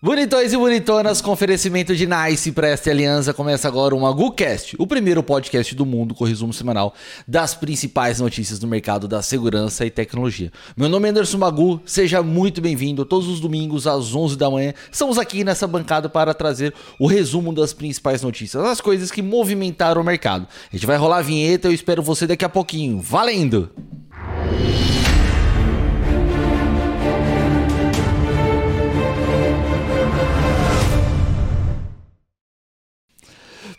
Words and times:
Bonitões 0.00 0.52
e 0.52 0.56
bonitonas, 0.56 1.20
com 1.20 1.32
oferecimento 1.32 1.96
de 1.96 2.06
Nice 2.06 2.52
para 2.52 2.68
esta 2.68 2.88
aliança, 2.88 3.34
começa 3.34 3.66
agora 3.66 3.96
o 3.96 4.00
MaguCast, 4.00 4.76
o 4.78 4.86
primeiro 4.86 5.24
podcast 5.24 5.74
do 5.74 5.84
mundo 5.84 6.14
com 6.14 6.24
resumo 6.24 6.52
semanal 6.52 6.94
das 7.26 7.52
principais 7.52 8.20
notícias 8.20 8.60
do 8.60 8.68
mercado 8.68 9.08
da 9.08 9.22
segurança 9.22 9.84
e 9.84 9.90
tecnologia. 9.90 10.52
Meu 10.76 10.88
nome 10.88 11.08
é 11.08 11.10
Anderson 11.10 11.38
Magu, 11.38 11.82
seja 11.84 12.22
muito 12.22 12.60
bem-vindo. 12.60 13.04
Todos 13.04 13.26
os 13.26 13.40
domingos 13.40 13.88
às 13.88 14.14
11 14.14 14.36
da 14.36 14.48
manhã, 14.48 14.72
estamos 14.88 15.18
aqui 15.18 15.42
nessa 15.42 15.66
bancada 15.66 16.08
para 16.08 16.32
trazer 16.32 16.72
o 16.96 17.08
resumo 17.08 17.52
das 17.52 17.72
principais 17.72 18.22
notícias, 18.22 18.62
as 18.62 18.80
coisas 18.80 19.10
que 19.10 19.20
movimentaram 19.20 20.00
o 20.00 20.04
mercado. 20.04 20.46
A 20.72 20.76
gente 20.76 20.86
vai 20.86 20.96
rolar 20.96 21.18
a 21.18 21.22
vinheta, 21.22 21.66
eu 21.66 21.72
espero 21.72 22.04
você 22.04 22.24
daqui 22.24 22.44
a 22.44 22.48
pouquinho. 22.48 23.00
Valendo! 23.00 23.68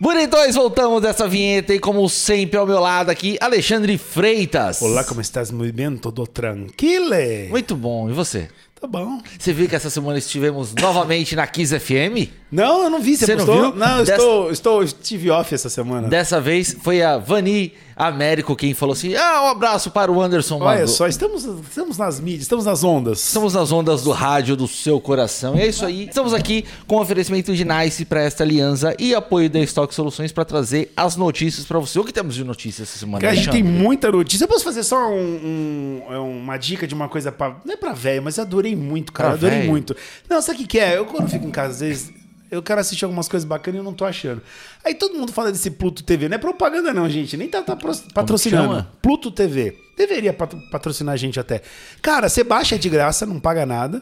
Bonitões, 0.01 0.55
voltamos 0.55 1.01
dessa 1.01 1.27
vinheta 1.27 1.73
e 1.73 1.79
como 1.79 2.07
sempre 2.07 2.57
ao 2.57 2.65
meu 2.65 2.79
lado 2.79 3.09
aqui, 3.09 3.37
Alexandre 3.41 3.97
Freitas. 3.97 4.81
Olá, 4.81 5.03
como 5.03 5.19
estás? 5.19 5.51
Muito 5.51 5.75
bem? 5.75 5.97
Tudo 5.97 6.25
tranquilo? 6.25 7.09
Muito 7.49 7.75
bom, 7.75 8.09
e 8.09 8.13
você? 8.13 8.47
Tá 8.79 8.87
bom. 8.87 9.19
Você 9.37 9.51
viu 9.51 9.67
que 9.67 9.75
essa 9.75 9.89
semana 9.89 10.17
estivemos 10.17 10.73
novamente 10.73 11.35
na 11.35 11.45
Kiss 11.45 11.77
FM? 11.77 12.31
Não, 12.49 12.83
eu 12.83 12.89
não 12.89 13.01
vi. 13.01 13.17
Você, 13.17 13.25
Você 13.25 13.35
não 13.35 13.45
viu? 13.45 13.75
Não, 13.75 13.99
eu 13.99 14.05
Dessa- 14.05 14.13
estou, 14.13 14.51
estou, 14.51 14.83
estive 14.83 15.29
off 15.31 15.53
essa 15.53 15.69
semana. 15.69 16.07
Dessa 16.07 16.39
vez 16.39 16.77
foi 16.81 17.01
a 17.03 17.17
Vani 17.17 17.73
Américo 17.99 18.55
quem 18.55 18.73
falou 18.73 18.93
assim: 18.93 19.13
ah, 19.13 19.41
um 19.43 19.47
abraço 19.47 19.91
para 19.91 20.09
o 20.09 20.21
Anderson 20.21 20.57
Olha 20.61 20.87
só, 20.87 21.05
estamos, 21.05 21.43
estamos 21.43 21.97
nas 21.97 22.17
mídias, 22.21 22.43
estamos 22.43 22.63
nas 22.63 22.81
ondas. 22.81 23.19
Estamos 23.27 23.53
nas 23.53 23.73
ondas 23.73 24.03
do 24.03 24.11
rádio 24.11 24.55
do 24.55 24.69
seu 24.69 25.01
coração. 25.01 25.55
E 25.57 25.61
é 25.61 25.67
isso 25.67 25.85
aí. 25.85 26.05
Estamos 26.07 26.33
aqui 26.33 26.63
com 26.87 26.95
oferecimento 27.01 27.53
de 27.53 27.65
Nice 27.65 28.05
para 28.05 28.21
esta 28.21 28.43
aliança 28.43 28.95
e 28.97 29.13
apoio 29.13 29.49
da 29.49 29.59
Stock 29.59 29.93
Soluções 29.93 30.31
para 30.31 30.45
trazer 30.45 30.93
as 30.95 31.17
notícias 31.17 31.65
para 31.65 31.77
você. 31.77 31.99
O 31.99 32.05
que 32.05 32.13
temos 32.13 32.35
de 32.35 32.43
notícias 32.45 32.87
essa 32.87 32.97
semana? 32.99 33.19
Cara, 33.19 33.33
a 33.33 33.35
gente 33.35 33.49
tem 33.51 33.61
muita 33.63 34.09
notícia. 34.09 34.45
Eu 34.45 34.47
posso 34.47 34.63
fazer 34.63 34.83
só 34.83 35.09
um- 35.11 36.01
um- 36.09 36.39
uma 36.39 36.55
dica 36.55 36.87
de 36.87 36.93
uma 36.93 37.09
coisa 37.09 37.33
pra. 37.33 37.57
Não 37.65 37.73
é 37.73 37.77
pra 37.77 37.91
velho, 37.91 38.23
mas 38.23 38.37
eu 38.37 38.43
adorei 38.45 38.77
muito, 38.77 39.11
cara. 39.11 39.29
Pra 39.31 39.37
adorei 39.37 39.57
velho? 39.59 39.69
muito. 39.69 39.93
Não, 40.29 40.41
sabe 40.41 40.59
o 40.59 40.61
que, 40.61 40.67
que 40.67 40.79
é? 40.79 40.97
Eu 40.97 41.05
quando 41.05 41.27
fico 41.29 41.45
em 41.45 41.51
casa, 41.51 41.73
às 41.73 41.79
vezes. 41.81 42.18
Eu 42.51 42.63
quero 42.63 42.81
assistir 42.81 43.05
algumas 43.05 43.27
coisas 43.27 43.47
bacanas 43.47 43.75
e 43.75 43.79
eu 43.79 43.83
não 43.83 43.93
tô 43.93 44.05
achando. 44.05 44.41
Aí 44.83 44.95
todo 44.95 45.17
mundo 45.17 45.31
fala 45.31 45.51
desse 45.51 45.69
Pluto 45.71 46.03
TV. 46.03 46.27
Não 46.27 46.35
é 46.35 46.37
propaganda, 46.39 46.93
não, 46.93 47.07
gente. 47.09 47.37
Nem 47.37 47.47
tá, 47.47 47.61
tá 47.61 47.75
patrocinando. 48.13 48.87
Pluto 49.01 49.29
TV. 49.31 49.77
Deveria 49.97 50.33
patro- 50.33 50.59
patrocinar 50.71 51.13
a 51.13 51.17
gente 51.17 51.39
até. 51.39 51.61
Cara, 52.01 52.27
você 52.29 52.43
baixa 52.43 52.77
de 52.79 52.89
graça, 52.89 53.25
não 53.25 53.39
paga 53.39 53.65
nada. 53.65 54.01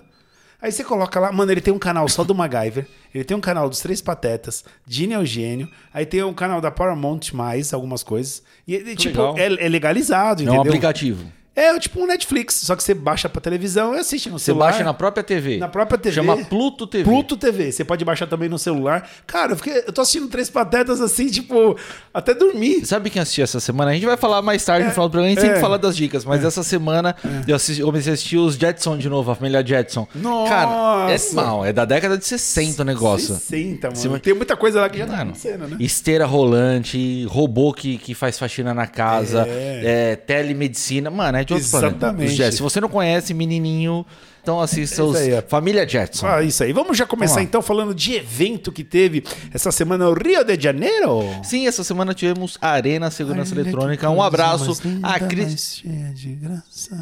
Aí 0.61 0.71
você 0.71 0.83
coloca 0.83 1.19
lá, 1.19 1.31
mano, 1.31 1.51
ele 1.51 1.61
tem 1.61 1.71
um 1.73 1.77
canal 1.77 2.09
só 2.09 2.23
do 2.23 2.33
MacGyver, 2.33 2.87
ele 3.13 3.23
tem 3.23 3.37
um 3.37 3.39
canal 3.41 3.69
dos 3.69 3.79
Três 3.79 4.01
Patetas, 4.01 4.65
Dini 4.87 5.13
Eugênio, 5.13 5.69
aí 5.93 6.03
tem 6.03 6.23
um 6.23 6.33
canal 6.33 6.59
da 6.59 6.71
Paramount 6.71 7.31
mais, 7.31 7.75
algumas 7.75 8.01
coisas. 8.01 8.41
E, 8.67 8.73
e, 8.73 8.95
tipo, 8.95 9.37
é, 9.37 9.45
é 9.65 9.69
legalizado, 9.69 10.41
É 10.41 10.45
um 10.45 10.47
entendeu? 10.55 10.61
aplicativo. 10.71 11.31
É 11.59 11.79
tipo 11.79 11.99
um 11.99 12.05
Netflix, 12.05 12.53
só 12.63 12.75
que 12.75 12.83
você 12.83 12.93
baixa 12.93 13.27
pra 13.27 13.41
televisão 13.41 13.95
e 13.95 13.99
assiste 13.99 14.29
no 14.29 14.37
Você 14.37 14.45
celular. 14.45 14.67
baixa 14.67 14.83
na 14.83 14.93
própria 14.93 15.23
TV. 15.23 15.57
Na 15.57 15.67
própria 15.67 15.97
TV. 15.97 16.13
Chama 16.13 16.37
Pluto 16.45 16.85
TV. 16.85 17.03
Pluto 17.03 17.35
TV. 17.35 17.71
Você 17.71 17.83
pode 17.83 18.05
baixar 18.05 18.27
também 18.27 18.47
no 18.47 18.59
celular. 18.59 19.09
Cara, 19.25 19.53
eu, 19.53 19.57
fiquei, 19.57 19.79
eu 19.79 19.91
tô 19.91 20.01
assistindo 20.01 20.27
Três 20.27 20.51
Patetas 20.51 21.01
assim, 21.01 21.25
tipo, 21.27 21.75
até 22.13 22.35
dormir. 22.35 22.85
Sabe 22.85 23.09
quem 23.09 23.19
assistiu 23.19 23.43
essa 23.43 23.59
semana? 23.59 23.89
A 23.89 23.93
gente 23.95 24.05
vai 24.05 24.15
falar 24.17 24.43
mais 24.43 24.63
tarde 24.63 24.85
no 24.85 24.91
final 24.91 25.07
do 25.09 25.11
programa, 25.13 25.31
a 25.31 25.33
gente 25.33 25.41
sempre 25.41 25.57
é. 25.57 25.61
fala 25.61 25.79
das 25.79 25.97
dicas, 25.97 26.23
mas 26.23 26.45
essa 26.45 26.61
semana 26.61 27.15
eu, 27.47 27.55
assisti- 27.55 27.81
eu 27.81 27.87
comecei 27.87 28.11
a 28.11 28.13
assistir 28.13 28.37
os 28.37 28.53
Jetson 28.55 28.95
de 28.95 29.09
novo, 29.09 29.31
a 29.31 29.35
família 29.35 29.65
Jetson. 29.65 30.07
Cara, 30.47 31.09
é 31.09 31.13
Nossa! 31.13 31.35
mal, 31.35 31.65
é 31.65 31.73
da 31.73 31.85
década 31.85 32.19
de 32.19 32.25
60 32.25 32.83
o 32.83 32.85
negócio. 32.85 33.33
60, 33.33 33.89
mano. 33.89 34.19
Tem 34.19 34.33
muita 34.35 34.55
coisa 34.55 34.79
lá 34.81 34.89
que 34.89 34.99
já 34.99 35.07
tá 35.07 35.21
acontecendo, 35.23 35.67
né? 35.67 35.77
esteira 35.79 36.27
rolante, 36.27 37.25
robô 37.25 37.73
que, 37.73 37.97
que 37.97 38.13
faz 38.13 38.37
faxina 38.37 38.75
na 38.75 38.85
casa, 38.85 39.43
É. 39.47 40.11
é, 40.11 40.15
telemedicina. 40.15 41.09
Mano, 41.09 41.37
é 41.39 41.46
de 41.47 41.53
outro 41.53 41.69
planeta. 41.69 41.95
Exatamente. 42.07 42.51
Se 42.51 42.61
você 42.61 42.79
não 42.81 42.89
conhece, 42.89 43.33
menininho, 43.33 44.05
então 44.47 44.61
assista 44.61 45.03
os 45.03 45.19
Isso 45.19 45.25
aí, 45.25 45.37
ó. 45.37 45.41
Família 45.45 45.85
Jetson. 45.85 46.25
Ah, 46.25 46.41
isso 46.41 46.63
aí. 46.63 46.71
Vamos 46.71 46.97
já 46.97 47.05
começar 47.05 47.35
Vamos 47.35 47.49
então 47.49 47.61
falando 47.61 47.93
de 47.93 48.15
evento 48.15 48.71
que 48.71 48.81
teve 48.81 49.21
essa 49.53 49.73
semana 49.73 50.05
no 50.05 50.13
Rio 50.13 50.41
de 50.45 50.63
Janeiro. 50.63 51.21
Sim, 51.43 51.67
essa 51.67 51.83
semana 51.83 52.13
tivemos 52.13 52.57
Arena 52.61 53.11
Segurança 53.11 53.53
Eletrônica. 53.53 54.09
Um 54.09 54.21
abraço 54.23 54.81
a 55.03 55.19
Cris. 55.19 55.83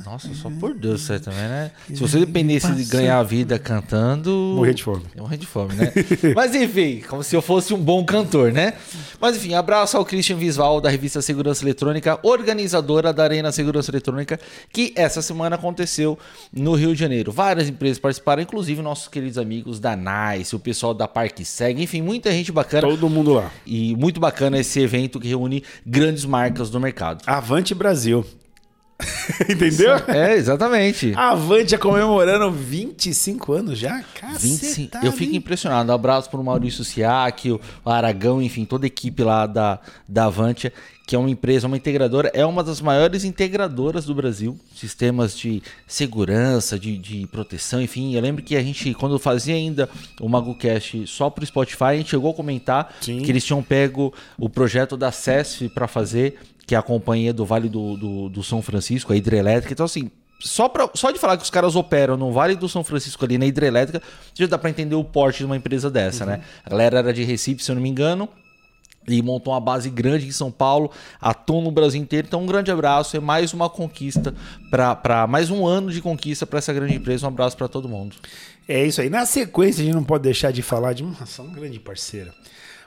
Nossa, 0.03 0.33
só 0.33 0.49
por 0.49 0.73
Deus, 0.73 1.01
você 1.01 1.19
também, 1.19 1.47
né? 1.47 1.71
Se 1.87 1.99
você 1.99 2.17
dependesse 2.17 2.71
de 2.71 2.83
ganhar 2.85 3.19
a 3.19 3.23
vida 3.23 3.59
cantando. 3.59 4.31
Morrer 4.55 4.73
de 4.73 4.83
fome. 4.83 5.03
Morrer 5.15 5.37
de 5.37 5.45
fome, 5.45 5.75
né? 5.75 5.93
Mas 6.35 6.55
enfim, 6.55 7.03
como 7.07 7.23
se 7.23 7.35
eu 7.35 7.43
fosse 7.43 7.75
um 7.75 7.79
bom 7.79 8.03
cantor, 8.03 8.51
né? 8.51 8.73
Mas 9.21 9.37
enfim, 9.37 9.53
abraço 9.53 9.97
ao 9.97 10.03
Christian 10.03 10.37
Visval 10.37 10.81
da 10.81 10.89
revista 10.89 11.21
Segurança 11.21 11.63
Eletrônica, 11.63 12.17
organizadora 12.23 13.13
da 13.13 13.23
Arena 13.23 13.51
Segurança 13.51 13.91
Eletrônica, 13.91 14.39
que 14.73 14.91
essa 14.95 15.21
semana 15.21 15.55
aconteceu 15.55 16.17
no 16.51 16.73
Rio 16.73 16.93
de 16.93 16.99
Janeiro. 16.99 17.34
Várias 17.35 17.67
empresas 17.67 17.99
participaram, 17.99 18.41
inclusive 18.41 18.81
nossos 18.81 19.09
queridos 19.09 19.37
amigos 19.37 19.77
da 19.77 19.93
NICE, 19.93 20.55
o 20.55 20.59
pessoal 20.59 20.93
da 20.93 21.05
Parque 21.05 21.43
Seg, 21.43 21.83
enfim, 21.83 22.01
muita 22.01 22.31
gente 22.31 22.49
bacana. 22.49 22.87
Todo 22.87 23.09
mundo 23.09 23.33
lá. 23.33 23.51
E 23.65 23.93
muito 23.97 24.21
bacana 24.21 24.57
esse 24.57 24.79
evento 24.79 25.19
que 25.19 25.27
reúne 25.27 25.61
grandes 25.85 26.23
marcas 26.23 26.69
do 26.69 26.79
mercado. 26.79 27.21
Avante 27.27 27.75
Brasil. 27.75 28.25
Entendeu? 29.49 29.95
É, 30.07 30.35
exatamente. 30.35 31.13
A 31.15 31.31
Avante 31.31 31.75
é 31.75 31.77
comemorando 31.77 32.49
25 32.51 33.51
anos 33.51 33.77
já? 33.77 34.01
25. 34.39 34.61
Cacetada, 34.61 35.05
Eu 35.05 35.11
fico 35.11 35.35
impressionado. 35.35 35.91
Um 35.91 35.95
abraço 35.95 36.29
para 36.29 36.39
o 36.39 36.43
Maurício 36.43 36.85
Siak, 36.85 37.51
o 37.51 37.59
Aragão, 37.85 38.41
enfim, 38.41 38.63
toda 38.63 38.85
a 38.85 38.87
equipe 38.87 39.21
lá 39.23 39.45
da, 39.45 39.79
da 40.07 40.25
Avantia, 40.25 40.71
que 41.05 41.15
é 41.15 41.19
uma 41.19 41.29
empresa, 41.29 41.67
uma 41.67 41.77
integradora, 41.77 42.31
é 42.33 42.43
uma 42.45 42.63
das 42.63 42.81
maiores 42.81 43.23
integradoras 43.23 44.05
do 44.05 44.15
Brasil. 44.15 44.57
Sistemas 44.75 45.37
de 45.37 45.61
segurança, 45.85 46.79
de, 46.79 46.97
de 46.97 47.27
proteção, 47.27 47.79
enfim. 47.81 48.15
Eu 48.15 48.21
lembro 48.21 48.43
que 48.43 48.55
a 48.55 48.63
gente, 48.63 48.93
quando 48.95 49.19
fazia 49.19 49.53
ainda 49.53 49.87
o 50.19 50.27
MagoCast 50.27 51.05
só 51.05 51.29
para 51.29 51.43
o 51.43 51.47
Spotify, 51.47 51.83
a 51.83 51.97
gente 51.97 52.09
chegou 52.09 52.31
a 52.31 52.33
comentar 52.33 52.95
Sim. 53.01 53.21
que 53.21 53.31
eles 53.31 53.45
tinham 53.45 53.61
pego 53.61 54.11
o 54.37 54.49
projeto 54.49 54.97
da 54.97 55.11
CESF 55.11 55.69
para 55.69 55.87
fazer, 55.87 56.39
que 56.65 56.73
é 56.73 56.77
a 56.77 56.81
companhia 56.81 57.31
do 57.31 57.45
Vale 57.45 57.69
do, 57.69 57.95
do, 57.95 58.29
do 58.29 58.43
São 58.43 58.63
Francisco, 58.63 59.13
a 59.13 59.15
hidrelétrica. 59.15 59.73
Então, 59.73 59.85
assim, 59.85 60.09
só, 60.39 60.67
pra, 60.67 60.89
só 60.95 61.11
de 61.11 61.19
falar 61.19 61.37
que 61.37 61.43
os 61.43 61.51
caras 61.51 61.75
operam 61.75 62.17
no 62.17 62.31
Vale 62.31 62.55
do 62.55 62.67
São 62.67 62.83
Francisco 62.83 63.23
ali 63.23 63.37
na 63.37 63.45
hidrelétrica, 63.45 64.01
já 64.33 64.47
dá 64.47 64.57
para 64.57 64.71
entender 64.71 64.95
o 64.95 65.03
porte 65.03 65.39
de 65.39 65.45
uma 65.45 65.55
empresa 65.55 65.89
dessa, 65.91 66.25
né? 66.25 66.41
A 66.65 66.69
galera 66.69 66.97
era 66.97 67.13
de 67.13 67.23
Recife, 67.23 67.63
se 67.63 67.69
eu 67.69 67.75
não 67.75 67.81
me 67.81 67.89
engano. 67.89 68.27
E 69.07 69.21
montou 69.21 69.53
uma 69.53 69.59
base 69.59 69.89
grande 69.89 70.27
em 70.27 70.31
São 70.31 70.51
Paulo, 70.51 70.91
atua 71.21 71.61
no 71.61 71.71
Brasil 71.71 72.01
inteiro. 72.01 72.27
Então, 72.27 72.41
um 72.41 72.45
grande 72.45 72.71
abraço. 72.71 73.15
É 73.15 73.19
mais 73.19 73.53
uma 73.53 73.69
conquista 73.69 74.33
para 74.71 75.27
mais 75.27 75.51
um 75.51 75.65
ano 75.65 75.91
de 75.91 76.01
conquista 76.01 76.45
para 76.45 76.59
essa 76.59 76.73
grande 76.73 76.95
empresa. 76.95 77.25
Um 77.25 77.29
abraço 77.29 77.55
para 77.55 77.67
todo 77.67 77.87
mundo. 77.87 78.15
É 78.67 78.85
isso 78.85 79.01
aí. 79.01 79.09
Na 79.09 79.25
sequência, 79.25 79.81
a 79.81 79.85
gente 79.85 79.95
não 79.95 80.03
pode 80.03 80.23
deixar 80.23 80.51
de 80.51 80.61
falar 80.61 80.93
de 80.93 81.03
uma, 81.03 81.15
uma 81.39 81.53
grande 81.53 81.79
parceira. 81.79 82.33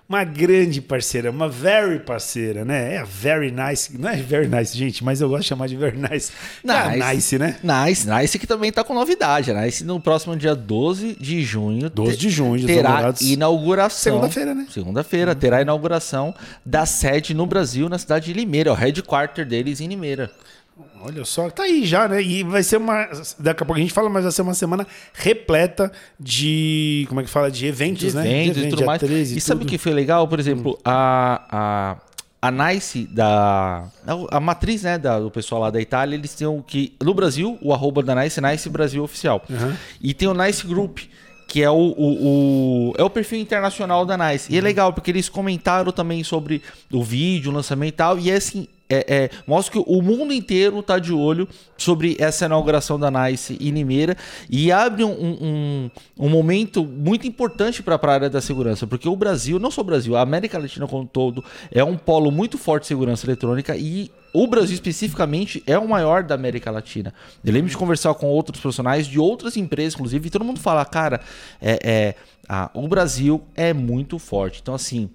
Uma 0.08 0.24
grande 0.24 0.80
parceira, 0.80 1.30
uma 1.30 1.50
very 1.50 1.98
parceira, 1.98 2.64
né? 2.64 2.94
É 2.94 2.98
a 3.00 3.04
very 3.04 3.50
nice. 3.50 3.94
Não 3.98 4.08
é 4.08 4.16
very 4.16 4.48
nice, 4.48 4.74
gente, 4.74 5.04
mas 5.04 5.20
eu 5.20 5.28
gosto 5.28 5.42
de 5.42 5.48
chamar 5.48 5.68
de 5.68 5.76
very 5.76 5.98
nice. 5.98 6.32
É 6.66 6.70
a 6.72 7.12
nice, 7.12 7.38
né? 7.38 7.56
Nice, 7.62 8.08
Nice 8.08 8.38
que 8.38 8.46
também 8.46 8.72
tá 8.72 8.82
com 8.82 8.94
novidade. 8.94 9.50
A 9.50 9.60
Nice 9.60 9.84
no 9.84 10.00
próximo 10.00 10.34
dia 10.34 10.54
12 10.54 11.14
de 11.20 11.42
junho. 11.42 11.90
12 11.90 12.16
de 12.16 12.30
junho, 12.30 12.66
terá 12.66 13.12
inauguração. 13.20 14.14
Segunda-feira, 14.14 14.54
né? 14.54 14.66
Segunda-feira, 14.70 15.34
terá 15.34 15.58
a 15.58 15.62
inauguração 15.62 16.34
da 16.64 16.86
sede 16.86 17.34
no 17.34 17.44
Brasil, 17.44 17.86
na 17.90 17.98
cidade 17.98 18.26
de 18.26 18.32
Limeira, 18.32 18.72
o 18.72 18.74
headquarter 18.74 19.44
deles 19.44 19.78
em 19.78 19.88
Limeira. 19.88 20.30
Olha 21.00 21.24
só, 21.24 21.48
tá 21.48 21.62
aí 21.62 21.86
já, 21.86 22.08
né? 22.08 22.20
E 22.22 22.42
vai 22.42 22.62
ser 22.62 22.76
uma. 22.76 23.08
Daqui 23.38 23.62
a 23.62 23.66
pouco 23.66 23.74
a 23.78 23.82
gente 23.82 23.92
fala, 23.92 24.08
mas 24.10 24.24
vai 24.24 24.32
ser 24.32 24.42
uma 24.42 24.54
semana 24.54 24.86
repleta 25.14 25.90
de. 26.18 27.04
Como 27.08 27.20
é 27.20 27.24
que 27.24 27.30
fala? 27.30 27.50
De 27.50 27.66
eventos, 27.66 28.10
de 28.10 28.16
né? 28.16 28.22
eventos 28.42 28.56
de 28.62 28.66
e 28.66 28.70
tudo 28.70 28.84
mais. 28.86 29.00
13 29.00 29.36
E 29.36 29.40
sabe 29.40 29.62
o 29.62 29.66
que 29.66 29.78
foi 29.78 29.92
legal? 29.92 30.26
Por 30.28 30.38
exemplo, 30.40 30.78
a, 30.84 31.96
a, 32.42 32.48
a 32.48 32.50
Nice 32.50 33.06
da. 33.10 33.88
A 34.30 34.40
matriz, 34.40 34.82
né, 34.82 34.98
da, 34.98 35.18
do 35.20 35.30
pessoal 35.30 35.60
lá 35.62 35.70
da 35.70 35.80
Itália, 35.80 36.16
eles 36.16 36.34
têm 36.34 36.46
o 36.46 36.62
que. 36.62 36.94
No 37.02 37.14
Brasil, 37.14 37.58
o 37.62 37.72
arroba 37.72 38.02
da 38.02 38.14
Nice, 38.14 38.40
Nice 38.40 38.68
Brasil 38.68 39.02
Oficial. 39.02 39.42
E 40.00 40.12
tem 40.14 40.28
o 40.28 40.34
Nice 40.34 40.66
Group. 40.66 40.98
Que 41.50 41.62
é 41.62 41.70
o, 41.70 41.74
o, 41.76 42.90
o- 42.90 42.94
é 42.98 43.02
o 43.02 43.08
perfil 43.08 43.38
internacional 43.40 44.04
da 44.04 44.18
Nice. 44.18 44.52
E 44.52 44.58
é 44.58 44.60
legal, 44.60 44.92
porque 44.92 45.10
eles 45.10 45.30
comentaram 45.30 45.90
também 45.90 46.22
sobre 46.22 46.60
o 46.92 47.02
vídeo, 47.02 47.50
o 47.50 47.54
lançamento 47.54 47.88
e 47.88 47.96
tal. 47.96 48.18
E 48.18 48.30
é 48.30 48.34
assim, 48.34 48.68
é, 48.88 49.04
é, 49.08 49.30
mostra 49.46 49.72
que 49.72 49.84
o 49.86 50.02
mundo 50.02 50.32
inteiro 50.32 50.80
está 50.80 50.98
de 50.98 51.12
olho 51.12 51.48
sobre 51.76 52.16
essa 52.18 52.46
inauguração 52.46 52.98
da 52.98 53.10
Nice 53.10 53.56
em 53.60 53.70
Limeira 53.70 54.16
e 54.48 54.72
abre 54.72 55.04
um, 55.04 55.10
um, 55.10 55.90
um 56.18 56.28
momento 56.28 56.84
muito 56.84 57.26
importante 57.26 57.82
para 57.82 57.96
a 57.96 58.10
área 58.10 58.30
da 58.30 58.40
segurança, 58.40 58.86
porque 58.86 59.08
o 59.08 59.16
Brasil, 59.16 59.58
não 59.58 59.70
só 59.70 59.82
o 59.82 59.84
Brasil, 59.84 60.16
a 60.16 60.22
América 60.22 60.58
Latina 60.58 60.86
como 60.86 61.02
um 61.02 61.06
todo, 61.06 61.44
é 61.70 61.84
um 61.84 61.96
polo 61.96 62.30
muito 62.30 62.56
forte 62.56 62.82
de 62.82 62.88
segurança 62.88 63.26
eletrônica 63.26 63.76
e 63.76 64.10
o 64.32 64.46
Brasil 64.46 64.74
especificamente 64.74 65.62
é 65.66 65.78
o 65.78 65.88
maior 65.88 66.22
da 66.22 66.34
América 66.34 66.70
Latina. 66.70 67.12
Eu 67.44 67.52
lembro 67.52 67.70
de 67.70 67.76
conversar 67.76 68.14
com 68.14 68.26
outros 68.26 68.60
profissionais 68.60 69.06
de 69.06 69.18
outras 69.18 69.56
empresas, 69.56 69.94
inclusive, 69.94 70.28
e 70.28 70.30
todo 70.30 70.44
mundo 70.44 70.60
fala, 70.60 70.84
cara, 70.84 71.20
é, 71.60 71.78
é 71.82 72.14
ah, 72.48 72.70
o 72.74 72.86
Brasil 72.88 73.42
é 73.54 73.72
muito 73.72 74.18
forte. 74.18 74.60
Então, 74.62 74.74
assim, 74.74 75.10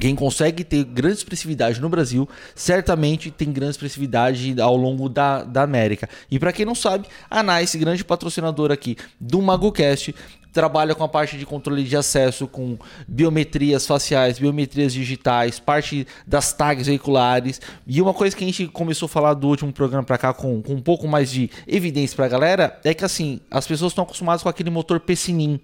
quem 0.00 0.14
consegue 0.14 0.64
ter 0.64 0.84
grande 0.84 1.18
expressividade 1.18 1.80
no 1.80 1.88
Brasil, 1.88 2.28
certamente 2.54 3.30
tem 3.30 3.52
grande 3.52 3.72
expressividade 3.72 4.60
ao 4.60 4.76
longo 4.76 5.08
da, 5.08 5.44
da 5.44 5.62
América. 5.62 6.08
E 6.30 6.38
para 6.38 6.52
quem 6.52 6.64
não 6.64 6.74
sabe, 6.74 7.06
a 7.30 7.42
NICE, 7.42 7.78
grande 7.78 8.04
patrocinador 8.04 8.70
aqui 8.70 8.96
do 9.20 9.40
MagoCast, 9.42 10.14
trabalha 10.52 10.94
com 10.94 11.02
a 11.02 11.08
parte 11.08 11.38
de 11.38 11.46
controle 11.46 11.82
de 11.82 11.96
acesso, 11.96 12.46
com 12.46 12.78
biometrias 13.08 13.86
faciais, 13.86 14.38
biometrias 14.38 14.92
digitais, 14.92 15.58
parte 15.58 16.06
das 16.26 16.52
tags 16.52 16.86
veiculares. 16.86 17.60
E 17.86 18.00
uma 18.02 18.12
coisa 18.12 18.36
que 18.36 18.44
a 18.44 18.46
gente 18.46 18.66
começou 18.68 19.06
a 19.06 19.08
falar 19.08 19.34
do 19.34 19.48
último 19.48 19.72
programa 19.72 20.04
para 20.04 20.18
cá 20.18 20.34
com, 20.34 20.62
com 20.62 20.74
um 20.74 20.82
pouco 20.82 21.08
mais 21.08 21.30
de 21.30 21.50
evidência 21.66 22.14
para 22.14 22.26
a 22.26 22.28
galera 22.28 22.80
é 22.84 22.92
que 22.92 23.04
assim, 23.04 23.40
as 23.50 23.66
pessoas 23.66 23.92
estão 23.92 24.04
acostumadas 24.04 24.42
com 24.42 24.48
aquele 24.48 24.70
motor 24.70 25.00
Pessinin 25.00 25.58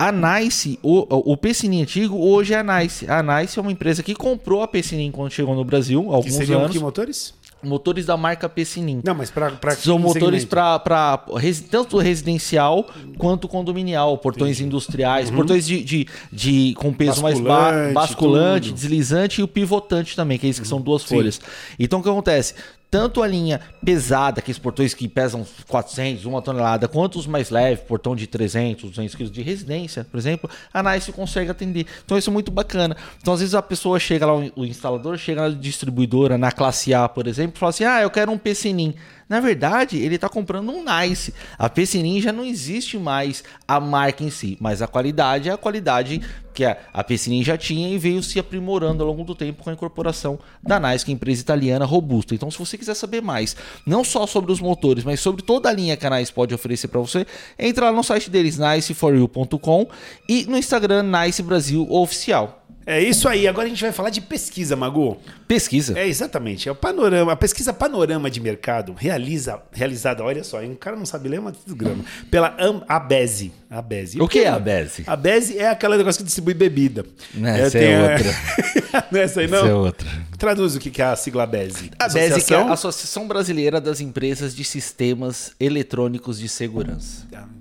a 0.00 0.10
Nice, 0.10 0.78
o, 0.82 1.32
o 1.32 1.36
Pessinin 1.36 1.82
antigo, 1.82 2.16
hoje 2.16 2.54
é 2.54 2.58
a 2.58 2.62
Nice. 2.62 3.06
A 3.06 3.22
Nice 3.22 3.58
é 3.58 3.62
uma 3.62 3.70
empresa 3.70 4.02
que 4.02 4.14
comprou 4.14 4.62
a 4.62 4.66
Pessinin 4.66 5.10
quando 5.10 5.30
chegou 5.30 5.54
no 5.54 5.62
Brasil, 5.62 6.10
há 6.10 6.14
alguns 6.16 6.38
que 6.38 6.52
anos. 6.54 6.72
Que 6.72 6.78
motores? 6.78 7.34
Motores 7.62 8.06
da 8.06 8.16
marca 8.16 8.48
Pessinin. 8.48 9.02
Não, 9.04 9.14
mas 9.14 9.30
para 9.30 9.52
São 9.76 9.98
motores 9.98 10.46
para 10.46 11.22
tanto 11.70 11.98
residencial 11.98 12.88
quanto 13.18 13.46
condominial, 13.46 14.16
portões 14.16 14.52
Entendi. 14.52 14.68
industriais, 14.68 15.28
uhum. 15.28 15.36
portões 15.36 15.66
de, 15.66 15.84
de, 15.84 16.08
de, 16.32 16.74
com 16.78 16.90
peso 16.94 17.20
basculante, 17.20 17.74
mais 17.74 17.92
ba 17.92 18.00
basculante, 18.00 18.68
tudo. 18.68 18.76
deslizante 18.76 19.40
e 19.42 19.44
o 19.44 19.48
pivotante 19.48 20.16
também, 20.16 20.38
que 20.38 20.46
é 20.46 20.50
isso 20.50 20.62
que 20.62 20.68
são 20.68 20.80
duas 20.80 21.02
Sim. 21.02 21.16
folhas. 21.16 21.38
Então 21.78 22.00
o 22.00 22.02
que 22.02 22.08
acontece? 22.08 22.54
Tanto 22.90 23.22
a 23.22 23.26
linha 23.26 23.60
pesada, 23.84 24.40
aqueles 24.40 24.58
portões 24.58 24.92
que 24.92 25.06
pesam 25.06 25.46
400, 25.68 26.24
uma 26.24 26.42
tonelada, 26.42 26.88
quanto 26.88 27.18
os 27.18 27.26
mais 27.26 27.50
leves, 27.50 27.84
portão 27.84 28.16
de 28.16 28.26
300, 28.26 28.90
200 28.90 29.14
quilos 29.14 29.32
de 29.32 29.42
residência, 29.42 30.04
por 30.04 30.18
exemplo, 30.18 30.50
a 30.74 30.82
NICE 30.82 31.12
consegue 31.12 31.50
atender. 31.50 31.86
Então 32.04 32.18
isso 32.18 32.30
é 32.30 32.32
muito 32.32 32.50
bacana. 32.50 32.96
Então 33.20 33.32
às 33.32 33.40
vezes 33.40 33.54
a 33.54 33.62
pessoa 33.62 34.00
chega 34.00 34.26
lá, 34.26 34.32
o 34.56 34.64
instalador 34.64 35.16
chega 35.16 35.42
na 35.42 35.54
distribuidora, 35.54 36.36
na 36.36 36.50
classe 36.50 36.92
A, 36.92 37.08
por 37.08 37.26
exemplo, 37.26 37.56
e 37.56 37.58
fala 37.58 37.70
assim, 37.70 37.84
ah, 37.84 38.02
eu 38.02 38.10
quero 38.10 38.32
um 38.32 38.38
PCNIM. 38.38 38.94
Na 39.30 39.38
verdade, 39.38 39.96
ele 39.96 40.16
está 40.16 40.28
comprando 40.28 40.72
um 40.72 40.84
Nice. 40.84 41.32
A 41.56 41.68
PCNIM 41.68 42.20
já 42.20 42.32
não 42.32 42.44
existe 42.44 42.98
mais 42.98 43.44
a 43.66 43.78
marca 43.78 44.24
em 44.24 44.30
si, 44.30 44.58
mas 44.60 44.82
a 44.82 44.88
qualidade 44.88 45.48
é 45.48 45.52
a 45.52 45.56
qualidade 45.56 46.20
que 46.52 46.64
a, 46.64 46.76
a 46.92 47.04
já 47.42 47.56
tinha 47.56 47.88
e 47.88 47.96
veio 47.96 48.24
se 48.24 48.40
aprimorando 48.40 49.04
ao 49.04 49.08
longo 49.08 49.22
do 49.22 49.36
tempo 49.36 49.62
com 49.62 49.70
a 49.70 49.72
incorporação 49.72 50.36
da 50.60 50.80
Nice, 50.80 51.04
que 51.04 51.12
é 51.12 51.14
empresa 51.14 51.42
italiana 51.42 51.84
robusta. 51.84 52.34
Então, 52.34 52.50
se 52.50 52.58
você 52.58 52.76
quiser 52.76 52.94
saber 52.94 53.22
mais, 53.22 53.56
não 53.86 54.02
só 54.02 54.26
sobre 54.26 54.50
os 54.50 54.60
motores, 54.60 55.04
mas 55.04 55.20
sobre 55.20 55.42
toda 55.42 55.68
a 55.68 55.72
linha 55.72 55.96
que 55.96 56.04
a 56.04 56.10
Nice 56.10 56.32
pode 56.32 56.52
oferecer 56.52 56.88
para 56.88 57.00
você, 57.00 57.24
entra 57.56 57.86
lá 57.86 57.92
no 57.92 58.02
site 58.02 58.28
deles, 58.28 58.58
niceforyou.com 58.58 59.86
e 60.28 60.44
no 60.46 60.58
Instagram 60.58 61.04
Nice 61.04 61.40
Brasil 61.40 61.86
Oficial. 61.88 62.59
É 62.90 63.00
isso 63.00 63.28
aí. 63.28 63.46
Agora 63.46 63.66
a 63.66 63.68
gente 63.68 63.80
vai 63.80 63.92
falar 63.92 64.10
de 64.10 64.20
pesquisa, 64.20 64.74
Magu. 64.74 65.16
Pesquisa? 65.46 65.96
É, 65.96 66.08
exatamente. 66.08 66.68
É 66.68 66.72
o 66.72 66.74
panorama, 66.74 67.32
a 67.32 67.36
pesquisa 67.36 67.72
Panorama 67.72 68.28
de 68.28 68.40
Mercado, 68.40 68.92
realiza, 68.98 69.62
realizada, 69.70 70.24
olha 70.24 70.42
só, 70.42 70.60
um 70.60 70.74
cara 70.74 70.96
não 70.96 71.06
sabe 71.06 71.28
ler 71.28 71.38
uma 71.38 71.52
desgrama, 71.52 72.04
pela 72.28 72.56
ABESE. 72.88 73.52
ABESE. 73.70 74.20
O, 74.20 74.26
que 74.26 74.40
é 74.40 74.48
a 74.48 74.56
ABESE? 74.56 75.04
A 75.06 75.12
ABESE 75.12 75.56
é 75.56 75.68
aquela 75.68 75.96
negócio 75.96 76.18
que 76.18 76.24
distribui 76.24 76.52
bebida. 76.52 77.06
Não, 77.32 77.48
é, 77.48 77.60
essa 77.60 77.78
é 77.78 78.12
outra. 78.12 79.06
não 79.12 79.20
é 79.20 79.22
essa 79.22 79.40
aí, 79.40 79.46
não? 79.46 79.58
Essa 79.58 79.68
é 79.68 79.74
outra. 79.74 80.08
Traduz 80.36 80.74
o 80.74 80.80
que 80.80 81.00
é 81.00 81.04
a 81.04 81.14
sigla 81.14 81.44
ABESE. 81.44 81.92
A 81.96 82.06
ABESE 82.06 82.44
que 82.44 82.52
é 82.52 82.56
a 82.56 82.72
Associação 82.72 83.28
Brasileira 83.28 83.80
das 83.80 84.00
Empresas 84.00 84.52
de 84.52 84.64
Sistemas 84.64 85.52
Eletrônicos 85.60 86.40
de 86.40 86.48
Segurança. 86.48 87.24
Ah. 87.32 87.59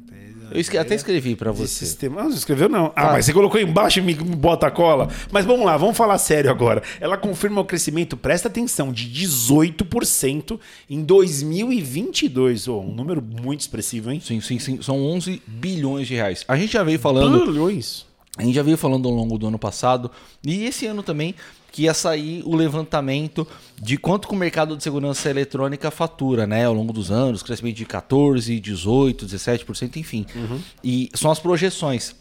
Eu 0.52 0.60
esque 0.60 0.78
até 0.78 0.96
escrevi 0.96 1.36
para 1.36 1.52
você. 1.52 1.86
Sistema... 1.86 2.24
Não, 2.24 2.32
você 2.32 2.38
escreveu 2.38 2.70
não. 2.70 2.88
Ah, 2.96 3.10
ah, 3.10 3.12
mas 3.14 3.26
você 3.26 3.34
colocou 3.34 3.60
embaixo 3.60 4.00
e 4.00 4.02
me 4.02 4.14
bota 4.14 4.68
a 4.68 4.72
cola. 4.72 5.10
Mas 5.32 5.46
vamos 5.46 5.66
lá, 5.66 5.78
vamos 5.78 5.98
falar 5.98 6.18
sério 6.18 6.50
agora. 6.50 6.82
Ela 7.00 7.18
confirma 7.18 7.62
o 7.62 7.66
crescimento, 7.66 8.18
presta 8.18 8.48
atenção, 8.48 8.92
de 8.92 9.10
18% 9.10 10.60
em 10.90 11.04
2022. 11.04 12.68
Oh, 12.68 12.80
um 12.80 12.94
número 12.94 13.22
muito 13.22 13.62
expressivo, 13.62 14.12
hein? 14.12 14.22
Sim, 14.24 14.42
sim, 14.42 14.60
sim. 14.60 14.82
São 14.82 15.02
11 15.02 15.42
bilhões 15.48 16.08
de 16.08 16.16
reais. 16.16 16.44
A 16.48 16.56
gente 16.56 16.74
já 16.74 16.84
veio 16.84 17.00
falando... 17.00 17.46
Bilhões? 17.46 18.08
A 18.38 18.44
gente 18.44 18.56
já 18.56 18.64
veio 18.64 18.78
falando 18.78 19.06
ao 19.08 19.14
longo 19.14 19.38
do 19.38 19.48
ano 19.48 19.60
passado 19.60 20.10
e 20.46 20.64
esse 20.64 20.86
ano 20.86 21.04
também 21.04 21.36
que 21.72 21.84
ia 21.84 21.94
sair 21.94 22.44
o 22.46 22.56
levantamento 22.56 23.48
de 23.82 23.98
quanto 23.98 24.28
que 24.28 24.34
o 24.34 24.38
mercado 24.38 24.76
de 24.76 24.84
segurança 24.84 25.30
eletrônica 25.30 25.90
fatura, 25.92 26.46
né, 26.48 26.66
ao 26.66 26.74
longo 26.74 26.92
dos 26.92 27.12
anos, 27.12 27.44
crescimento 27.44 27.76
de 27.76 27.86
14, 27.86 28.60
18, 28.60 29.26
17%, 29.26 29.98
enfim. 29.98 30.26
Uhum. 30.36 30.60
E 30.84 31.10
são 31.14 31.32
as 31.32 31.40
projeções. 31.40 32.16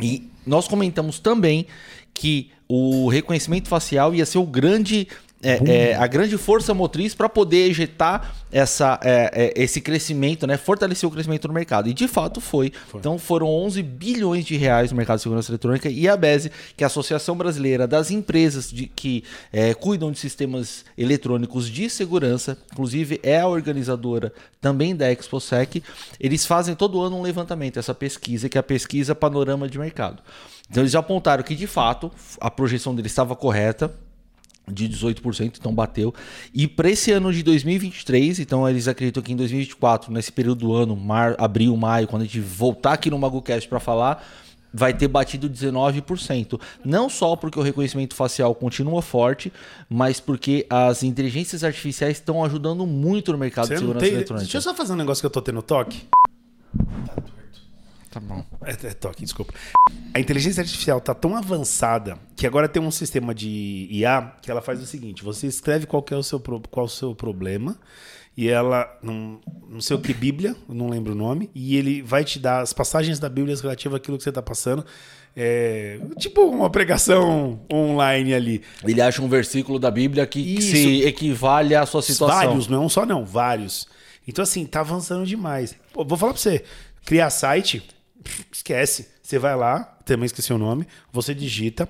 E 0.00 0.28
nós 0.46 0.66
comentamos 0.66 1.18
também 1.18 1.66
que 2.12 2.50
o 2.68 3.08
reconhecimento 3.08 3.68
facial 3.68 4.14
ia 4.14 4.24
ser 4.24 4.38
o 4.38 4.46
grande 4.46 5.08
é, 5.42 5.90
é, 5.90 5.94
a 5.96 6.06
grande 6.06 6.36
força 6.36 6.74
motriz 6.74 7.14
para 7.14 7.28
poder 7.28 7.70
ejetar 7.70 8.34
essa, 8.52 9.00
é, 9.02 9.52
é, 9.56 9.62
esse 9.62 9.80
crescimento, 9.80 10.46
né? 10.46 10.56
fortalecer 10.56 11.08
o 11.08 11.12
crescimento 11.12 11.48
no 11.48 11.54
mercado. 11.54 11.88
E 11.88 11.94
de 11.94 12.06
fato 12.06 12.40
foi. 12.40 12.72
foi. 12.88 13.00
Então 13.00 13.18
foram 13.18 13.46
11 13.46 13.82
bilhões 13.82 14.44
de 14.44 14.56
reais 14.56 14.90
no 14.90 14.96
mercado 14.96 15.16
de 15.16 15.22
segurança 15.22 15.50
eletrônica 15.50 15.88
e 15.88 16.06
a 16.08 16.16
BESE, 16.16 16.50
que 16.76 16.84
é 16.84 16.86
a 16.86 16.88
Associação 16.88 17.36
Brasileira 17.36 17.86
das 17.86 18.10
Empresas 18.10 18.70
de, 18.70 18.86
que 18.86 19.24
é, 19.52 19.72
cuidam 19.72 20.12
de 20.12 20.18
sistemas 20.18 20.84
eletrônicos 20.96 21.70
de 21.70 21.88
segurança, 21.88 22.58
inclusive 22.72 23.18
é 23.22 23.40
a 23.40 23.46
organizadora 23.46 24.32
também 24.60 24.94
da 24.94 25.10
ExpoSec, 25.10 25.82
eles 26.18 26.44
fazem 26.44 26.74
todo 26.74 27.00
ano 27.00 27.16
um 27.16 27.22
levantamento, 27.22 27.78
essa 27.78 27.94
pesquisa, 27.94 28.48
que 28.48 28.58
é 28.58 28.60
a 28.60 28.62
pesquisa 28.62 29.14
Panorama 29.14 29.68
de 29.68 29.78
Mercado. 29.78 30.22
Então 30.70 30.82
eles 30.82 30.94
apontaram 30.94 31.42
que 31.42 31.54
de 31.54 31.66
fato 31.66 32.12
a 32.40 32.50
projeção 32.50 32.94
deles 32.94 33.10
estava 33.10 33.34
correta, 33.34 33.92
de 34.68 34.88
18%, 34.88 35.56
então 35.58 35.74
bateu. 35.74 36.14
E 36.54 36.66
para 36.66 36.90
esse 36.90 37.10
ano 37.10 37.32
de 37.32 37.42
2023, 37.42 38.40
então 38.40 38.68
eles 38.68 38.88
acreditam 38.88 39.22
que 39.22 39.32
em 39.32 39.36
2024, 39.36 40.12
nesse 40.12 40.30
período 40.32 40.60
do 40.60 40.74
ano, 40.74 40.96
mar, 40.96 41.34
abril, 41.38 41.76
maio, 41.76 42.06
quando 42.06 42.22
a 42.22 42.24
gente 42.24 42.40
voltar 42.40 42.92
aqui 42.92 43.10
no 43.10 43.18
MagoCast 43.18 43.68
para 43.68 43.80
falar, 43.80 44.24
vai 44.72 44.94
ter 44.94 45.08
batido 45.08 45.48
19%. 45.50 46.60
Não 46.84 47.08
só 47.08 47.34
porque 47.36 47.58
o 47.58 47.62
reconhecimento 47.62 48.14
facial 48.14 48.54
continua 48.54 49.02
forte, 49.02 49.52
mas 49.88 50.20
porque 50.20 50.66
as 50.70 51.02
inteligências 51.02 51.64
artificiais 51.64 52.16
estão 52.16 52.44
ajudando 52.44 52.86
muito 52.86 53.32
no 53.32 53.38
mercado 53.38 53.66
Você 53.68 53.74
de 53.74 53.80
segurança 53.80 54.06
tem... 54.06 54.14
eletrônica. 54.14 54.44
Deixa 54.44 54.58
eu 54.58 54.62
só 54.62 54.74
fazer 54.74 54.92
um 54.92 54.96
negócio 54.96 55.20
que 55.20 55.26
eu 55.26 55.30
tô 55.30 55.42
tendo 55.42 55.62
toque. 55.62 56.02
Tá 57.06 57.14
bom. 58.18 58.44
É, 58.64 58.70
é 58.72 58.94
toque, 58.94 59.22
desculpa. 59.22 59.52
A 60.12 60.18
inteligência 60.18 60.62
artificial 60.62 61.00
tá 61.00 61.14
tão 61.14 61.36
avançada 61.36 62.18
que 62.34 62.46
agora 62.46 62.68
tem 62.68 62.82
um 62.82 62.90
sistema 62.90 63.32
de 63.34 63.86
IA 63.90 64.32
que 64.42 64.50
ela 64.50 64.60
faz 64.60 64.82
o 64.82 64.86
seguinte: 64.86 65.22
você 65.22 65.46
escreve 65.46 65.86
qual 65.86 66.04
é 66.10 66.16
o 66.16 66.22
seu, 66.22 66.40
qual 66.40 66.86
o 66.86 66.88
seu 66.88 67.14
problema 67.14 67.78
e 68.36 68.48
ela, 68.48 68.88
não, 69.02 69.38
não 69.68 69.80
sei 69.80 69.96
o 69.96 70.00
que, 70.00 70.14
Bíblia, 70.14 70.56
não 70.68 70.88
lembro 70.88 71.12
o 71.12 71.14
nome, 71.14 71.50
e 71.54 71.76
ele 71.76 72.00
vai 72.00 72.24
te 72.24 72.38
dar 72.38 72.60
as 72.60 72.72
passagens 72.72 73.18
da 73.18 73.28
Bíblia 73.28 73.56
relativas 73.56 73.96
àquilo 73.96 74.16
que 74.16 74.22
você 74.22 74.30
está 74.30 74.40
passando. 74.40 74.84
É, 75.36 76.00
tipo 76.16 76.42
uma 76.42 76.70
pregação 76.70 77.60
online 77.70 78.32
ali. 78.32 78.62
Ele 78.82 79.00
acha 79.02 79.20
um 79.20 79.28
versículo 79.28 79.78
da 79.78 79.90
Bíblia 79.90 80.26
que, 80.26 80.56
que 80.56 80.62
se 80.62 81.02
equivale 81.02 81.74
à 81.74 81.84
sua 81.84 82.02
situação. 82.02 82.48
Vários, 82.48 82.66
não 82.66 82.82
é 82.82 82.86
um 82.86 82.88
só 82.88 83.04
não, 83.04 83.24
vários. 83.24 83.86
Então 84.26 84.42
assim, 84.42 84.64
tá 84.64 84.80
avançando 84.80 85.26
demais. 85.26 85.76
Pô, 85.92 86.04
vou 86.04 86.16
falar 86.16 86.32
para 86.32 86.40
você, 86.40 86.64
criar 87.04 87.30
site, 87.30 87.82
esquece. 88.52 89.08
Você 89.22 89.38
vai 89.38 89.56
lá, 89.56 89.84
também 90.04 90.26
esqueci 90.26 90.52
o 90.52 90.58
nome, 90.58 90.86
você 91.12 91.34
digita. 91.34 91.88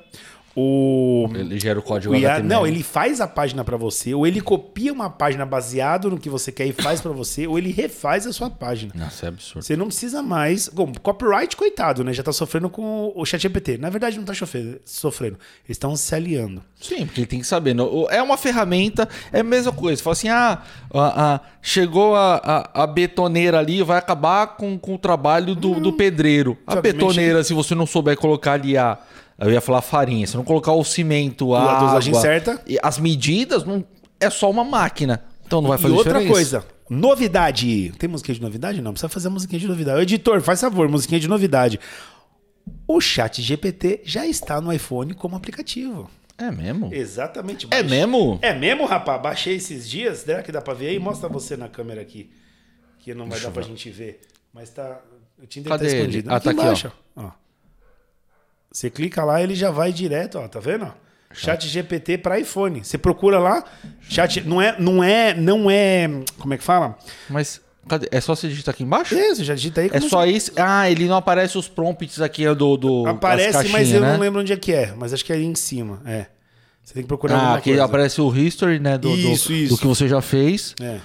O, 0.55 1.29
ele 1.33 1.61
gera 1.61 1.79
o 1.79 1.83
código 1.83 2.13
o 2.13 2.17
IA, 2.17 2.43
Não, 2.43 2.67
ele 2.67 2.83
faz 2.83 3.21
a 3.21 3.29
página 3.29 3.63
para 3.63 3.77
você, 3.77 4.15
ou 4.15 4.27
ele 4.27 4.41
copia 4.41 4.93
uma 4.93 5.09
página 5.09 5.47
baseado 5.47 6.11
no 6.11 6.19
que 6.19 6.29
você 6.29 6.51
quer 6.51 6.67
e 6.67 6.73
faz 6.73 7.01
para 7.01 7.13
você, 7.13 7.47
ou 7.47 7.57
ele 7.57 7.71
refaz 7.71 8.27
a 8.27 8.33
sua 8.33 8.51
página. 8.51 8.93
Nossa, 8.95 9.27
é 9.27 9.29
absurdo. 9.29 9.65
Você 9.65 9.77
não 9.77 9.87
precisa 9.87 10.23
mais. 10.23 10.69
Bom, 10.69 10.93
copyright, 11.01 11.57
coitado, 11.57 12.03
né? 12.03 12.13
Já 12.13 12.25
tá 12.25 12.33
sofrendo 12.33 12.69
com 12.69 13.13
o 13.15 13.25
ChatGPT. 13.25 13.79
Na 13.79 13.91
verdade, 13.91 14.19
não 14.19 14.25
tá 14.25 14.35
sofrendo. 14.35 15.39
Eles 15.65 15.77
estão 15.77 15.95
se 15.95 16.13
aliando. 16.15 16.63
Sim, 16.81 17.07
porque 17.07 17.21
ele 17.21 17.27
tem 17.29 17.41
que 17.41 17.47
saber. 17.47 17.77
É 18.11 18.21
uma 18.21 18.37
ferramenta, 18.37 19.09
é 19.33 19.41
a 19.41 19.45
mesma 19.45 19.73
coisa. 19.73 20.03
Fala 20.03 20.13
assim: 20.13 20.29
ah, 20.29 20.63
a, 20.93 21.35
a, 21.35 21.41
chegou 21.63 22.17
a, 22.17 22.37
a, 22.75 22.83
a, 22.83 22.87
betoneira 22.89 23.59
ali, 23.59 23.83
vai 23.83 23.99
acabar 23.99 24.57
com, 24.57 24.77
com 24.77 24.95
o 24.95 24.99
trabalho 24.99 25.55
do, 25.55 25.73
hum, 25.73 25.81
do 25.81 25.93
pedreiro. 25.93 26.59
A 26.67 26.77
betoneira, 26.77 27.45
se 27.45 27.55
você 27.55 27.75
não 27.75 27.87
souber 27.87 28.17
colocar 28.17 28.55
ali 28.55 28.77
a 28.77 28.99
eu 29.41 29.51
ia 29.51 29.61
falar 29.61 29.81
farinha. 29.83 30.27
Se 30.27 30.37
não 30.37 30.45
colocar 30.45 30.73
o 30.73 30.85
cimento, 30.85 31.55
a, 31.55 31.77
a 31.77 31.81
dosagem 31.81 32.15
certa, 32.15 32.63
as 32.83 32.99
medidas, 32.99 33.65
não, 33.65 33.85
é 34.19 34.29
só 34.31 34.51
uma 34.51 34.65
máquina. 34.65 35.25
Então 35.47 35.61
não 35.61 35.69
vai 35.69 35.79
E 35.79 35.83
fazer 35.83 35.95
outra 35.95 36.13
diferença. 36.21 36.33
coisa, 36.61 36.65
novidade. 36.89 37.93
Tem 37.99 38.09
musiquinha 38.09 38.35
de 38.37 38.43
novidade? 38.43 38.81
Não, 38.81 38.93
precisa 38.93 39.09
fazer 39.09 39.29
musiquinha 39.29 39.59
de 39.59 39.67
novidade. 39.67 39.99
O 39.99 40.03
editor, 40.03 40.41
faz 40.41 40.61
favor, 40.61 40.89
musiquinha 40.89 41.19
de 41.21 41.29
novidade. 41.29 41.81
O 42.87 43.01
chat 43.01 43.43
GPT 43.43 44.03
já 44.05 44.27
está 44.27 44.61
no 44.61 44.73
iPhone 44.73 45.15
como 45.15 45.35
aplicativo. 45.37 46.09
É 46.39 46.51
mesmo? 46.51 46.89
Exatamente. 46.95 47.67
É 47.71 47.83
mesmo? 47.83 48.39
É 48.41 48.55
mesmo, 48.55 48.87
rapaz? 48.87 49.21
Baixei 49.21 49.57
esses 49.57 49.89
dias. 49.89 50.19
Será 50.21 50.43
que 50.43 50.51
dá 50.53 50.61
pra 50.63 50.73
ver 50.73 50.89
aí? 50.89 50.99
Mostra 50.99 51.29
você 51.29 51.57
na 51.57 51.69
câmera 51.69 52.01
aqui. 52.01 52.31
Que 52.99 53.13
não 53.15 53.29
vai 53.29 53.39
dar 53.41 53.51
pra 53.51 53.63
gente 53.63 53.91
ver. 53.91 54.21
Mas 54.53 54.71
tá. 54.71 55.01
O 55.43 55.47
Tinder 55.47 55.71
Cadê 55.71 55.85
tá 55.87 55.91
ele? 55.91 56.01
escondido. 56.01 56.33
Ah, 56.33 56.41
tá 56.41 56.51
aqui, 56.51 56.61
ó. 57.17 57.23
ó. 57.23 57.31
Você 58.73 58.89
clica 58.91 59.25
lá, 59.25 59.43
ele 59.43 59.55
já 59.55 59.71
vai 59.71 59.93
direto, 59.93 60.39
ó. 60.39 60.47
Tá 60.49 60.61
vendo? 60.61 60.93
Chat 61.33 61.67
GPT 61.69 62.19
para 62.19 62.39
iPhone. 62.41 62.83
Você 62.85 62.99
procura 62.99 63.39
lá. 63.39 63.65
Chat 64.09 64.41
não 64.43 64.61
é, 64.61 64.77
não 64.79 65.03
é, 65.03 65.33
não 65.35 65.71
é. 65.71 66.09
Como 66.39 66.55
é 66.55 66.59
que 66.59 66.65
fala? 66.65 66.97
Mas 67.29 67.61
cadê? 67.89 68.09
É 68.11 68.21
só 68.21 68.35
você 68.35 68.49
digitar 68.49 68.75
aqui 68.75 68.83
embaixo? 68.83 69.15
É, 69.17 69.35
você 69.35 69.45
já 69.45 69.55
digita 69.55 69.81
aí. 69.81 69.91
É 69.93 70.01
só 70.01 70.27
isso? 70.27 70.53
Ah, 70.57 70.91
ele 70.91 71.07
não 71.07 71.17
aparece 71.17 71.57
os 71.57 71.69
prompts 71.69 72.21
aqui 72.21 72.45
do. 72.55 72.77
do 72.77 73.07
Aparece, 73.07 73.69
mas 73.69 73.93
eu 73.93 74.01
né? 74.01 74.13
não 74.13 74.19
lembro 74.21 74.41
onde 74.41 74.53
é 74.53 74.57
que 74.57 74.73
é. 74.73 74.93
Mas 74.97 75.13
acho 75.13 75.25
que 75.25 75.33
é 75.33 75.37
aí 75.37 75.45
em 75.45 75.55
cima. 75.55 76.01
É. 76.05 76.27
Você 76.83 76.95
tem 76.95 77.03
que 77.05 77.09
procurar 77.09 77.37
Ah, 77.39 77.55
aqui 77.55 77.71
coisa. 77.71 77.85
aparece 77.85 78.21
o 78.21 78.37
history, 78.37 78.81
né? 78.81 78.99
Do, 78.99 79.11
do- 79.11 79.17
Isso, 79.17 79.49
do, 79.49 79.55
isso. 79.55 79.79
que 79.79 79.87
você 79.87 80.09
já 80.09 80.21
fez. 80.21 80.75
É. 80.81 80.99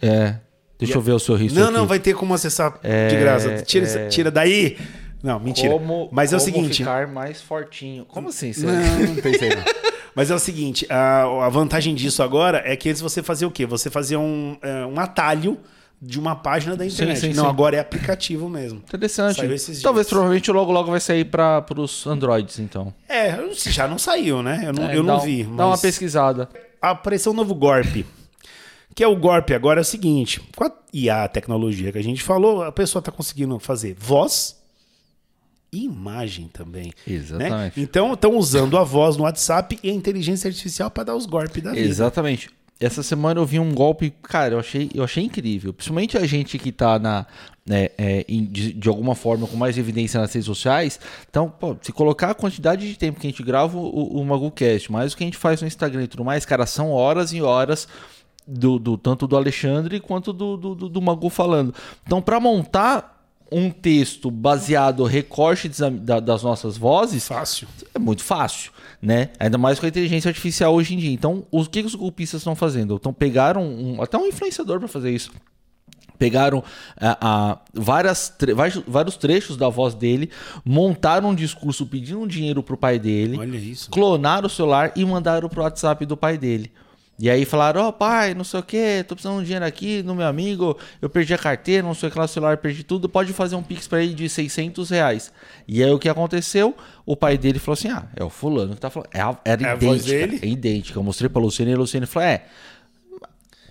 É. 0.00 0.34
Deixa 0.78 0.96
eu 0.96 1.00
ver 1.02 1.12
o 1.12 1.18
seu 1.18 1.34
history. 1.36 1.60
Não, 1.62 1.70
não, 1.70 1.80
aqui. 1.80 1.88
vai 1.88 1.98
ter 1.98 2.14
como 2.14 2.32
acessar 2.32 2.72
de 2.72 2.78
É, 2.84 3.20
graça. 3.20 3.62
Tira, 3.62 3.86
é. 3.86 4.08
tira 4.08 4.30
daí. 4.30 4.78
Não, 5.22 5.38
mentira. 5.40 5.72
Como, 5.72 6.08
Mas 6.12 6.32
é 6.32 6.36
o 6.36 6.40
seguinte. 6.40 6.78
ficar 6.78 7.08
mais 7.08 7.40
fortinho. 7.40 8.04
Como 8.04 8.28
assim? 8.28 8.52
Você... 8.52 8.66
Não, 8.66 9.14
não 9.14 9.14
pensei 9.16 9.48
não. 9.50 9.62
Mas 10.14 10.30
é 10.30 10.34
o 10.34 10.38
seguinte, 10.38 10.86
a, 10.90 11.22
a 11.44 11.48
vantagem 11.48 11.94
disso 11.94 12.22
agora 12.22 12.60
é 12.64 12.74
que 12.76 12.88
antes 12.88 13.00
você 13.00 13.22
fazia 13.22 13.46
o 13.46 13.50
quê? 13.50 13.64
Você 13.66 13.88
fazia 13.88 14.18
um, 14.18 14.56
é, 14.62 14.84
um 14.84 14.98
atalho 14.98 15.58
de 16.00 16.18
uma 16.18 16.34
página 16.34 16.76
da 16.76 16.86
internet. 16.86 17.20
sim, 17.20 17.32
não, 17.32 17.44
sim. 17.44 17.50
agora 17.50 17.76
é 17.76 17.80
aplicativo 17.80 18.48
mesmo. 18.48 18.78
Interessante. 18.78 19.40
Talvez 19.82 20.08
provavelmente 20.08 20.50
logo 20.50 20.72
logo 20.72 20.90
vai 20.90 21.00
sair 21.00 21.24
para 21.24 21.64
os 21.76 22.06
Androids, 22.06 22.58
então. 22.58 22.92
É, 23.08 23.36
já 23.70 23.86
não 23.86 23.98
saiu, 23.98 24.42
né? 24.42 24.62
Eu 24.66 24.72
não, 24.72 24.88
É, 24.90 24.96
eu 24.96 25.02
não 25.02 25.16
um- 25.18 25.20
vi. 25.20 25.44
Dá 25.44 25.64
uma 25.64 25.70
mas 25.70 25.80
pesquisada. 25.80 26.48
Apareceu 26.80 27.32
um 27.32 27.34
novo 27.34 27.54
golpe. 27.54 28.06
Que 28.94 29.04
é 29.04 29.06
o 29.08 29.14
golpe 29.16 29.54
agora 29.54 29.80
é 29.80 29.82
o 29.82 29.84
seguinte: 29.84 30.40
com 30.56 30.64
a 30.64 30.72
IA, 30.92 31.24
a 31.24 31.28
tecnologia 31.28 31.92
que 31.92 31.98
a 31.98 32.02
gente 32.02 32.22
falou, 32.22 32.64
a 32.64 32.72
pessoa 32.72 33.00
está 33.00 33.12
conseguindo 33.12 33.56
fazer 33.58 33.94
voz 33.98 34.56
imagem 35.72 36.48
também. 36.52 36.86
né? 37.06 37.14
Exatamente. 37.14 37.80
Então 37.80 38.12
estão 38.12 38.36
usando 38.36 38.76
a 38.76 38.84
voz 38.84 39.16
no 39.16 39.24
WhatsApp 39.24 39.78
e 39.82 39.90
a 39.90 39.92
inteligência 39.92 40.48
artificial 40.48 40.90
para 40.90 41.04
dar 41.04 41.14
os 41.16 41.26
golpes 41.26 41.62
da 41.62 41.72
vida. 41.72 41.86
Exatamente. 41.86 42.50
Essa 42.80 43.02
semana 43.02 43.40
eu 43.40 43.44
vi 43.44 43.58
um 43.58 43.74
golpe, 43.74 44.14
cara, 44.22 44.54
eu 44.54 44.60
achei, 44.60 44.88
eu 44.94 45.02
achei 45.02 45.24
incrível. 45.24 45.72
Principalmente 45.72 46.16
a 46.16 46.24
gente 46.26 46.56
que 46.58 46.70
tá 46.70 46.96
na, 46.96 47.26
né, 47.66 47.88
é, 47.98 48.24
de, 48.28 48.72
de 48.72 48.88
alguma 48.88 49.16
forma 49.16 49.48
com 49.48 49.56
mais 49.56 49.76
evidência 49.76 50.20
nas 50.20 50.32
redes 50.32 50.46
sociais. 50.46 51.00
Então, 51.28 51.50
pô, 51.50 51.76
se 51.82 51.90
colocar 51.92 52.30
a 52.30 52.34
quantidade 52.34 52.88
de 52.88 52.96
tempo 52.96 53.18
que 53.18 53.26
a 53.26 53.30
gente 53.30 53.42
grava 53.42 53.76
o, 53.76 54.20
o 54.20 54.24
MaguCast, 54.24 54.92
mais 54.92 55.12
o 55.12 55.16
que 55.16 55.24
a 55.24 55.26
gente 55.26 55.36
faz 55.36 55.60
no 55.60 55.66
Instagram 55.66 56.04
e 56.04 56.06
tudo 56.06 56.24
mais, 56.24 56.44
cara, 56.46 56.66
são 56.66 56.92
horas 56.92 57.32
e 57.32 57.42
horas 57.42 57.88
do, 58.46 58.78
do- 58.78 58.96
tanto 58.96 59.26
do 59.26 59.36
Alexandre 59.36 59.98
quanto 59.98 60.32
do, 60.32 60.56
do, 60.56 60.74
do, 60.76 60.88
do 60.88 61.02
Magu 61.02 61.28
falando. 61.30 61.74
Então, 62.06 62.22
para 62.22 62.38
montar 62.38 63.17
um 63.50 63.70
texto 63.70 64.30
baseado 64.30 65.02
da- 65.78 65.88
da- 65.88 66.20
das 66.20 66.42
nossas 66.42 66.76
vozes, 66.76 67.26
Fácil. 67.26 67.66
é 67.94 67.98
muito 67.98 68.22
fácil, 68.22 68.72
né? 69.00 69.30
Ainda 69.38 69.56
mais 69.58 69.78
com 69.78 69.86
a 69.86 69.88
inteligência 69.88 70.28
artificial 70.28 70.74
hoje 70.74 70.94
em 70.94 70.98
dia. 70.98 71.12
Então, 71.12 71.44
o 71.50 71.64
que, 71.64 71.80
os 71.80 71.94
golpistas 71.94 72.40
estão 72.40 72.54
fazendo? 72.54 72.94
Então, 72.94 73.12
pegaram 73.12 73.62
um- 73.66 74.02
até 74.02 74.18
um 74.18 74.26
influenciador 74.26 74.78
para 74.78 74.88
fazer 74.88 75.10
isso. 75.14 75.30
Pegaram 76.18 76.64
ah, 77.00 77.16
ah, 77.20 77.58
várias, 77.72 78.28
tre- 78.28 78.52
vários- 78.52 78.82
vários 78.88 79.16
trechos 79.16 79.56
da 79.56 79.68
voz 79.68 79.94
dele, 79.94 80.30
montaram 80.64 81.28
um 81.30 81.34
discurso 81.34 81.86
pedindo 81.86 82.26
dinheiro 82.26 82.60
pro 82.60 82.76
pai 82.76 82.98
dele, 82.98 83.38
Olha 83.38 83.56
isso. 83.56 83.88
clonaram 83.90 84.48
o 84.48 84.50
celular 84.50 84.92
e 84.96 85.04
mandaram 85.04 85.48
pro 85.48 85.62
WhatsApp 85.62 86.04
do 86.04 86.16
pai 86.16 86.36
dele. 86.36 86.72
E 87.18 87.28
aí 87.28 87.44
falaram, 87.44 87.82
ó 87.82 87.90
pai, 87.90 88.32
não 88.32 88.44
sei 88.44 88.60
o 88.60 88.62
que, 88.62 89.04
tô 89.08 89.16
precisando 89.16 89.38
de 89.38 89.40
um 89.40 89.44
dinheiro 89.44 89.64
aqui 89.64 90.04
no 90.04 90.14
meu 90.14 90.26
amigo, 90.26 90.78
eu 91.02 91.10
perdi 91.10 91.34
a 91.34 91.38
carteira, 91.38 91.82
não 91.82 91.92
sei 91.92 92.08
o 92.08 92.12
que 92.12 92.18
lá, 92.18 92.26
o 92.26 92.28
celular, 92.28 92.56
perdi 92.58 92.84
tudo, 92.84 93.08
pode 93.08 93.32
fazer 93.32 93.56
um 93.56 93.62
pix 93.62 93.88
pra 93.88 94.00
ele 94.00 94.14
de 94.14 94.28
600 94.28 94.88
reais. 94.90 95.32
E 95.66 95.82
aí 95.82 95.90
o 95.90 95.98
que 95.98 96.08
aconteceu? 96.08 96.76
O 97.04 97.16
pai 97.16 97.36
dele 97.36 97.58
falou 97.58 97.72
assim, 97.74 97.88
ah, 97.88 98.04
é 98.14 98.22
o 98.22 98.30
fulano 98.30 98.74
que 98.74 98.80
tá 98.80 98.88
falando. 98.88 99.08
É 99.12 99.18
Era 99.44 99.72
É 99.72 99.74
idêntica, 99.74 100.46
é 100.46 100.48
idêntica. 100.48 100.98
Eu 100.98 101.02
mostrei 101.02 101.28
pra 101.28 101.42
Luciane 101.42 101.72
e 101.72 101.74
a 101.74 101.78
Luciane 101.78 102.06
falou, 102.06 102.28
é, 102.28 102.44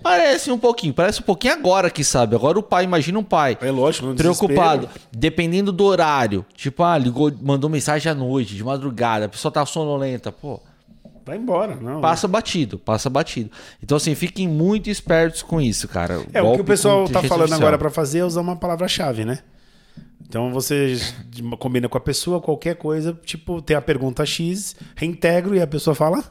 parece 0.04 0.52
um 0.52 0.58
pouquinho, 0.58 0.94
parece 0.94 1.22
um 1.22 1.24
pouquinho 1.24 1.54
agora 1.54 1.90
que 1.90 2.04
sabe. 2.04 2.36
Agora 2.36 2.60
o 2.60 2.64
pai, 2.64 2.84
imagina 2.84 3.18
um 3.18 3.24
pai 3.24 3.58
É 3.62 3.72
lógico, 3.72 4.14
preocupado, 4.14 4.88
desespero. 4.88 5.08
dependendo 5.12 5.72
do 5.72 5.84
horário. 5.86 6.46
Tipo, 6.56 6.84
ah, 6.84 6.98
ligou, 6.98 7.32
mandou 7.42 7.70
mensagem 7.70 8.12
à 8.12 8.16
noite, 8.16 8.56
de 8.56 8.64
madrugada, 8.64 9.26
a 9.26 9.30
pessoa 9.30 9.52
tá 9.52 9.66
sonolenta, 9.66 10.32
pô, 10.32 10.60
Vai 11.28 11.38
embora, 11.38 11.76
não. 11.76 12.00
passa 12.00 12.26
batido, 12.26 12.80
passa 12.80 13.10
batido. 13.10 13.52
Então, 13.84 13.98
assim, 13.98 14.16
fiquem 14.16 14.48
muito 14.48 14.90
espertos 14.90 15.44
com 15.44 15.60
isso, 15.60 15.86
cara. 15.88 16.24
É, 16.34 16.42
o 16.42 16.46
Golpe 16.46 16.58
que 16.60 16.62
o 16.62 16.66
pessoal 16.66 17.04
tá 17.06 17.22
falando 17.22 17.32
artificial. 17.32 17.60
agora 17.60 17.78
pra 17.78 17.90
fazer 17.90 18.20
é 18.20 18.24
usar 18.24 18.40
uma 18.40 18.56
palavra-chave, 18.56 19.26
né? 19.26 19.40
Então 20.26 20.52
você 20.52 20.98
combina 21.60 21.90
com 21.90 21.98
a 21.98 22.02
pessoa 22.02 22.42
qualquer 22.42 22.76
coisa, 22.76 23.18
tipo, 23.26 23.62
tem 23.62 23.76
a 23.76 23.82
pergunta 23.82 24.26
X, 24.26 24.76
reintegro 24.96 25.54
e 25.54 25.62
a 25.62 25.68
pessoa 25.68 25.94
fala: 25.94 26.24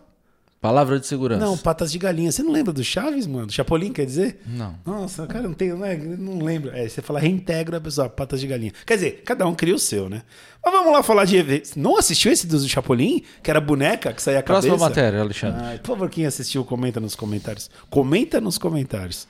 Palavra 0.66 0.98
de 0.98 1.06
segurança. 1.06 1.44
Não, 1.44 1.56
patas 1.56 1.92
de 1.92 1.98
galinha. 1.98 2.32
Você 2.32 2.42
não 2.42 2.50
lembra 2.50 2.72
do 2.72 2.82
Chaves, 2.82 3.24
mano? 3.24 3.50
Chapolin, 3.52 3.92
quer 3.92 4.04
dizer? 4.04 4.40
Não. 4.44 4.74
Nossa, 4.84 5.24
cara, 5.26 5.44
não 5.46 5.54
tem, 5.54 5.68
não, 5.68 5.84
é, 5.84 5.96
não 5.96 6.42
lembro. 6.42 6.72
É, 6.74 6.88
você 6.88 7.00
fala 7.00 7.20
reintegra 7.20 7.76
a 7.76 7.80
pessoa, 7.80 8.08
patas 8.08 8.40
de 8.40 8.48
galinha. 8.48 8.72
Quer 8.84 8.94
dizer, 8.94 9.22
cada 9.24 9.46
um 9.46 9.54
cria 9.54 9.76
o 9.76 9.78
seu, 9.78 10.08
né? 10.08 10.22
Mas 10.64 10.74
vamos 10.74 10.92
lá 10.92 11.04
falar 11.04 11.24
de 11.24 11.36
eventos. 11.36 11.76
Não 11.76 11.96
assistiu 11.96 12.32
esse 12.32 12.48
do 12.48 12.58
Chapolin? 12.68 13.22
Que 13.44 13.50
era 13.50 13.60
boneca 13.60 14.12
que 14.12 14.20
saía 14.20 14.40
a 14.40 14.42
cabeça? 14.42 14.66
Próxima 14.66 14.88
matéria, 14.88 15.20
Alexandre. 15.20 15.60
Ai, 15.62 15.78
por 15.78 15.92
favor, 15.92 16.10
quem 16.10 16.26
assistiu, 16.26 16.64
comenta 16.64 16.98
nos 16.98 17.14
comentários. 17.14 17.70
Comenta 17.88 18.40
nos 18.40 18.58
comentários. 18.58 19.28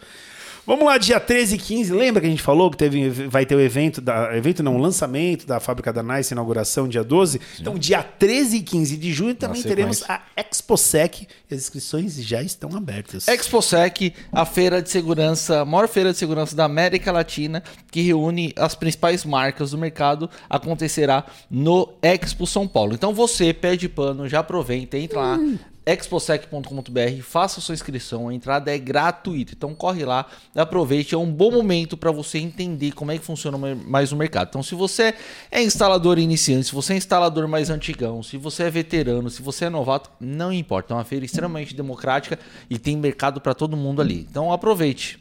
Vamos 0.66 0.84
lá, 0.84 0.98
dia 0.98 1.20
13 1.20 1.54
e 1.54 1.58
15. 1.58 1.92
Lembra 1.92 2.20
que 2.20 2.26
a 2.26 2.30
gente 2.30 2.42
falou 2.42 2.68
que 2.70 2.76
teve, 2.76 3.08
vai 3.08 3.46
ter 3.46 3.54
o 3.54 3.60
evento, 3.60 4.00
da, 4.00 4.36
evento 4.36 4.64
não, 4.64 4.74
o 4.74 4.78
lançamento 4.78 5.46
da 5.46 5.60
fábrica 5.60 5.92
da 5.92 6.02
Nice, 6.02 6.34
inauguração 6.34 6.88
dia 6.88 7.04
12? 7.04 7.40
Então, 7.60 7.78
dia 7.78 8.02
13 8.02 8.56
e 8.56 8.62
15 8.62 8.96
de 8.96 9.12
junho 9.12 9.34
também 9.36 9.62
Na 9.62 9.68
teremos 9.68 10.02
a 10.08 10.22
ExpoSec. 10.36 11.28
As 11.48 11.58
inscrições 11.58 12.16
já 12.16 12.42
estão 12.42 12.76
abertas. 12.76 13.28
ExpoSec, 13.28 14.12
a 14.32 14.44
feira 14.44 14.82
de 14.82 14.90
segurança, 14.90 15.60
a 15.60 15.64
maior 15.64 15.86
feira 15.86 16.12
de 16.12 16.18
segurança 16.18 16.56
da 16.56 16.64
América 16.64 17.12
Latina, 17.12 17.62
que 17.90 18.00
reúne 18.00 18.52
as 18.56 18.74
principais 18.74 19.24
marcas 19.24 19.70
do 19.70 19.78
mercado, 19.78 20.28
acontecerá 20.50 21.24
no 21.48 21.94
Expo 22.02 22.44
São 22.44 22.66
Paulo. 22.66 22.92
Então 22.92 23.14
você, 23.14 23.52
pé 23.52 23.76
de 23.76 23.88
pano, 23.88 24.28
já 24.28 24.40
aproveita, 24.40 24.98
entra 24.98 25.20
lá, 25.20 25.38
exposec.com.br, 25.86 27.22
faça 27.22 27.60
sua 27.60 27.74
inscrição, 27.74 28.28
a 28.28 28.34
entrada 28.34 28.74
é 28.74 28.78
gratuita. 28.78 29.52
Então 29.56 29.74
corre 29.74 30.04
lá, 30.04 30.26
aproveite, 30.54 31.14
é 31.14 31.18
um 31.18 31.30
bom 31.30 31.52
momento 31.52 31.96
para 31.96 32.10
você 32.10 32.38
entender 32.38 32.92
como 32.92 33.12
é 33.12 33.18
que 33.18 33.24
funciona 33.24 33.56
mais 33.56 34.10
o 34.10 34.16
mercado. 34.16 34.48
Então 34.48 34.62
se 34.62 34.74
você 34.74 35.14
é 35.50 35.62
instalador 35.62 36.18
iniciante, 36.18 36.66
se 36.66 36.74
você 36.74 36.94
é 36.94 36.96
instalador 36.96 37.46
mais 37.46 37.70
antigão, 37.70 38.22
se 38.22 38.36
você 38.36 38.64
é 38.64 38.70
veterano, 38.70 39.30
se 39.30 39.40
você 39.40 39.66
é 39.66 39.70
novato, 39.70 40.10
não 40.20 40.52
importa, 40.52 40.92
é 40.92 40.96
uma 40.96 41.04
feira 41.04 41.24
extremamente 41.24 41.74
democrática 41.74 42.38
e 42.68 42.78
tem 42.78 42.96
mercado 42.96 43.40
para 43.40 43.54
todo 43.54 43.76
mundo 43.76 44.02
ali. 44.02 44.26
Então 44.28 44.52
aproveite. 44.52 45.20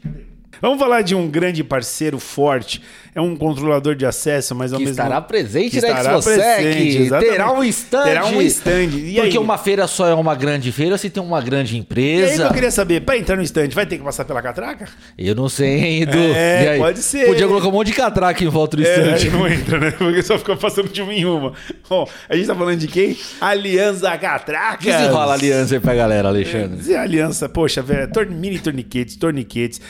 Vamos 0.60 0.78
falar 0.78 1.02
de 1.02 1.14
um 1.14 1.28
grande 1.28 1.62
parceiro 1.64 2.18
forte. 2.18 2.80
É 3.14 3.20
um 3.20 3.34
controlador 3.34 3.94
de 3.94 4.04
acesso, 4.04 4.54
mas 4.54 4.74
ao 4.74 4.78
Que 4.78 4.84
mesmo 4.84 4.92
estará 5.00 5.22
presente 5.22 5.70
que 5.70 5.80
na 5.80 5.88
estará 5.88 6.18
ExpoSec. 6.18 6.36
presente, 6.36 7.08
terá 7.30 7.50
um 7.52 7.64
stand. 7.64 8.02
Terá 8.04 8.26
um 8.26 8.42
stand. 8.42 8.82
E 8.94 9.14
Porque 9.14 9.28
aí? 9.30 9.38
uma 9.38 9.56
feira 9.56 9.86
só 9.86 10.06
é 10.06 10.12
uma 10.14 10.34
grande 10.34 10.70
feira 10.70 10.98
se 10.98 11.08
tem 11.08 11.22
uma 11.22 11.40
grande 11.40 11.72
E 11.72 11.76
aí 11.76 11.80
empresa. 11.80 12.42
eu 12.44 12.52
queria 12.52 12.70
saber, 12.70 13.00
para 13.00 13.16
entrar 13.16 13.36
no 13.36 13.42
stand, 13.42 13.68
vai 13.70 13.86
ter 13.86 13.96
que 13.96 14.04
passar 14.04 14.26
pela 14.26 14.42
catraca? 14.42 14.86
Eu 15.16 15.34
não 15.34 15.48
sei, 15.48 15.78
hein, 15.82 16.02
Edu. 16.02 16.18
É, 16.18 16.76
pode 16.76 16.98
ser. 16.98 17.26
Podia 17.26 17.46
colocar 17.48 17.68
um 17.68 17.72
monte 17.72 17.86
de 17.86 17.94
catraca 17.94 18.44
em 18.44 18.48
volta 18.48 18.76
do 18.76 18.84
É, 18.84 19.16
stand. 19.16 19.30
não 19.30 19.48
entra, 19.48 19.78
né? 19.78 19.92
Porque 19.92 20.22
só 20.22 20.38
fica 20.38 20.54
passando 20.54 20.90
de 20.90 21.00
uma 21.00 21.14
em 21.14 21.24
uma. 21.24 21.54
Bom, 21.88 22.06
a 22.28 22.36
gente 22.36 22.46
tá 22.46 22.54
falando 22.54 22.78
de 22.78 22.86
quem? 22.86 23.16
Aliança 23.40 24.16
Catracas. 24.18 24.84
Desenrola 24.84 25.32
a 25.32 25.34
aliança 25.36 25.74
aí 25.74 25.80
pra 25.80 25.94
galera, 25.94 26.28
Alexandre. 26.28 26.76
Dizer 26.76 26.96
aliança, 26.96 27.48
poxa, 27.48 27.80
velho, 27.80 28.10
mini 28.30 28.58
torniquetes, 28.58 29.16
torniquetes, 29.16 29.80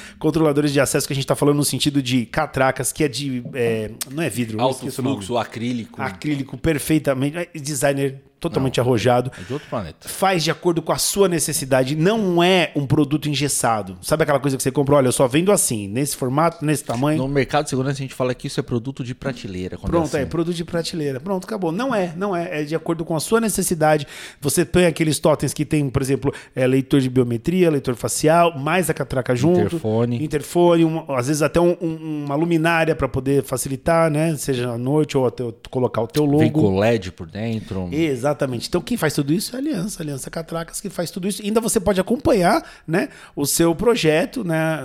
de 0.62 0.80
acesso 0.80 1.06
que 1.06 1.12
a 1.12 1.16
gente 1.16 1.26
tá 1.26 1.34
falando 1.34 1.56
no 1.56 1.64
sentido 1.64 2.02
de 2.02 2.26
catracas, 2.26 2.92
que 2.92 3.04
é 3.04 3.08
de. 3.08 3.44
é, 3.54 3.90
não 4.10 4.22
é 4.22 4.30
vidro, 4.30 4.60
Alto 4.60 4.90
fluxo, 4.90 5.36
acrílico. 5.36 6.00
Acrílico 6.00 6.56
perfeitamente. 6.56 7.36
é, 7.36 7.48
Designer 7.54 8.22
totalmente 8.40 8.80
arrojado. 8.80 9.30
É 9.38 9.42
de 9.42 9.52
outro 9.52 9.68
planeta. 9.68 10.08
Faz 10.08 10.44
de 10.44 10.50
acordo 10.50 10.82
com 10.82 10.92
a 10.92 10.98
sua 10.98 11.28
necessidade. 11.28 11.96
Não 11.96 12.42
é 12.42 12.70
um 12.76 12.86
produto 12.86 13.28
engessado. 13.28 13.96
Sabe 14.02 14.22
aquela 14.22 14.38
coisa 14.38 14.56
que 14.56 14.62
você 14.62 14.70
comprou? 14.70 14.98
Olha, 14.98 15.08
eu 15.08 15.12
só 15.12 15.26
vendo 15.26 15.50
assim, 15.52 15.88
nesse 15.88 16.16
formato, 16.16 16.64
nesse 16.64 16.84
tamanho. 16.84 17.18
No 17.18 17.28
mercado 17.28 17.64
de 17.64 17.70
segurança 17.70 17.94
a 17.98 18.02
gente 18.02 18.14
fala 18.14 18.34
que 18.34 18.46
isso 18.46 18.60
é 18.60 18.62
produto 18.62 19.02
de 19.02 19.14
prateleira. 19.14 19.76
quando 19.76 19.90
Pronto, 19.90 20.16
é, 20.16 20.20
assim. 20.20 20.28
produto 20.30 20.54
de 20.54 20.64
prateleira. 20.64 21.18
Pronto, 21.20 21.44
acabou. 21.44 21.72
Não 21.72 21.94
é, 21.94 22.12
não 22.16 22.34
é. 22.36 22.60
É 22.60 22.64
de 22.64 22.74
acordo 22.74 23.04
com 23.04 23.16
a 23.16 23.20
sua 23.20 23.40
necessidade. 23.40 24.06
Você 24.40 24.64
põe 24.64 24.86
aqueles 24.86 25.18
totens 25.18 25.52
que 25.52 25.64
tem, 25.64 25.88
por 25.90 26.02
exemplo, 26.02 26.32
é, 26.54 26.66
leitor 26.66 27.00
de 27.00 27.08
biometria, 27.10 27.70
leitor 27.70 27.94
facial, 27.96 28.58
mais 28.58 28.88
a 28.90 28.94
catraca 28.94 29.34
junto. 29.34 29.60
Interfone. 29.60 30.22
Interfone, 30.22 30.84
uma- 30.84 31.18
às 31.18 31.26
vezes 31.28 31.42
até 31.42 31.60
um- 31.60 31.76
um- 31.80 32.24
uma 32.26 32.34
luminária 32.34 32.94
para 32.94 33.08
poder 33.08 33.42
facilitar, 33.42 34.10
né? 34.10 34.36
Seja 34.36 34.70
à 34.70 34.78
noite 34.78 35.16
ou 35.16 35.26
até 35.26 35.44
colocar 35.70 36.02
o 36.02 36.06
teu 36.06 36.24
logo. 36.24 36.38
Vem 36.38 36.52
com 36.52 36.78
LED 36.78 37.12
por 37.12 37.26
dentro. 37.26 37.88
Exatamente. 38.26 38.68
Então, 38.68 38.80
quem 38.80 38.96
faz 38.96 39.14
tudo 39.14 39.32
isso 39.32 39.54
é 39.54 39.56
a 39.56 39.60
Aliança, 39.60 40.00
a 40.00 40.02
Aliança 40.02 40.30
Catracas 40.30 40.80
que 40.80 40.90
faz 40.90 41.10
tudo 41.10 41.28
isso. 41.28 41.42
Ainda 41.42 41.60
você 41.60 41.78
pode 41.78 42.00
acompanhar, 42.00 42.64
né, 42.86 43.08
o 43.34 43.46
seu 43.46 43.74
projeto, 43.74 44.42
né, 44.44 44.80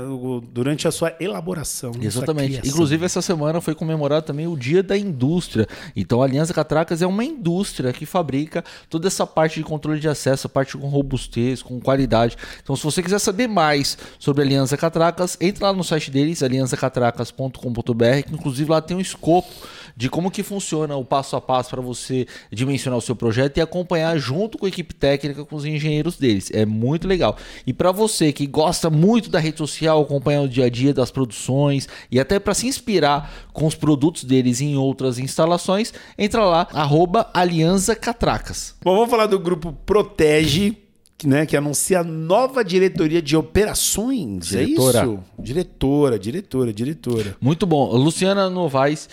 durante 0.52 0.88
a 0.88 0.92
sua 0.92 1.16
elaboração. 1.20 1.92
Exatamente. 2.00 2.50
criação. 2.50 2.70
Inclusive, 2.70 3.06
essa 3.06 3.22
semana 3.22 3.60
foi 3.60 3.74
comemorado 3.74 4.26
também 4.26 4.48
o 4.48 4.56
Dia 4.56 4.84
da 4.84 4.98
Indústria. 4.98 5.68
Então, 5.96 6.22
a 6.22 6.26
Aliança 6.26 6.54
Catracas 6.54 7.02
é 7.02 7.08
uma 7.08 7.24
indústria 7.24 7.92
que 7.92 8.06
fabrica 8.06 8.64
toda 8.90 9.08
essa 9.08 9.26
parte 9.26 9.60
de 9.60 9.64
controle 9.64 10.00
de 10.00 10.08
acesso, 10.08 10.48
a 10.48 10.50
parte 10.50 10.78
com 10.78 10.88
robustez, 10.88 11.62
com 11.62 11.80
qualidade. 11.80 12.38
Então, 12.62 12.76
se 12.76 12.84
você 12.84 13.02
quiser 13.02 13.20
saber 13.20 13.48
mais 13.48 13.98
sobre 14.20 14.44
a 14.44 14.46
Aliança 14.46 14.78
Catracas, 14.78 15.38
entra 15.42 15.68
lá 15.68 15.74
no 15.74 15.84
site 15.84 16.12
deles, 16.12 16.44
aliançacatracas.com.br, 16.44 18.24
que 18.26 18.34
inclusive 18.34 18.70
lá 18.70 18.82
tem 18.82 18.96
um 18.98 19.02
escopo 19.02 19.50
de 19.96 20.10
como 20.10 20.32
que 20.32 20.44
funciona 20.44 20.96
o 20.96 21.06
passo 21.06 21.36
a 21.36 21.42
passo 21.42 21.70
para 21.70 21.82
você 21.82 22.28
dimensionar 22.52 22.98
o 22.98 23.02
seu 23.02 23.16
projeto 23.16 23.58
e 23.58 23.62
acompanhar 23.62 24.18
junto 24.18 24.58
com 24.58 24.66
a 24.66 24.70
equipe 24.70 24.94
técnica, 24.94 25.46
com 25.46 25.56
os 25.56 25.66
engenheiros 25.66 26.18
deles. 26.18 26.50
É 26.54 26.66
muito 26.66 27.08
legal. 27.08 27.38
E 27.66 27.74
para 27.74 27.92
você 27.92 28.32
que 28.32 28.46
gosta 28.46 28.90
muito 28.90 29.30
da 29.30 29.40
rede 29.40 29.58
social, 29.58 30.02
acompanhar 30.02 30.42
o 30.42 30.50
dia 30.50 30.66
a 30.66 30.70
dia 30.70 30.94
das 30.94 31.12
produções 31.12 31.88
e 32.10 32.20
até 32.20 32.40
para 32.40 32.54
se 32.54 32.68
inspirar 32.68 33.32
com 33.54 33.66
os 33.66 33.76
produtos 33.76 34.24
deles 34.24 34.62
em 34.62 34.76
outras 34.78 35.20
instalações, 35.20 35.94
entra 36.18 36.44
lá, 36.44 36.68
arroba 36.74 37.30
Aliança 37.34 37.96
Catracas. 37.96 38.76
Bom, 38.84 38.96
vamos 38.96 39.10
falar 39.10 39.28
do 39.28 39.40
grupo 39.40 39.74
Protege, 39.86 40.78
que, 41.22 41.28
né, 41.28 41.46
que 41.46 41.56
anuncia 41.56 42.00
a 42.00 42.04
nova 42.04 42.64
diretoria 42.64 43.22
de 43.22 43.38
operações. 43.38 44.48
Diretora. 44.48 45.00
É 45.00 45.04
isso? 45.04 45.20
Diretora, 45.38 46.18
diretora, 46.18 46.74
diretora. 46.74 47.38
Muito 47.40 47.68
bom. 47.68 47.96
Luciana 47.96 48.50
Novaes. 48.50 49.08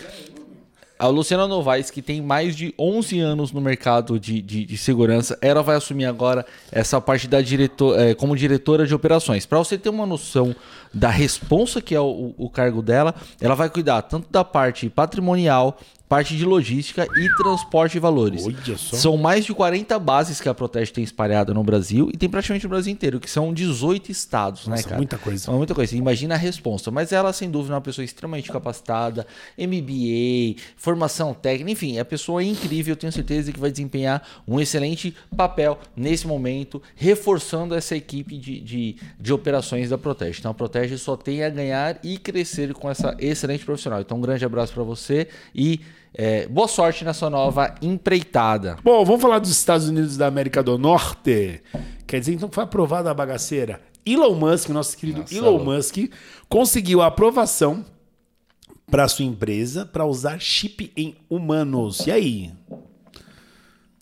A 0.99 1.07
Luciana 1.07 1.47
Novaes, 1.47 1.89
que 1.89 2.01
tem 2.01 2.21
mais 2.21 2.57
de 2.57 2.73
11 2.77 3.21
anos 3.21 3.53
no 3.53 3.61
mercado 3.61 4.19
de, 4.19 4.41
de, 4.41 4.65
de 4.65 4.77
segurança, 4.77 5.39
ela 5.41 5.63
vai 5.63 5.77
assumir 5.77 6.03
agora 6.03 6.45
essa 6.69 6.99
parte 6.99 7.25
da 7.25 7.41
diretor, 7.41 7.97
eh, 7.97 8.13
como 8.13 8.35
diretora 8.35 8.85
de 8.85 8.93
operações. 8.93 9.45
Para 9.45 9.59
você 9.59 9.77
ter 9.77 9.87
uma 9.87 10.05
noção 10.05 10.53
da 10.93 11.09
responsa 11.09 11.81
que 11.81 11.95
é 11.95 12.01
o, 12.01 12.35
o 12.37 12.49
cargo 12.49 12.81
dela, 12.81 13.15
ela 13.39 13.55
vai 13.55 13.69
cuidar 13.69 14.01
tanto 14.01 14.27
da 14.29 14.43
parte 14.43 14.89
patrimonial, 14.89 15.79
parte 16.09 16.35
de 16.35 16.43
logística 16.43 17.07
e 17.15 17.29
transporte 17.35 17.93
de 17.93 17.99
valores. 17.99 18.43
Olha 18.43 18.77
só. 18.77 18.95
São 18.95 19.15
mais 19.15 19.45
de 19.45 19.53
40 19.53 19.97
bases 19.99 20.41
que 20.41 20.49
a 20.49 20.53
Protege 20.55 20.91
tem 20.91 21.03
espalhada 21.03 21.53
no 21.53 21.63
Brasil 21.63 22.09
e 22.11 22.17
tem 22.17 22.27
praticamente 22.27 22.65
no 22.65 22.69
Brasil 22.69 22.91
inteiro, 22.91 23.19
que 23.19 23.29
são 23.29 23.53
18 23.53 24.11
estados, 24.11 24.65
né, 24.65 24.71
Nossa, 24.71 24.83
cara? 24.85 24.97
muita 24.97 25.19
coisa. 25.19 25.51
É 25.51 25.53
muita 25.53 25.75
coisa. 25.75 25.95
Imagina 25.95 26.33
a 26.33 26.37
resposta. 26.37 26.89
Mas 26.89 27.11
ela, 27.11 27.31
sem 27.31 27.51
dúvida, 27.51 27.73
é 27.73 27.75
uma 27.75 27.81
pessoa 27.81 28.03
extremamente 28.03 28.51
capacitada, 28.51 29.27
MBA, 29.55 30.59
formação 30.75 31.31
técnica, 31.31 31.71
enfim, 31.71 31.99
a 31.99 32.05
pessoa 32.05 32.41
é 32.41 32.45
incrível. 32.45 32.93
Eu 32.93 32.97
tenho 32.97 33.13
certeza 33.13 33.51
que 33.51 33.59
vai 33.59 33.69
desempenhar 33.69 34.27
um 34.47 34.59
excelente 34.59 35.15
papel 35.37 35.77
nesse 35.95 36.25
momento, 36.25 36.81
reforçando 36.95 37.75
essa 37.75 37.95
equipe 37.95 38.35
de, 38.35 38.59
de, 38.59 38.95
de 39.19 39.31
operações 39.31 39.91
da 39.91 39.97
Protege. 39.97 40.39
Então, 40.39 40.49
a 40.49 40.55
Protege 40.55 40.97
só 40.97 41.15
tem 41.15 41.43
a 41.43 41.49
ganhar 41.51 41.99
e 42.03 42.17
crescer 42.17 42.73
com 42.73 42.89
essa 42.89 43.15
excelente 43.19 43.63
profissional. 43.63 44.01
Então, 44.01 44.17
um 44.17 44.21
grande 44.21 44.43
abraço 44.43 44.73
para 44.73 44.81
você 44.81 45.27
e 45.53 45.79
é, 46.13 46.47
boa 46.47 46.67
sorte 46.67 47.03
na 47.03 47.13
sua 47.13 47.29
nova 47.29 47.75
empreitada. 47.81 48.77
Bom, 48.83 49.03
vamos 49.05 49.21
falar 49.21 49.39
dos 49.39 49.51
Estados 49.51 49.87
Unidos 49.87 50.17
da 50.17 50.27
América 50.27 50.63
do 50.63 50.77
Norte. 50.77 51.61
Quer 52.07 52.19
dizer, 52.19 52.33
então 52.33 52.49
foi 52.51 52.63
aprovada 52.63 53.09
a 53.11 53.13
bagaceira. 53.13 53.81
Elon 54.05 54.35
Musk, 54.35 54.69
nosso 54.69 54.97
querido 54.97 55.21
Nossa, 55.21 55.35
Elon 55.35 55.51
louco. 55.51 55.65
Musk, 55.65 55.97
conseguiu 56.47 57.01
a 57.01 57.07
aprovação 57.07 57.85
para 58.89 59.07
sua 59.07 59.25
empresa 59.25 59.85
para 59.85 60.05
usar 60.05 60.39
chip 60.39 60.91
em 60.97 61.15
humanos. 61.29 62.07
E 62.07 62.11
aí? 62.11 62.51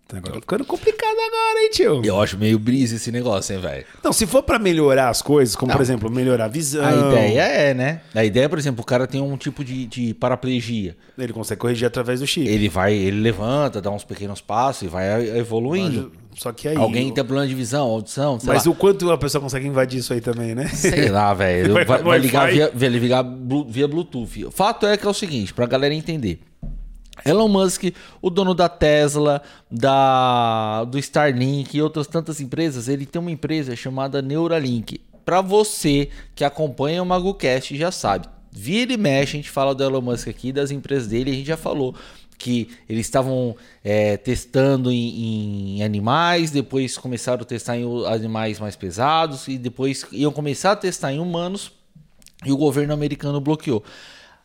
Tá 0.08 0.22
ficando 0.22 0.64
complicado 0.64 1.18
agora, 1.18 1.64
hein, 1.64 1.70
tio? 1.72 2.02
Eu 2.04 2.22
acho 2.22 2.38
meio 2.38 2.58
brisa 2.58 2.96
esse 2.96 3.12
negócio, 3.12 3.54
hein, 3.54 3.62
velho? 3.62 3.86
Não, 4.04 4.14
se 4.14 4.26
for 4.26 4.42
para 4.42 4.58
melhorar 4.58 5.10
as 5.10 5.22
coisas, 5.22 5.56
como 5.56 5.72
por 5.74 5.82
exemplo, 5.82 6.10
melhorar 6.10 6.46
a 6.46 6.48
visão, 6.48 6.86
A 6.86 6.94
ideia 7.12 7.42
é, 7.42 7.74
né? 7.74 8.02
A 8.16 8.24
ideia, 8.24 8.48
por 8.48 8.58
exemplo, 8.58 8.82
o 8.82 8.86
cara 8.86 9.06
tem 9.06 9.20
um 9.22 9.36
tipo 9.36 9.64
de, 9.66 9.86
de 9.86 10.14
paraplegia. 10.14 10.96
ele 11.18 11.34
consegue 11.34 11.60
corrigir 11.60 11.86
através 11.88 12.22
do 12.22 12.28
chip. 12.28 12.48
Ele 12.48 12.70
vai, 12.70 12.94
ele 12.94 13.20
levanta, 13.20 13.82
dá 13.82 13.92
uns 13.92 14.06
pequenos 14.06 14.40
passos 14.40 14.84
e 14.84 14.88
vai 14.88 15.28
evoluindo. 15.38 16.12
Só 16.38 16.52
que 16.52 16.68
aí. 16.68 16.78
Alguém 16.78 17.10
o- 17.10 17.14
tem 17.14 17.24
problema 17.26 17.48
de 17.48 17.56
visão, 17.56 17.88
audição, 17.88 18.40
sei 18.40 18.48
Mas 18.54 18.64
lá. 18.66 18.72
o 18.72 18.76
quanto 18.76 19.10
a 19.12 19.18
pessoa 19.18 19.42
consegue 19.42 19.68
invadir 19.68 20.00
isso 20.00 20.14
aí 20.14 20.22
também, 20.22 20.54
né? 20.54 20.68
Sei 20.68 21.10
lá, 21.10 21.34
velho. 21.36 21.74
Vai- 21.74 21.84
Vai, 21.86 22.04
vai 22.04 22.20
ligar, 22.20 22.52
via, 22.52 22.72
vai 22.74 22.90
ligar 22.90 23.26
via 23.68 23.88
Bluetooth. 23.88 24.46
O 24.46 24.52
fato 24.52 24.86
é 24.86 24.96
que 24.96 25.06
é 25.06 25.10
o 25.10 25.14
seguinte, 25.14 25.52
pra 25.54 25.66
galera 25.66 25.94
entender. 25.96 26.40
Elon 27.26 27.48
Musk, 27.48 27.86
o 28.22 28.30
dono 28.30 28.54
da 28.54 28.70
Tesla, 28.70 29.42
da 29.70 30.84
do 30.86 30.98
Starlink 30.98 31.76
e 31.76 31.82
outras 31.82 32.08
tantas 32.08 32.40
empresas, 32.40 32.88
ele 32.88 33.06
tem 33.06 33.20
uma 33.20 33.32
empresa 33.32 33.76
chamada 33.76 34.22
Neuralink. 34.22 35.02
Pra 35.26 35.42
você 35.42 36.10
que 36.36 36.44
acompanha 36.44 37.04
o 37.04 37.06
MagoCast 37.06 37.76
já 37.76 37.92
sabe. 37.92 38.28
Vira 38.52 38.94
e 38.94 38.98
mexe, 38.98 39.34
a 39.34 39.40
gente 39.40 39.50
fala 39.50 39.76
do 39.76 39.84
Elon 39.84 40.02
Musk 40.02 40.28
aqui, 40.28 40.52
das 40.52 40.72
empresas 40.72 41.08
dele, 41.08 41.32
a 41.32 41.34
gente 41.34 41.48
já 41.48 41.58
falou 41.58 41.94
que 42.38 42.70
eles 42.88 43.06
estavam 43.06 43.56
é, 43.84 44.16
testando 44.16 44.92
em, 44.92 45.78
em 45.78 45.84
animais, 45.84 46.52
depois 46.52 46.98
começaram 46.98 47.42
a 47.42 47.46
testar 47.46 47.78
em 47.78 48.06
animais 48.06 48.60
mais 48.60 48.76
pesados 48.76 49.48
e 49.48 49.58
depois 49.58 50.06
iam 50.12 50.32
começar 50.32 50.74
a 50.74 50.76
testar 50.76 51.12
em 51.12 51.20
humanos 51.20 51.72
e 52.46 52.52
o 52.52 52.58
governo 52.58 52.94
americano 52.94 53.42
bloqueou. 53.42 53.84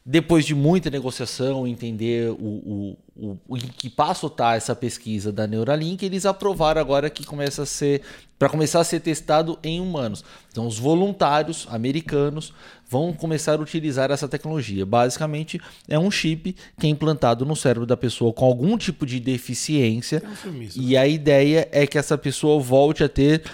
Depois 0.05 0.45
de 0.45 0.55
muita 0.55 0.91
negociação, 0.91 1.65
entender 1.65 2.31
o, 2.31 2.97
o, 3.17 3.38
o, 3.47 3.57
em 3.57 3.61
que 3.61 3.88
passo 3.88 4.27
está 4.27 4.57
essa 4.57 4.75
pesquisa 4.75 5.31
da 5.31 5.47
Neuralink, 5.47 6.05
eles 6.05 6.27
aprovaram 6.27 6.81
agora 6.81 7.09
que 7.09 7.25
começa 7.25 7.62
a 7.62 7.67
ser 7.67 8.03
para 8.37 8.49
começar 8.49 8.81
a 8.81 8.85
ser 8.85 8.99
testado 8.99 9.57
em 9.62 9.81
humanos. 9.81 10.25
Então, 10.51 10.67
os 10.67 10.77
voluntários 10.77 11.69
americanos 11.71 12.53
vão 12.91 13.12
começar 13.12 13.55
a 13.55 13.62
utilizar 13.62 14.11
essa 14.11 14.27
tecnologia. 14.27 14.85
Basicamente, 14.85 15.61
é 15.87 15.97
um 15.97 16.11
chip 16.11 16.57
que 16.77 16.87
é 16.88 16.91
implantado 16.91 17.47
no 17.47 17.55
cérebro 17.55 17.87
da 17.87 17.97
pessoa 17.97 18.33
com 18.33 18.45
algum 18.45 18.77
tipo 18.77 19.07
de 19.07 19.21
deficiência. 19.21 20.21
filme 20.35 20.67
isso. 20.67 20.83
E 20.83 20.97
a 20.97 21.07
ideia 21.07 21.69
é 21.71 21.87
que 21.87 21.97
essa 21.97 22.19
pessoa 22.19 22.61
volte 22.61 23.05
a 23.05 23.09
ter 23.09 23.45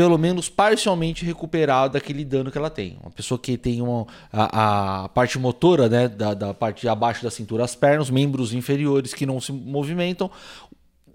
pelo 0.00 0.16
menos 0.16 0.48
parcialmente 0.48 1.26
recuperado 1.26 1.92
daquele 1.92 2.24
dano 2.24 2.50
que 2.50 2.56
ela 2.56 2.70
tem. 2.70 2.96
Uma 3.02 3.10
pessoa 3.10 3.38
que 3.38 3.58
tem 3.58 3.82
uma, 3.82 4.06
a, 4.32 5.02
a 5.04 5.08
parte 5.10 5.38
motora, 5.38 5.90
né, 5.90 6.08
da, 6.08 6.32
da 6.32 6.54
parte 6.54 6.88
abaixo 6.88 7.22
da 7.22 7.30
cintura, 7.30 7.64
as 7.64 7.74
pernas, 7.74 8.08
membros 8.08 8.54
inferiores 8.54 9.12
que 9.12 9.26
não 9.26 9.38
se 9.42 9.52
movimentam, 9.52 10.30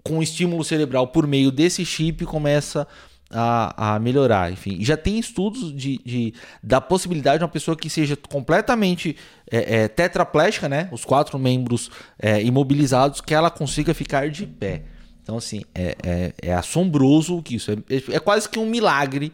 com 0.04 0.22
estímulo 0.22 0.62
cerebral 0.62 1.08
por 1.08 1.26
meio 1.26 1.50
desse 1.50 1.84
chip 1.84 2.24
começa 2.26 2.86
a, 3.28 3.94
a 3.96 3.98
melhorar. 3.98 4.52
Enfim, 4.52 4.78
já 4.84 4.96
tem 4.96 5.18
estudos 5.18 5.74
de, 5.74 5.98
de- 6.04 6.34
da 6.62 6.80
possibilidade 6.80 7.38
de 7.38 7.42
uma 7.44 7.50
pessoa 7.50 7.76
que 7.76 7.90
seja 7.90 8.16
completamente 8.16 9.16
é, 9.50 9.78
é, 9.78 9.88
tetraplégica, 9.88 10.68
né? 10.68 10.88
Os 10.92 11.04
quatro 11.04 11.36
membros 11.40 11.90
é, 12.20 12.40
imobilizados, 12.40 13.20
que 13.20 13.34
ela 13.34 13.50
consiga 13.50 13.92
ficar 13.92 14.30
de 14.30 14.46
pé. 14.46 14.84
Então, 15.26 15.38
assim, 15.38 15.64
é, 15.74 15.96
é, 16.04 16.32
é 16.40 16.54
assombroso 16.54 17.38
o 17.38 17.42
que 17.42 17.56
isso. 17.56 17.72
É, 17.72 17.76
é 18.14 18.20
quase 18.20 18.48
que 18.48 18.60
um 18.60 18.64
milagre 18.64 19.32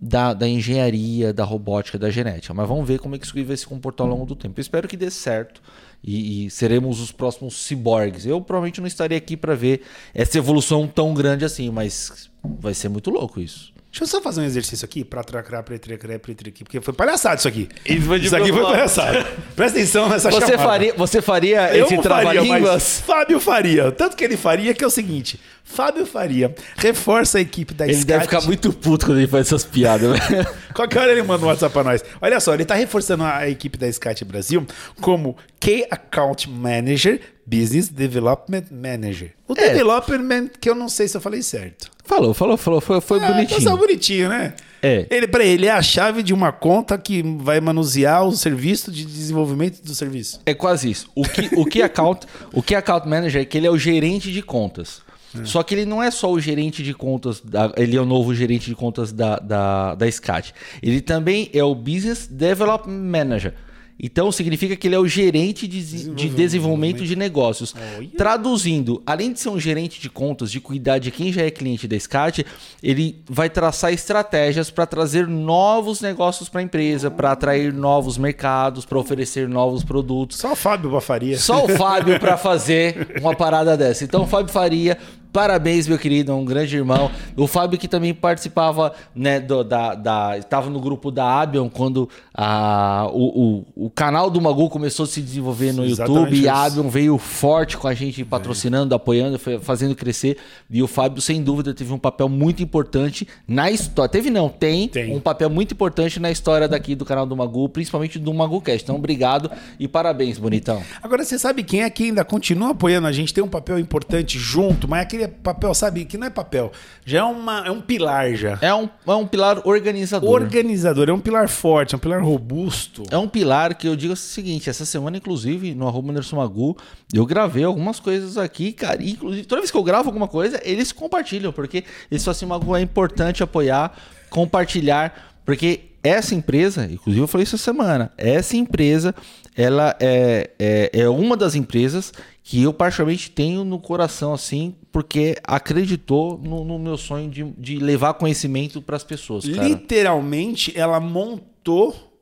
da, 0.00 0.32
da 0.32 0.46
engenharia, 0.48 1.32
da 1.32 1.42
robótica, 1.42 1.98
da 1.98 2.08
genética. 2.08 2.54
Mas 2.54 2.68
vamos 2.68 2.86
ver 2.86 3.00
como 3.00 3.16
é 3.16 3.18
que 3.18 3.26
isso 3.26 3.44
vai 3.44 3.56
se 3.56 3.66
comportar 3.66 4.06
ao 4.06 4.12
longo 4.12 4.26
do 4.26 4.36
tempo. 4.36 4.60
Eu 4.60 4.62
espero 4.62 4.86
que 4.86 4.96
dê 4.96 5.10
certo 5.10 5.60
e, 6.04 6.46
e 6.46 6.50
seremos 6.50 7.00
os 7.00 7.10
próximos 7.10 7.66
ciborgues. 7.66 8.24
Eu 8.24 8.40
provavelmente 8.40 8.80
não 8.80 8.86
estarei 8.86 9.18
aqui 9.18 9.36
para 9.36 9.56
ver 9.56 9.82
essa 10.14 10.38
evolução 10.38 10.86
tão 10.86 11.12
grande 11.12 11.44
assim, 11.44 11.68
mas 11.68 12.30
vai 12.44 12.72
ser 12.72 12.88
muito 12.88 13.10
louco 13.10 13.40
isso. 13.40 13.73
Deixa 13.94 14.02
eu 14.02 14.08
só 14.08 14.20
fazer 14.20 14.40
um 14.40 14.44
exercício 14.44 14.84
aqui 14.84 15.04
pra 15.04 15.22
tracrar, 15.22 15.62
pretrecré, 15.62 16.18
pretrequi, 16.18 16.64
porque 16.64 16.80
foi 16.80 16.92
palhaçada 16.92 17.36
isso 17.36 17.46
aqui. 17.46 17.68
Isso 17.86 18.34
aqui 18.34 18.52
foi 18.52 18.62
palhaçada. 18.62 19.24
Presta 19.54 19.78
atenção 19.78 20.08
nessa 20.08 20.32
Você 20.32 20.40
chamada. 20.40 20.62
faria, 20.64 20.94
você 20.96 21.22
faria 21.22 21.76
Eu 21.76 21.86
esse 21.86 21.98
trava-línguas? 21.98 23.00
Fábio 23.06 23.38
faria. 23.38 23.92
Tanto 23.92 24.16
que 24.16 24.24
ele 24.24 24.36
faria 24.36 24.74
que 24.74 24.82
é 24.82 24.86
o 24.88 24.90
seguinte: 24.90 25.38
Fábio 25.62 26.04
faria, 26.06 26.52
reforça 26.76 27.38
a 27.38 27.40
equipe 27.40 27.72
da 27.72 27.84
Ele 27.84 27.94
SCAT. 27.94 28.06
deve 28.06 28.24
ficar 28.24 28.40
muito 28.40 28.72
puto 28.72 29.06
quando 29.06 29.18
ele 29.18 29.28
faz 29.28 29.46
essas 29.46 29.62
piadas. 29.64 30.18
velho. 30.18 30.44
Qualquer 30.74 30.98
hora 30.98 31.12
ele 31.12 31.22
manda 31.22 31.44
um 31.44 31.48
WhatsApp 31.48 31.72
pra 31.72 31.84
nós. 31.84 32.04
Olha 32.20 32.40
só, 32.40 32.52
ele 32.52 32.64
tá 32.64 32.74
reforçando 32.74 33.22
a 33.22 33.48
equipe 33.48 33.78
da 33.78 33.86
SCAT 33.92 34.24
Brasil 34.24 34.66
como 35.00 35.36
Key 35.60 35.86
Account 35.88 36.50
Manager, 36.50 37.20
Business 37.46 37.88
Development 37.88 38.64
Manager. 38.70 39.32
O 39.48 39.52
É. 39.56 39.68
development, 39.70 40.48
que 40.60 40.68
eu 40.68 40.74
não 40.74 40.88
sei 40.88 41.06
se 41.08 41.16
eu 41.16 41.20
falei 41.20 41.42
certo. 41.42 41.90
falou, 42.06 42.34
falou, 42.34 42.56
falou. 42.56 42.80
Foi, 42.80 43.00
foi 43.00 43.18
É, 43.18 43.26
bonitinho. 43.32 43.64
tá 43.64 43.76
bonitinho, 43.76 44.28
né? 44.28 44.54
É. 44.82 45.06
Ele, 45.10 45.26
pra 45.26 45.42
ele, 45.44 45.66
é 45.66 45.70
a 45.70 45.80
chave 45.82 46.22
de 46.22 46.34
uma 46.34 46.52
conta 46.52 46.98
que 46.98 47.22
vai 47.38 47.60
manusear 47.60 48.24
o 48.26 48.32
serviço 48.32 48.92
de 48.92 49.04
desenvolvimento 49.04 49.82
do 49.82 49.94
serviço. 49.94 50.40
É 50.44 50.52
quase 50.52 50.90
isso. 50.90 51.08
O 51.14 51.22
que, 51.26 51.48
o 51.56 51.64
que 51.64 51.80
account, 51.82 52.26
o 52.52 52.62
que 52.62 52.74
account 52.74 53.08
manager 53.08 53.40
é 53.40 53.44
que 53.46 53.56
ele 53.56 53.66
é 53.66 53.70
o 53.70 53.78
gerente 53.78 54.30
de 54.30 54.42
contas. 54.42 55.02
Só 55.42 55.64
que 55.64 55.74
ele 55.74 55.84
não 55.84 56.00
é 56.00 56.12
só 56.12 56.30
o 56.30 56.38
gerente 56.38 56.80
de 56.82 56.94
contas, 56.94 57.40
da- 57.40 57.72
ele 57.76 57.96
é 57.96 58.00
o 58.00 58.04
novo 58.06 58.32
gerente 58.34 58.66
de 58.66 58.74
contas 58.76 59.10
da, 59.10 59.36
da, 59.38 59.94
da 59.96 60.08
SCAT. 60.08 60.54
Ele 60.80 61.00
também 61.00 61.50
é 61.52 61.64
o 61.64 61.74
Business 61.74 62.28
Development 62.30 62.92
Manager. 63.02 63.54
Então 63.98 64.32
significa 64.32 64.74
que 64.74 64.88
ele 64.88 64.94
é 64.94 64.98
o 64.98 65.06
gerente 65.06 65.68
de, 65.68 66.10
de 66.10 66.28
desenvolvimento 66.28 67.04
de 67.04 67.14
negócios. 67.14 67.74
Olha. 67.96 68.08
Traduzindo, 68.16 69.02
além 69.06 69.32
de 69.32 69.40
ser 69.40 69.48
um 69.48 69.60
gerente 69.60 70.00
de 70.00 70.10
contas, 70.10 70.50
de 70.50 70.60
cuidar 70.60 70.98
de 70.98 71.10
quem 71.10 71.32
já 71.32 71.42
é 71.42 71.50
cliente 71.50 71.86
da 71.86 71.98
SCAT, 71.98 72.44
ele 72.82 73.22
vai 73.28 73.48
traçar 73.48 73.92
estratégias 73.92 74.70
para 74.70 74.84
trazer 74.84 75.26
novos 75.26 76.00
negócios 76.00 76.48
para 76.48 76.60
a 76.60 76.64
empresa, 76.64 77.10
para 77.10 77.32
atrair 77.32 77.72
novos 77.72 78.18
mercados, 78.18 78.84
para 78.84 78.98
oferecer 78.98 79.48
novos 79.48 79.84
produtos. 79.84 80.38
Só 80.38 80.52
o 80.52 80.56
Fábio 80.56 80.90
Bafaria. 80.90 81.38
Só 81.38 81.64
o 81.64 81.68
Fábio 81.76 82.18
para 82.18 82.36
fazer 82.36 83.20
uma 83.20 83.34
parada 83.34 83.76
dessa. 83.76 84.04
Então, 84.04 84.26
Fábio 84.26 84.52
Faria, 84.52 84.98
parabéns, 85.34 85.88
meu 85.88 85.98
querido, 85.98 86.30
é 86.30 86.34
um 86.34 86.44
grande 86.44 86.76
irmão. 86.76 87.10
O 87.36 87.48
Fábio 87.48 87.76
que 87.76 87.88
também 87.88 88.14
participava, 88.14 88.94
né, 89.12 89.40
do, 89.40 89.64
da, 89.64 89.96
da, 89.96 90.38
estava 90.38 90.70
no 90.70 90.78
grupo 90.78 91.10
da 91.10 91.40
Abion 91.40 91.68
quando 91.68 92.08
a, 92.32 93.08
o, 93.12 93.64
o, 93.76 93.86
o 93.86 93.90
canal 93.90 94.30
do 94.30 94.40
Magu 94.40 94.70
começou 94.70 95.02
a 95.02 95.06
se 95.08 95.20
desenvolver 95.20 95.72
no 95.72 95.84
Exatamente 95.84 96.18
YouTube 96.20 96.36
e 96.36 96.48
a 96.48 96.52
isso. 96.52 96.78
Abion 96.78 96.88
veio 96.88 97.18
forte 97.18 97.76
com 97.76 97.88
a 97.88 97.94
gente, 97.94 98.24
patrocinando, 98.24 98.94
apoiando, 98.94 99.36
foi 99.36 99.58
fazendo 99.58 99.96
crescer. 99.96 100.36
E 100.70 100.80
o 100.80 100.86
Fábio, 100.86 101.20
sem 101.20 101.42
dúvida, 101.42 101.74
teve 101.74 101.92
um 101.92 101.98
papel 101.98 102.28
muito 102.28 102.62
importante 102.62 103.26
na 103.48 103.68
história. 103.72 104.08
Teve 104.08 104.30
não, 104.30 104.48
tem, 104.48 104.86
Tem. 104.86 105.12
um 105.12 105.18
papel 105.18 105.50
muito 105.50 105.74
importante 105.74 106.20
na 106.20 106.30
história 106.30 106.68
daqui 106.68 106.94
do 106.94 107.04
canal 107.04 107.26
do 107.26 107.36
Magu, 107.36 107.68
principalmente 107.68 108.20
do 108.20 108.32
MaguCast. 108.32 108.84
Então, 108.84 108.94
obrigado 108.94 109.50
e 109.80 109.88
parabéns, 109.88 110.38
bonitão. 110.38 110.80
Agora, 111.02 111.24
você 111.24 111.36
sabe 111.40 111.64
quem 111.64 111.82
é 111.82 111.90
que 111.90 112.04
ainda 112.04 112.24
continua 112.24 112.70
apoiando 112.70 113.08
a 113.08 113.12
gente? 113.12 113.34
Tem 113.34 113.42
um 113.42 113.48
papel 113.48 113.80
importante 113.80 114.38
junto, 114.38 114.86
mas 114.86 115.00
é 115.00 115.02
aquele 115.02 115.23
papel, 115.28 115.74
sabe, 115.74 116.04
que 116.04 116.16
não 116.16 116.26
é 116.26 116.30
papel. 116.30 116.72
Já 117.04 117.20
é, 117.20 117.22
uma, 117.22 117.66
é 117.66 117.70
um 117.70 117.80
pilar 117.80 118.34
já. 118.34 118.58
É 118.60 118.74
um, 118.74 118.88
é 119.06 119.12
um 119.12 119.26
pilar 119.26 119.60
organizador. 119.66 120.30
Organizador, 120.30 121.08
é 121.08 121.12
um 121.12 121.20
pilar 121.20 121.48
forte, 121.48 121.94
é 121.94 121.96
um 121.96 122.00
pilar 122.00 122.22
robusto. 122.22 123.02
É 123.10 123.18
um 123.18 123.28
pilar 123.28 123.74
que 123.74 123.86
eu 123.86 123.96
digo 123.96 124.12
o 124.12 124.16
seguinte: 124.16 124.70
essa 124.70 124.84
semana, 124.84 125.16
inclusive, 125.16 125.74
no 125.74 125.86
arroba 125.86 126.10
Anderson 126.10 126.36
Magu, 126.36 126.76
eu 127.12 127.24
gravei 127.26 127.64
algumas 127.64 128.00
coisas 128.00 128.36
aqui, 128.38 128.72
cara. 128.72 129.02
Inclusive, 129.02 129.46
toda 129.46 129.60
vez 129.60 129.70
que 129.70 129.76
eu 129.76 129.82
gravo 129.82 130.08
alguma 130.08 130.28
coisa, 130.28 130.60
eles 130.64 130.92
compartilham, 130.92 131.52
porque 131.52 131.84
eles 132.10 132.24
falam 132.24 132.36
assim, 132.36 132.46
Magu, 132.46 132.76
é 132.76 132.80
importante 132.80 133.42
apoiar, 133.42 133.96
compartilhar, 134.30 135.36
porque 135.44 135.94
essa 136.04 136.34
empresa, 136.34 136.84
inclusive 136.84 137.22
eu 137.22 137.26
falei 137.26 137.44
isso 137.44 137.56
essa 137.56 137.64
semana, 137.64 138.12
essa 138.18 138.56
empresa, 138.58 139.14
ela 139.56 139.96
é, 139.98 140.50
é, 140.58 140.90
é 140.92 141.08
uma 141.08 141.34
das 141.34 141.54
empresas 141.54 142.12
que 142.42 142.62
eu 142.62 142.74
particularmente 142.74 143.30
tenho 143.30 143.64
no 143.64 143.78
coração, 143.78 144.34
assim, 144.34 144.74
porque 144.94 145.36
acreditou 145.42 146.38
no, 146.38 146.64
no 146.64 146.78
meu 146.78 146.96
sonho 146.96 147.28
de, 147.28 147.42
de 147.58 147.78
levar 147.80 148.14
conhecimento 148.14 148.80
para 148.80 148.94
as 148.94 149.02
pessoas, 149.02 149.44
cara. 149.44 149.66
Literalmente, 149.66 150.72
ela 150.78 151.00
montou 151.00 152.12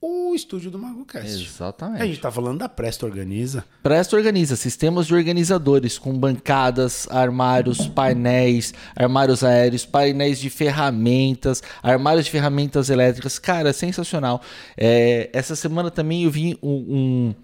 o 0.00 0.34
estúdio 0.34 0.70
do 0.70 0.78
MagoCast. 0.78 1.44
Exatamente. 1.44 2.02
A 2.02 2.06
gente 2.06 2.18
tá 2.20 2.30
falando 2.30 2.60
da 2.60 2.68
Presto 2.68 3.04
Organiza. 3.04 3.62
Presto 3.82 4.16
organiza 4.16 4.56
sistemas 4.56 5.06
de 5.08 5.14
organizadores 5.14 5.98
com 5.98 6.16
bancadas, 6.18 7.06
armários, 7.10 7.86
painéis, 7.88 8.72
armários 8.96 9.44
aéreos, 9.44 9.84
painéis 9.84 10.38
de 10.40 10.48
ferramentas, 10.48 11.62
armários 11.82 12.24
de 12.24 12.30
ferramentas 12.30 12.88
elétricas. 12.88 13.38
Cara, 13.38 13.68
é 13.68 13.72
sensacional. 13.74 14.40
É, 14.78 15.28
essa 15.34 15.54
semana 15.54 15.90
também 15.90 16.24
eu 16.24 16.30
vi 16.30 16.56
um, 16.62 16.70
um- 16.72 17.34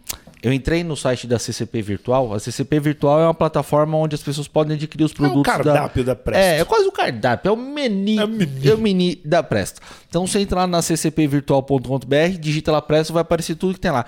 Eu 0.44 0.52
entrei 0.52 0.84
no 0.84 0.94
site 0.94 1.26
da 1.26 1.38
CCP 1.38 1.80
Virtual. 1.80 2.34
A 2.34 2.38
CCP 2.38 2.78
Virtual 2.78 3.18
é 3.18 3.24
uma 3.24 3.32
plataforma 3.32 3.96
onde 3.96 4.14
as 4.14 4.22
pessoas 4.22 4.46
podem 4.46 4.76
adquirir 4.76 5.02
os 5.02 5.14
produtos. 5.14 5.42
cardápio 5.42 6.04
da 6.04 6.14
Presto. 6.14 6.38
É, 6.38 6.60
é 6.60 6.64
quase 6.66 6.86
o 6.86 6.92
cardápio, 6.92 7.48
é 7.48 7.52
o 7.52 7.56
menu. 7.56 8.20
É 8.20 8.24
o 8.26 8.28
menu. 8.28 8.70
É 8.70 8.74
o 8.74 8.78
menu 8.78 9.16
da 9.24 9.42
Presto. 9.42 9.80
Então 10.06 10.26
você 10.26 10.40
entra 10.40 10.60
lá 10.60 10.66
na 10.66 10.82
ccpvirtual.com.br, 10.82 12.38
digita 12.38 12.70
lá 12.70 12.82
Presto, 12.82 13.14
vai 13.14 13.22
aparecer 13.22 13.54
tudo 13.54 13.72
que 13.72 13.80
tem 13.80 13.90
lá. 13.90 14.04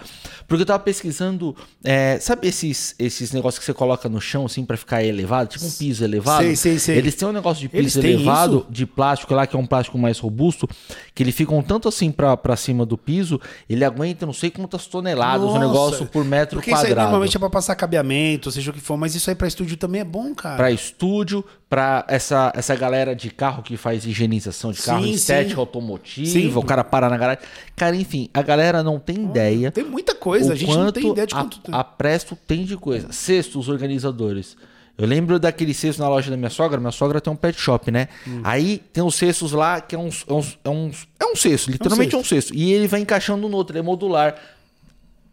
Porque 0.46 0.60
eu 0.60 0.66
tava 0.66 0.78
pesquisando, 0.78 1.56
é, 1.82 2.18
sabe 2.20 2.46
esses, 2.46 2.94
esses 2.98 3.32
negócios 3.32 3.58
que 3.58 3.64
você 3.64 3.72
coloca 3.72 4.06
no 4.06 4.20
chão 4.20 4.44
assim 4.44 4.62
pra 4.62 4.76
ficar 4.76 5.02
elevado, 5.02 5.48
tipo 5.48 5.64
um 5.64 5.70
piso 5.70 6.04
elevado? 6.04 6.44
Sei, 6.44 6.54
sei, 6.54 6.78
sei. 6.78 6.98
Eles 6.98 7.14
têm 7.14 7.26
um 7.26 7.32
negócio 7.32 7.62
de 7.62 7.70
piso 7.70 7.98
elevado, 7.98 8.58
isso? 8.58 8.66
de 8.68 8.84
plástico 8.84 9.34
lá, 9.34 9.46
que 9.46 9.56
é 9.56 9.58
um 9.58 9.66
plástico 9.66 9.96
mais 9.96 10.18
robusto, 10.18 10.68
que 11.14 11.22
ele 11.22 11.32
fica 11.32 11.54
um 11.54 11.62
tanto 11.62 11.88
assim 11.88 12.12
pra, 12.12 12.36
pra 12.36 12.56
cima 12.56 12.84
do 12.84 12.98
piso, 12.98 13.40
ele 13.68 13.84
aguenta 13.84 14.26
não 14.26 14.34
sei 14.34 14.50
quantas 14.50 14.86
toneladas, 14.86 15.48
um 15.48 15.54
Nossa. 15.54 15.58
negócio 15.66 16.06
por 16.06 16.25
metro 16.26 16.56
Porque 16.58 16.70
isso 16.70 16.78
aí 16.80 16.86
quadrado. 16.88 17.06
normalmente 17.08 17.36
é 17.36 17.40
pra 17.40 17.48
passar 17.50 17.74
cabeamento, 17.76 18.50
seja 18.50 18.70
o 18.70 18.74
que 18.74 18.80
for, 18.80 18.96
mas 18.96 19.14
isso 19.14 19.30
aí 19.30 19.36
pra 19.36 19.48
estúdio 19.48 19.76
também 19.76 20.00
é 20.00 20.04
bom, 20.04 20.34
cara. 20.34 20.56
Pra 20.56 20.70
estúdio, 20.70 21.44
pra 21.70 22.04
essa, 22.08 22.52
essa 22.54 22.74
galera 22.74 23.14
de 23.14 23.30
carro 23.30 23.62
que 23.62 23.76
faz 23.76 24.04
higienização 24.04 24.72
de 24.72 24.82
carro, 24.82 25.04
Sim, 25.04 25.12
estética 25.12 25.54
sim. 25.54 25.60
automotiva, 25.60 26.30
Sim. 26.30 26.52
o 26.56 26.62
cara 26.62 26.84
para 26.84 27.08
na 27.08 27.16
garagem. 27.16 27.42
Cara, 27.74 27.96
enfim, 27.96 28.28
a 28.34 28.42
galera 28.42 28.82
não 28.82 28.98
tem 28.98 29.16
ideia. 29.24 29.70
Tem 29.70 29.84
muita 29.84 30.14
coisa, 30.14 30.52
a 30.52 30.56
gente 30.56 30.76
não 30.76 30.92
tem 30.92 31.10
ideia 31.10 31.26
de 31.26 31.34
a- 31.34 31.38
quanto 31.38 31.58
tem. 31.60 31.74
A, 31.74 31.82
Presto 31.84 32.36
tem 32.46 32.64
de 32.64 32.76
coisa. 32.76 33.12
Sexto, 33.12 33.58
os 33.58 33.68
organizadores. 33.68 34.56
Eu 34.98 35.06
lembro 35.06 35.38
daquele 35.38 35.74
cesto 35.74 36.00
na 36.00 36.08
loja 36.08 36.30
da 36.30 36.38
minha 36.38 36.48
sogra. 36.48 36.80
Minha 36.80 36.90
sogra 36.90 37.20
tem 37.20 37.30
um 37.30 37.36
pet 37.36 37.60
shop, 37.60 37.90
né? 37.90 38.08
Hum. 38.26 38.40
Aí 38.42 38.78
tem 38.94 39.04
os 39.04 39.14
cestos 39.14 39.52
lá 39.52 39.78
que 39.78 39.94
é 39.94 39.98
um, 39.98 40.08
é 40.08 40.32
um, 40.32 40.40
é 40.64 40.68
um, 40.70 40.90
é 41.20 41.24
um 41.26 41.36
cesto, 41.36 41.70
literalmente 41.70 42.14
é 42.14 42.18
um 42.18 42.24
cesto. 42.24 42.54
E 42.54 42.72
ele 42.72 42.88
vai 42.88 43.00
encaixando 43.00 43.46
no 43.46 43.54
outro, 43.58 43.72
ele 43.74 43.80
é 43.80 43.82
modular. 43.82 44.34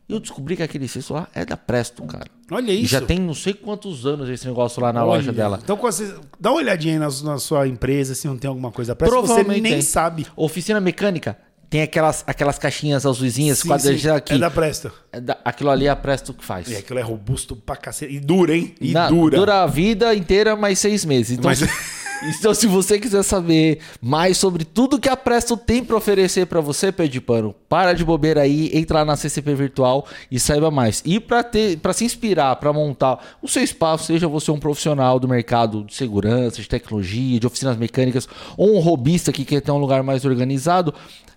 E 0.08 0.14
eu 0.14 0.20
descobri 0.20 0.58
que 0.58 0.64
aquele 0.64 0.88
cesto 0.88 1.14
lá 1.14 1.28
é 1.34 1.46
da 1.46 1.56
Presto, 1.56 2.04
cara. 2.04 2.26
Olha 2.52 2.72
E 2.72 2.82
isso. 2.84 2.92
já 2.92 3.00
tem 3.02 3.20
não 3.20 3.34
sei 3.34 3.54
quantos 3.54 4.06
anos 4.06 4.28
esse 4.30 4.46
negócio 4.46 4.82
lá 4.82 4.92
na 4.92 5.02
Olha. 5.06 5.16
loja 5.18 5.32
dela. 5.32 5.60
Então, 5.64 5.78
você- 5.78 6.14
dá 6.40 6.52
uma 6.52 6.60
olhadinha 6.60 6.94
aí 6.96 7.00
na, 7.00 7.08
na 7.32 7.38
sua 7.40 7.68
empresa, 7.68 8.14
se 8.14 8.28
não 8.28 8.38
tem 8.38 8.48
alguma 8.50 8.72
coisa 8.72 8.96
pra 8.96 9.08
você 9.08 9.12
Provavelmente 9.16 9.62
nem 9.62 9.72
tem. 9.74 9.82
sabe. 9.82 10.28
Oficina 10.36 10.80
mecânica 10.82 11.38
tem 11.70 11.82
aquelas, 11.82 12.24
aquelas 12.28 12.60
caixinhas 12.60 13.06
azulzinhas, 13.06 13.64
quadradinhas 13.64 14.18
aqui. 14.18 14.34
É 14.34 14.38
da 14.38 14.52
Presto. 14.52 14.92
É 15.12 15.22
da- 15.22 15.38
aquilo 15.44 15.70
ali 15.72 15.88
é 15.88 15.90
a 15.90 15.96
Presto 15.96 16.34
que 16.34 16.44
faz. 16.44 16.68
E 16.70 16.76
aquilo 16.76 17.00
é 17.00 17.02
robusto 17.02 17.56
pra 17.56 17.76
cacete. 17.78 18.14
E 18.14 18.20
dura, 18.20 18.56
hein? 18.56 18.76
E 18.82 18.92
Na- 18.92 19.10
dura. 19.10 19.64
a 19.64 19.66
vida 19.68 20.14
inteira, 20.14 20.56
mais 20.56 20.78
seis 20.80 21.06
meses. 21.06 21.38
Então, 21.38 21.50
Mas- 21.50 21.62
então, 22.22 22.54
se 22.54 22.68
você 22.68 23.00
quiser 23.00 23.24
saber 23.24 23.80
mais 24.02 24.38
sobre 24.38 24.64
tudo 24.64 25.00
que 25.00 25.10
a 25.10 25.18
Presto 25.18 25.58
tem 25.58 25.84
para 25.84 25.98
oferecer 25.98 26.46
para 26.46 26.62
você, 26.62 26.92
pé 26.92 27.08
de 27.08 27.20
pano, 27.20 27.54
para 27.68 27.94
de 27.94 28.06
bobeira 28.06 28.42
aí, 28.42 28.70
entra 28.74 29.00
lá 29.00 29.06
na 29.06 29.16
CCP 29.18 29.56
Virtual 29.56 30.06
e 30.32 30.40
saiba 30.40 30.72
mais. 30.72 31.02
E 31.06 31.20
para 31.20 31.94
se 31.94 32.06
inspirar, 32.06 32.56
para 32.58 32.72
montar 32.72 33.38
o 33.42 33.48
seu 33.48 33.64
espaço, 33.64 34.06
seja 34.06 34.28
você 34.28 34.52
um 34.52 34.60
profissional 34.60 35.20
do 35.20 35.28
mercado 35.28 35.84
de 35.84 35.96
segurança, 35.96 36.62
de 36.62 36.68
tecnologia, 36.68 37.40
de 37.40 37.48
oficinas 37.48 37.78
mecânicas, 37.78 38.28
ou 38.56 38.76
um 38.76 38.80
robista 38.80 39.32
que 39.32 39.44
quer 39.44 39.62
ter 39.62 39.72
um 39.72 39.78
lugar 39.78 40.04
mais 40.04 40.24
organizado, 40.24 40.94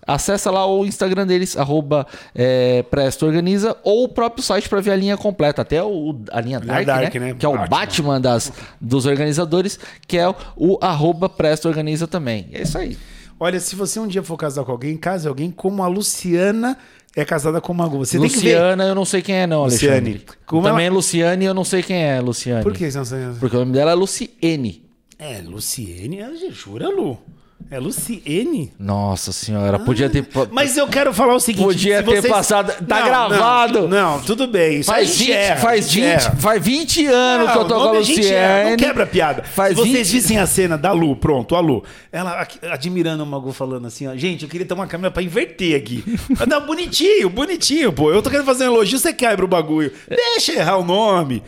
Acessa 0.06 0.50
lá 0.50 0.66
o 0.66 0.86
Instagram 0.86 1.26
deles, 1.26 1.56
arroba 1.56 2.06
é, 2.34 2.82
Presto 2.84 3.26
Organiza, 3.26 3.76
ou 3.82 4.04
o 4.04 4.08
próprio 4.08 4.42
site 4.42 4.68
para 4.68 4.80
ver 4.80 4.92
a 4.92 4.96
linha 4.96 5.16
completa, 5.16 5.62
até 5.62 5.82
o, 5.82 6.14
a 6.30 6.40
linha 6.40 6.60
Dark, 6.60 6.86
Dark, 6.86 7.14
né? 7.14 7.20
né? 7.20 7.34
Que 7.38 7.44
é 7.44 7.48
o 7.48 7.52
Batman. 7.52 7.68
Batman 7.68 8.20
das, 8.20 8.52
dos 8.80 9.06
organizadores, 9.06 9.78
que 10.06 10.16
é 10.16 10.28
o, 10.28 10.34
o 10.56 10.78
arroba 10.80 11.28
Presto 11.28 11.68
Organiza 11.68 12.06
também. 12.06 12.48
É 12.52 12.62
isso 12.62 12.78
aí. 12.78 12.96
Olha, 13.38 13.60
se 13.60 13.74
você 13.76 14.00
um 14.00 14.06
dia 14.06 14.22
for 14.22 14.36
casar 14.36 14.64
com 14.64 14.72
alguém, 14.72 14.96
case 14.96 15.28
alguém 15.28 15.50
como 15.50 15.82
a 15.82 15.88
Luciana 15.88 16.78
é 17.14 17.24
casada 17.24 17.60
com 17.60 17.72
o 17.72 17.76
Magu. 17.76 17.98
Você. 17.98 18.18
Luciana, 18.18 18.84
eu 18.84 18.94
não 18.94 19.04
sei 19.04 19.22
quem 19.22 19.34
é, 19.34 19.46
não, 19.46 19.64
Luciane. 19.64 20.10
Alexandre. 20.10 20.26
Como 20.46 20.62
Também 20.62 20.86
ela- 20.86 20.94
Luciane, 20.94 21.44
eu 21.44 21.54
não 21.54 21.64
sei 21.64 21.82
quem 21.82 21.96
é, 21.96 22.20
Luciane. 22.20 22.62
Por 22.62 22.72
que 22.72 22.90
você 22.90 22.98
não 22.98 23.04
sabe? 23.04 23.38
Porque 23.40 23.56
o 23.56 23.60
nome 23.60 23.72
dela 23.72 23.90
é 23.90 23.94
Luciene. 23.94 24.84
É, 25.18 25.40
Luciene, 25.40 26.18
jura, 26.50 26.88
Lu? 26.88 27.18
É 27.68 27.80
Luciene? 27.80 28.72
Nossa 28.78 29.32
senhora, 29.32 29.76
podia 29.78 30.08
ter. 30.08 30.24
Mas 30.52 30.76
eu 30.76 30.86
quero 30.86 31.12
falar 31.12 31.34
o 31.34 31.40
seguinte: 31.40 31.64
Podia 31.64 31.98
se 31.98 32.04
ter 32.04 32.20
vocês- 32.20 32.32
passado- 32.32 32.72
tá 32.86 33.00
gravado. 33.02 33.88
Não, 33.88 34.16
não, 34.18 34.20
tudo 34.20 34.46
bem. 34.46 34.78
Isso 34.80 34.90
Faz 34.90 35.08
a 35.10 35.12
gente 35.12 35.18
20, 35.26 35.32
erra, 35.32 35.56
faz, 35.60 35.84
a 35.84 35.88
gente 35.88 35.94
20, 36.00 36.06
erra. 36.26 36.36
faz 36.36 36.62
20 36.64 37.06
anos 37.06 37.50
que 37.52 37.58
eu 37.58 37.64
tô 37.64 37.74
com 37.74 37.80
a 37.88 37.92
Luciene. 37.92 38.70
Não 38.70 38.76
quebra 38.76 39.02
a 39.02 39.06
piada. 39.06 39.42
Faz 39.42 39.70
Se 39.76 39.80
vocês 39.82 40.10
20 40.10 40.20
vissem 40.20 40.38
a 40.38 40.46
cena 40.46 40.78
da 40.78 40.92
Lu, 40.92 41.16
pronto, 41.16 41.56
a 41.56 41.60
Lu. 41.60 41.82
Ela 42.12 42.40
aqui, 42.40 42.58
admirando 42.68 43.24
o 43.24 43.26
Magu 43.26 43.52
falando 43.52 43.86
assim, 43.88 44.06
ó. 44.06 44.14
Gente, 44.14 44.44
eu 44.44 44.48
queria 44.48 44.64
ter 44.66 44.74
uma 44.74 44.86
câmera 44.86 45.10
pra 45.10 45.22
inverter 45.22 45.76
aqui. 45.76 46.04
Não, 46.46 46.64
bonitinho, 46.64 47.28
bonitinho, 47.28 47.92
pô. 47.92 48.12
Eu 48.12 48.22
tô 48.22 48.30
querendo 48.30 48.46
fazer 48.46 48.68
um 48.68 48.74
elogio, 48.74 48.96
você 48.98 49.12
quebra 49.12 49.44
o 49.44 49.48
bagulho. 49.48 49.92
Deixa 50.08 50.52
errar 50.52 50.76
o 50.76 50.84
nome. 50.84 51.42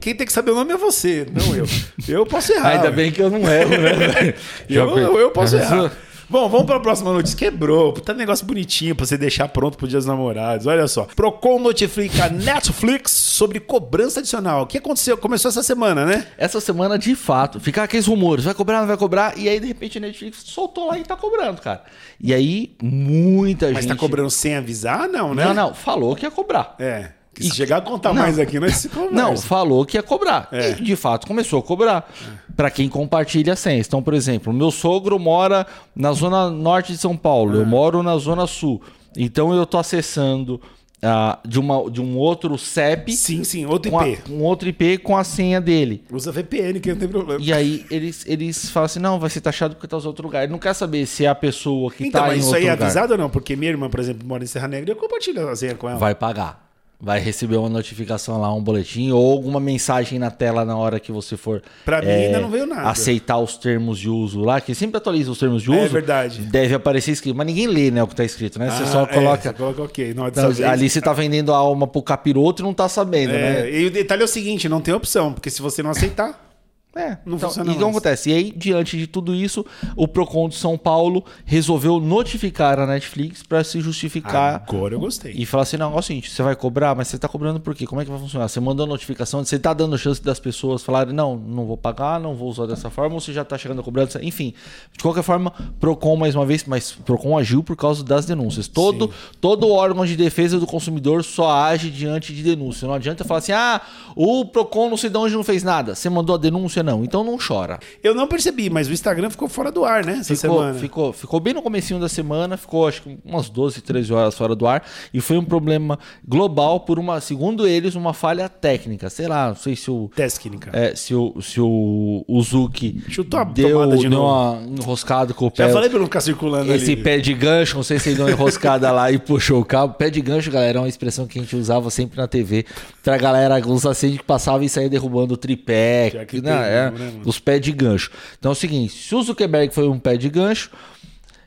Quem 0.00 0.14
tem 0.14 0.26
que 0.26 0.32
saber 0.32 0.50
o 0.50 0.54
nome 0.54 0.72
é 0.72 0.76
você, 0.76 1.26
não 1.32 1.54
eu. 1.54 1.66
Eu 2.08 2.26
posso 2.26 2.52
errar. 2.52 2.70
Ainda 2.70 2.90
bem 2.90 3.12
que 3.12 3.20
eu 3.20 3.30
não 3.30 3.40
erro, 3.50 3.70
né? 3.70 4.34
Eu, 4.68 4.96
eu, 4.96 5.18
eu 5.18 5.30
posso 5.30 5.56
errar. 5.56 5.92
Bom, 6.32 6.48
vamos 6.48 6.64
para 6.64 6.76
a 6.76 6.80
próxima 6.80 7.12
notícia. 7.12 7.36
Quebrou. 7.36 7.92
Tá 7.92 8.14
um 8.14 8.16
negócio 8.16 8.46
bonitinho 8.46 8.96
pra 8.96 9.04
você 9.04 9.18
deixar 9.18 9.48
pronto 9.48 9.76
pro 9.76 9.86
Dia 9.86 9.98
dos 9.98 10.06
Namorados. 10.06 10.66
Olha 10.66 10.88
só. 10.88 11.04
Procon 11.14 11.58
notifica 11.58 12.30
Netflix 12.30 13.12
sobre 13.12 13.60
cobrança 13.60 14.20
adicional. 14.20 14.62
O 14.62 14.66
que 14.66 14.78
aconteceu? 14.78 15.18
Começou 15.18 15.50
essa 15.50 15.62
semana, 15.62 16.06
né? 16.06 16.26
Essa 16.38 16.58
semana, 16.58 16.98
de 16.98 17.14
fato, 17.14 17.60
fica 17.60 17.82
aqueles 17.82 18.06
rumores, 18.06 18.46
vai 18.46 18.54
cobrar, 18.54 18.80
não 18.80 18.86
vai 18.86 18.96
cobrar, 18.96 19.36
e 19.36 19.46
aí, 19.46 19.60
de 19.60 19.66
repente, 19.66 19.98
a 19.98 20.00
Netflix 20.00 20.42
soltou 20.46 20.86
lá 20.86 20.98
e 20.98 21.02
tá 21.02 21.16
cobrando, 21.16 21.60
cara. 21.60 21.82
E 22.18 22.32
aí, 22.32 22.74
muita 22.82 23.66
Mas 23.66 23.84
gente... 23.84 23.88
tá 23.88 23.96
cobrando 23.96 24.30
sem 24.30 24.56
avisar? 24.56 25.10
Não, 25.10 25.34
né? 25.34 25.44
Não, 25.44 25.52
não, 25.52 25.74
falou 25.74 26.16
que 26.16 26.24
ia 26.24 26.30
cobrar. 26.30 26.76
É. 26.78 27.10
Que 27.34 27.42
E- 27.42 27.44
se 27.48 27.54
chegar 27.56 27.78
a 27.78 27.80
contar 27.80 28.12
Não. 28.12 28.22
mais 28.22 28.38
aqui, 28.38 28.60
nós 28.60 28.76
se 28.76 28.88
conversa. 28.90 29.14
Não, 29.14 29.36
falou 29.38 29.86
que 29.86 29.96
ia 29.96 30.02
cobrar. 30.02 30.48
É. 30.52 30.72
E 30.72 30.74
de 30.82 30.94
fato 30.96 31.26
começou 31.26 31.58
a 31.60 31.62
cobrar. 31.62 32.12
Pra 32.54 32.70
quem 32.70 32.88
compartilha 32.88 33.56
senhas. 33.56 33.86
Então, 33.86 34.02
por 34.02 34.12
exemplo, 34.12 34.52
meu 34.52 34.70
sogro 34.70 35.18
mora 35.18 35.66
na 35.96 36.12
zona 36.12 36.50
norte 36.50 36.92
de 36.92 36.98
São 36.98 37.16
Paulo, 37.16 37.56
É. 37.56 37.62
eu 37.62 37.66
moro 37.66 38.02
na 38.02 38.16
zona 38.18 38.46
sul. 38.46 38.82
Então 39.16 39.54
eu 39.54 39.64
tô 39.64 39.78
acessando 39.78 40.60
ah, 41.04 41.38
de, 41.44 41.58
uma, 41.58 41.90
de 41.90 42.00
um 42.00 42.16
outro 42.16 42.56
CEP 42.56 43.12
Sim, 43.12 43.42
sim. 43.42 43.66
Outro 43.66 43.90
com 43.90 43.98
a- 43.98 44.08
IP. 44.08 44.30
um 44.30 44.42
outro 44.42 44.68
IP 44.68 44.98
com 44.98 45.16
a 45.16 45.24
senha 45.24 45.60
dele. 45.60 46.04
Usa 46.12 46.30
VPN, 46.30 46.78
que 46.80 46.90
não 46.90 46.96
tem 46.96 47.08
problema. 47.08 47.40
E 47.42 47.52
aí 47.52 47.84
eles, 47.90 48.24
eles 48.26 48.70
falam 48.70 48.84
assim: 48.84 49.00
não, 49.00 49.18
vai 49.18 49.28
ser 49.28 49.40
taxado 49.40 49.74
porque 49.74 49.88
tá 49.88 49.96
nos 49.96 50.06
outros 50.06 50.24
lugares. 50.24 50.44
Ele 50.44 50.52
não 50.52 50.60
quer 50.60 50.74
saber 50.74 51.04
se 51.06 51.24
é 51.24 51.28
a 51.28 51.34
pessoa 51.34 51.90
que 51.90 52.06
Então, 52.06 52.20
tá 52.20 52.26
mas 52.28 52.36
em 52.36 52.38
isso 52.40 52.48
outro 52.48 52.60
aí 52.60 52.66
é 52.68 52.72
lugar. 52.72 52.84
avisado 52.84 53.12
ou 53.14 53.18
não? 53.18 53.28
Porque 53.30 53.56
minha 53.56 53.70
irmã, 53.72 53.88
por 53.90 53.98
exemplo, 53.98 54.24
mora 54.28 54.44
em 54.44 54.46
Serra 54.46 54.68
Negra 54.68 54.90
e 54.90 54.92
eu 54.92 54.96
compartilho 54.96 55.48
a 55.48 55.56
senha 55.56 55.74
com 55.74 55.88
ela. 55.88 55.98
Vai 55.98 56.14
pagar. 56.14 56.61
Vai 57.04 57.18
receber 57.18 57.56
uma 57.56 57.68
notificação 57.68 58.40
lá, 58.40 58.54
um 58.54 58.62
boletim 58.62 59.10
ou 59.10 59.32
alguma 59.32 59.58
mensagem 59.58 60.20
na 60.20 60.30
tela 60.30 60.64
na 60.64 60.76
hora 60.76 61.00
que 61.00 61.10
você 61.10 61.36
for 61.36 61.56
é, 61.56 61.60
Pra 61.84 62.00
mim 62.00 62.06
ainda 62.08 62.38
não 62.38 62.48
veio 62.48 62.64
nada. 62.64 62.88
aceitar 62.88 63.38
os 63.38 63.56
termos 63.56 63.98
de 63.98 64.08
uso 64.08 64.38
lá, 64.40 64.60
que 64.60 64.72
sempre 64.72 64.98
atualiza 64.98 65.32
os 65.32 65.38
termos 65.40 65.64
de 65.64 65.70
uso. 65.70 65.80
É 65.80 65.88
verdade. 65.88 66.42
Deve 66.42 66.76
aparecer 66.76 67.10
escrito, 67.10 67.34
mas 67.36 67.44
ninguém 67.48 67.66
lê, 67.66 67.90
né, 67.90 68.04
o 68.04 68.06
que 68.06 68.14
tá 68.14 68.24
escrito, 68.24 68.56
né? 68.56 68.70
Você 68.70 68.84
Ah, 68.84 68.86
só 68.86 69.02
é, 69.02 69.06
coloca. 69.06 69.42
você 69.42 69.52
coloca 69.52 69.82
ok. 69.82 70.14
Não, 70.14 70.32
saber, 70.32 70.64
ali 70.64 70.88
você 70.88 71.00
tá 71.00 71.12
vendendo 71.12 71.52
a 71.52 71.56
alma 71.56 71.88
pro 71.88 72.00
capiroto 72.02 72.62
e 72.62 72.64
não 72.64 72.72
tá 72.72 72.88
sabendo, 72.88 73.32
né? 73.32 73.68
É, 73.68 73.80
e 73.80 73.86
o 73.86 73.90
detalhe 73.90 74.22
é 74.22 74.24
o 74.24 74.28
seguinte, 74.28 74.68
não 74.68 74.80
tem 74.80 74.94
opção, 74.94 75.32
porque 75.32 75.50
se 75.50 75.60
você 75.60 75.82
não 75.82 75.90
aceitar, 75.90 76.51
É, 76.94 77.16
Não 77.24 77.36
então, 77.36 77.48
funciona 77.48 77.70
e 77.70 77.74
o 77.74 77.78
que 77.78 77.84
acontece? 77.84 78.30
E 78.30 78.34
aí, 78.34 78.52
diante 78.54 78.98
de 78.98 79.06
tudo 79.06 79.34
isso, 79.34 79.64
o 79.96 80.06
Procon 80.06 80.48
de 80.48 80.56
São 80.56 80.76
Paulo 80.76 81.24
resolveu 81.44 81.98
notificar 81.98 82.78
a 82.78 82.86
Netflix 82.86 83.42
para 83.42 83.64
se 83.64 83.80
justificar 83.80 84.62
agora 84.68 84.94
eu 84.94 85.00
gostei. 85.00 85.32
e 85.34 85.46
falar 85.46 85.62
assim: 85.62 85.78
não, 85.78 85.94
é 85.94 85.98
o 85.98 86.02
seguinte, 86.02 86.30
você 86.30 86.42
vai 86.42 86.54
cobrar, 86.54 86.94
mas 86.94 87.08
você 87.08 87.18
tá 87.18 87.26
cobrando 87.28 87.60
por 87.60 87.74
quê? 87.74 87.86
Como 87.86 88.00
é 88.00 88.04
que 88.04 88.10
vai 88.10 88.20
funcionar? 88.20 88.46
Você 88.46 88.60
mandou 88.60 88.86
notificação, 88.86 89.42
você 89.42 89.58
tá 89.58 89.72
dando 89.72 89.96
chance 89.96 90.22
das 90.22 90.38
pessoas 90.38 90.82
falarem: 90.82 91.14
não, 91.14 91.34
não 91.34 91.64
vou 91.64 91.78
pagar, 91.78 92.20
não 92.20 92.34
vou 92.34 92.50
usar 92.50 92.66
dessa 92.66 92.90
forma, 92.90 93.14
ou 93.14 93.20
você 93.20 93.32
já 93.32 93.42
tá 93.42 93.56
chegando 93.56 93.80
a 93.80 93.82
cobrança, 93.84 94.22
enfim. 94.22 94.52
De 94.94 95.02
qualquer 95.02 95.22
forma, 95.22 95.50
Procon 95.80 96.16
mais 96.16 96.34
uma 96.34 96.44
vez, 96.44 96.64
mas 96.64 96.92
Procon 96.92 97.38
agiu 97.38 97.62
por 97.62 97.74
causa 97.74 98.04
das 98.04 98.26
denúncias. 98.26 98.68
Todo, 98.68 99.10
todo 99.40 99.70
órgão 99.70 100.04
de 100.04 100.14
defesa 100.14 100.58
do 100.60 100.66
consumidor 100.66 101.24
só 101.24 101.50
age 101.50 101.90
diante 101.90 102.34
de 102.34 102.42
denúncia. 102.42 102.86
Não 102.86 102.94
adianta 102.94 103.24
falar 103.24 103.38
assim: 103.38 103.52
ah, 103.52 103.80
o 104.14 104.44
Procon 104.44 104.90
não 104.90 104.96
sei 104.98 105.08
de 105.08 105.16
onde 105.16 105.34
não 105.34 105.42
fez 105.42 105.62
nada. 105.62 105.94
Você 105.94 106.10
mandou 106.10 106.34
a 106.34 106.38
denúncia, 106.38 106.81
não. 106.82 107.04
Então 107.04 107.22
não 107.24 107.36
chora. 107.38 107.78
Eu 108.02 108.14
não 108.14 108.26
percebi, 108.26 108.68
mas 108.70 108.88
o 108.88 108.92
Instagram 108.92 109.30
ficou 109.30 109.48
fora 109.48 109.70
do 109.70 109.84
ar, 109.84 110.04
né? 110.04 110.18
Essa 110.20 110.34
Ficou, 110.36 110.58
semana. 110.58 110.78
ficou, 110.78 111.12
ficou 111.12 111.40
bem 111.40 111.54
no 111.54 111.62
comecinho 111.62 112.00
da 112.00 112.08
semana, 112.08 112.56
ficou 112.56 112.86
acho 112.88 113.02
que 113.02 113.18
umas 113.24 113.48
12, 113.48 113.80
13 113.82 114.12
horas 114.12 114.34
fora 114.34 114.54
do 114.54 114.66
ar, 114.66 114.82
e 115.12 115.20
foi 115.20 115.36
um 115.38 115.44
problema 115.44 115.98
global 116.26 116.80
por 116.80 116.98
uma, 116.98 117.20
segundo 117.20 117.66
eles, 117.66 117.94
uma 117.94 118.12
falha 118.14 118.48
técnica. 118.48 119.08
Sei 119.10 119.26
lá, 119.26 119.48
não 119.48 119.56
sei 119.56 119.76
se 119.76 119.90
o 119.90 120.10
Técnica. 120.14 120.70
é, 120.72 120.94
se 120.94 121.14
o, 121.14 121.40
se 121.40 121.60
o, 121.60 122.24
o 122.26 122.42
Zuki 122.42 123.02
Chutou 123.08 123.40
a 123.40 123.44
deu, 123.44 123.70
tomada 123.80 123.96
de 123.96 124.02
deu 124.08 124.10
novo. 124.10 124.26
uma 124.58 124.62
enroscada 124.80 125.34
com 125.34 125.46
o 125.46 125.52
Já 125.54 125.66
pé. 125.66 125.72
falei 125.72 125.88
pra 125.90 125.98
não 125.98 126.06
ficar 126.06 126.20
circulando 126.20 126.72
Esse 126.72 126.92
ali. 126.92 127.02
pé 127.02 127.18
de 127.18 127.34
gancho, 127.34 127.76
não 127.76 127.82
sei 127.82 127.98
se 127.98 128.08
ele 128.10 128.16
deu 128.16 128.26
uma 128.26 128.32
enroscada 128.32 128.90
lá 128.90 129.10
e 129.10 129.18
puxou 129.18 129.60
o 129.60 129.64
cabo. 129.64 129.94
Pé 129.94 130.10
de 130.10 130.20
gancho, 130.20 130.50
galera, 130.50 130.78
é 130.78 130.80
uma 130.82 130.88
expressão 130.88 131.26
que 131.26 131.38
a 131.38 131.42
gente 131.42 131.54
usava 131.56 131.90
sempre 131.90 132.16
na 132.16 132.26
TV 132.26 132.64
pra 133.02 133.16
galera, 133.16 133.60
os 133.66 133.84
acende 133.86 134.18
que 134.18 134.24
passavam 134.24 134.62
e 134.62 134.68
saía 134.68 134.88
derrubando 134.88 135.34
o 135.34 135.36
tripé. 135.36 136.10
Já 136.12 136.24
que 136.24 136.36
não, 136.40 136.42
tem 136.44 136.52
é, 136.72 136.90
né, 136.90 137.20
os 137.24 137.38
pés 137.38 137.60
de 137.60 137.72
gancho. 137.72 138.10
Então 138.38 138.50
é 138.50 138.52
o 138.52 138.56
seguinte: 138.56 138.92
se 138.92 139.14
o 139.14 139.22
Zuckerberg 139.22 139.74
foi 139.74 139.88
um 139.88 139.98
pé 139.98 140.16
de 140.16 140.28
gancho 140.28 140.70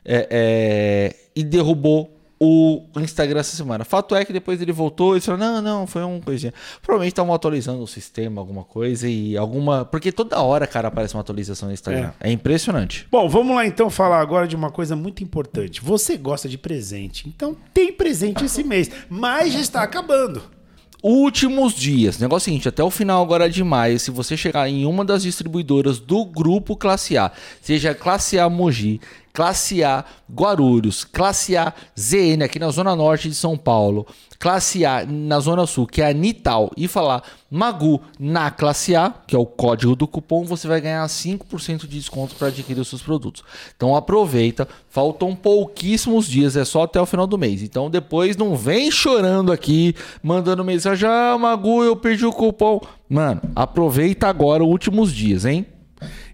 é, 0.04 0.28
é, 0.30 1.16
e 1.34 1.42
derrubou 1.42 2.16
o 2.38 2.84
Instagram 2.98 3.40
essa 3.40 3.56
semana. 3.56 3.84
Fato 3.84 4.14
é 4.14 4.24
que 4.24 4.32
depois 4.32 4.60
ele 4.60 4.72
voltou 4.72 5.16
e 5.16 5.20
falou: 5.20 5.38
não, 5.38 5.62
não, 5.62 5.86
foi 5.86 6.02
uma 6.02 6.20
coisinha. 6.20 6.52
Provavelmente 6.82 7.12
estavam 7.12 7.34
atualizando 7.34 7.82
o 7.82 7.86
sistema, 7.86 8.40
alguma 8.40 8.64
coisa 8.64 9.08
e 9.08 9.36
alguma. 9.36 9.84
Porque 9.84 10.12
toda 10.12 10.40
hora, 10.40 10.66
cara, 10.66 10.88
aparece 10.88 11.14
uma 11.14 11.20
atualização 11.20 11.68
no 11.68 11.74
Instagram. 11.74 12.12
É, 12.20 12.30
impressionante. 12.30 13.06
Bom, 13.10 13.28
vamos 13.28 13.54
lá 13.54 13.66
então 13.66 13.88
falar 13.88 14.20
agora 14.20 14.46
de 14.46 14.54
uma 14.54 14.70
coisa 14.70 14.94
muito 14.94 15.22
importante. 15.24 15.80
Você 15.80 16.16
gosta 16.16 16.48
de 16.48 16.58
presente, 16.58 17.28
então 17.28 17.56
tem 17.72 17.92
presente 17.92 18.44
esse 18.44 18.62
mês, 18.62 18.90
mas 19.08 19.52
já 19.52 19.60
está 19.60 19.82
acabando. 19.82 20.55
Últimos 21.02 21.74
dias. 21.74 22.18
Negócio 22.18 22.48
é 22.48 22.50
seguinte, 22.50 22.68
até 22.68 22.82
o 22.82 22.90
final 22.90 23.22
agora 23.22 23.48
de 23.48 23.62
maio, 23.62 23.98
se 23.98 24.10
você 24.10 24.36
chegar 24.36 24.68
em 24.68 24.86
uma 24.86 25.04
das 25.04 25.22
distribuidoras 25.22 25.98
do 25.98 26.24
grupo 26.24 26.76
Classe 26.76 27.16
A, 27.16 27.30
seja 27.60 27.94
Classe 27.94 28.38
A 28.38 28.48
Mogi, 28.48 29.00
Classe 29.36 29.84
A 29.84 30.02
Guarulhos, 30.32 31.04
Classe 31.04 31.58
A 31.58 31.74
ZN 31.94 32.42
aqui 32.42 32.58
na 32.58 32.70
zona 32.70 32.96
norte 32.96 33.28
de 33.28 33.34
São 33.34 33.54
Paulo, 33.54 34.06
Classe 34.38 34.82
A 34.86 35.04
na 35.04 35.38
zona 35.40 35.66
sul, 35.66 35.86
que 35.86 36.00
é 36.00 36.08
a 36.08 36.12
Nital, 36.14 36.70
e 36.74 36.88
falar 36.88 37.22
Magu 37.50 38.00
na 38.18 38.50
Classe 38.50 38.96
A, 38.96 39.12
que 39.26 39.36
é 39.36 39.38
o 39.38 39.44
código 39.44 39.94
do 39.94 40.08
cupom, 40.08 40.46
você 40.46 40.66
vai 40.66 40.80
ganhar 40.80 41.06
5% 41.06 41.80
de 41.80 41.98
desconto 41.98 42.34
para 42.34 42.48
adquirir 42.48 42.80
os 42.80 42.88
seus 42.88 43.02
produtos. 43.02 43.44
Então 43.76 43.94
aproveita, 43.94 44.66
faltam 44.88 45.36
pouquíssimos 45.36 46.26
dias, 46.26 46.56
é 46.56 46.64
só 46.64 46.84
até 46.84 46.98
o 46.98 47.04
final 47.04 47.26
do 47.26 47.36
mês. 47.36 47.62
Então 47.62 47.90
depois 47.90 48.38
não 48.38 48.56
vem 48.56 48.90
chorando 48.90 49.52
aqui, 49.52 49.94
mandando 50.22 50.64
mensagem, 50.64 51.06
ah, 51.06 51.36
Magu, 51.38 51.84
eu 51.84 51.94
perdi 51.94 52.24
o 52.24 52.32
cupom. 52.32 52.80
Mano, 53.06 53.42
aproveita 53.54 54.28
agora 54.28 54.64
os 54.64 54.70
últimos 54.70 55.12
dias, 55.12 55.44
hein? 55.44 55.66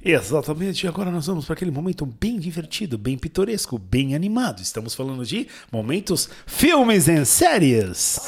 Exatamente, 0.05 0.85
e 0.85 0.89
agora 0.89 1.11
nós 1.11 1.27
vamos 1.27 1.45
para 1.45 1.55
aquele 1.55 1.71
momento 1.71 2.05
bem 2.05 2.39
divertido, 2.39 2.99
bem 2.99 3.17
pitoresco, 3.17 3.79
bem 3.79 4.15
animado. 4.17 4.61
Estamos 4.61 4.95
falando 4.95 5.25
de 5.25 5.47
momentos 5.71 6.29
filmes 6.47 7.07
e 7.07 7.25
séries. 7.25 8.19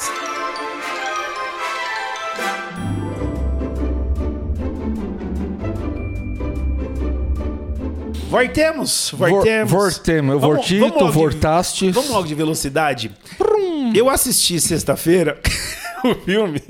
Voltemos, 8.29 9.11
voltemos. 9.15 9.71
Vor- 9.71 9.81
vortemo, 9.81 10.31
eu 10.33 10.39
Vamos- 10.39 10.55
vortito, 10.57 10.79
vamos 10.81 10.95
logo 11.01 11.07
de- 11.11 11.17
vortaste. 11.17 11.91
Vamos 11.91 12.09
logo 12.09 12.27
de 12.27 12.35
velocidade. 12.35 13.11
Eu 13.93 14.09
assisti 14.09 14.59
sexta-feira 14.59 15.39
o 16.11 16.15
filme, 16.15 16.61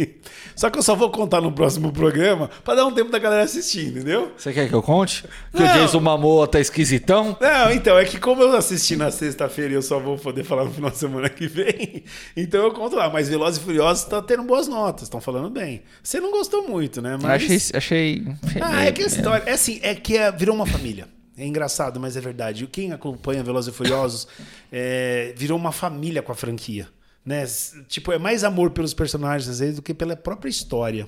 só 0.56 0.70
que 0.70 0.78
eu 0.78 0.84
só 0.84 0.96
vou 0.96 1.10
contar 1.10 1.42
no 1.42 1.52
próximo 1.52 1.92
programa 1.92 2.50
para 2.64 2.76
dar 2.76 2.86
um 2.86 2.92
tempo 2.92 3.12
da 3.12 3.20
galera 3.20 3.44
assistir, 3.44 3.88
entendeu? 3.88 4.32
Você 4.38 4.54
quer 4.54 4.68
que 4.70 4.74
eu 4.76 4.82
conte? 4.82 5.24
Que 5.54 5.62
Não. 5.62 5.70
o 5.70 5.74
Jason 5.80 6.00
Momoa 6.00 6.48
tá 6.48 6.60
esquisitão? 6.60 7.38
Não, 7.40 7.72
então, 7.72 7.98
é 7.98 8.06
que 8.06 8.20
como 8.20 8.42
eu 8.42 8.56
assisti 8.56 8.96
na 8.96 9.12
sexta-feira 9.12 9.72
e 9.74 9.76
eu 9.76 9.82
só 9.82 10.00
vou 10.00 10.18
poder 10.18 10.44
falar 10.44 10.66
no 10.66 10.72
final 10.72 10.90
de 10.90 10.98
semana 10.98 11.30
que 11.30 11.48
vem, 11.48 12.04
então 12.36 12.64
eu 12.64 12.72
conto 12.72 12.96
lá. 12.96 13.10
Mas 13.10 13.30
Velozes 13.30 13.60
e 13.62 13.64
Furiosos 13.64 14.06
tá 14.06 14.22
tendo 14.22 14.44
boas 14.44 14.68
notas, 14.68 15.04
estão 15.04 15.20
falando 15.22 15.50
bem. 15.50 15.84
Você 16.02 16.20
não 16.20 16.32
gostou 16.32 16.68
muito, 16.68 17.02
né? 17.02 17.18
Mas... 17.22 17.44
Achei, 17.44 17.60
achei, 17.74 18.24
Ah, 18.62 18.86
é 18.86 18.92
que 18.92 19.04
a 19.04 19.06
história... 19.08 19.44
É 19.50 19.54
assim, 19.54 19.80
é 19.82 19.94
que 19.96 20.18
é- 20.18 20.32
virou 20.32 20.56
uma 20.56 20.66
família. 20.66 21.08
É 21.38 21.46
engraçado, 21.46 22.00
mas 22.00 22.16
é 22.16 22.22
verdade. 22.22 22.66
Quem 22.68 22.94
acompanha 22.94 23.44
Velozes 23.44 23.74
e 23.74 23.76
Furiosos 23.78 24.26
é, 24.72 25.34
virou 25.36 25.58
uma 25.58 25.72
família 25.74 26.22
com 26.22 26.32
a 26.32 26.36
franquia. 26.36 26.88
Né? 27.26 27.44
Tipo, 27.88 28.12
é 28.12 28.18
mais 28.20 28.44
amor 28.44 28.70
pelos 28.72 28.94
personagens, 28.94 29.50
às 29.50 29.60
vezes, 29.60 29.76
do 29.78 29.82
que 29.82 29.94
pela 29.94 30.16
própria 30.16 30.50
história. 30.50 31.08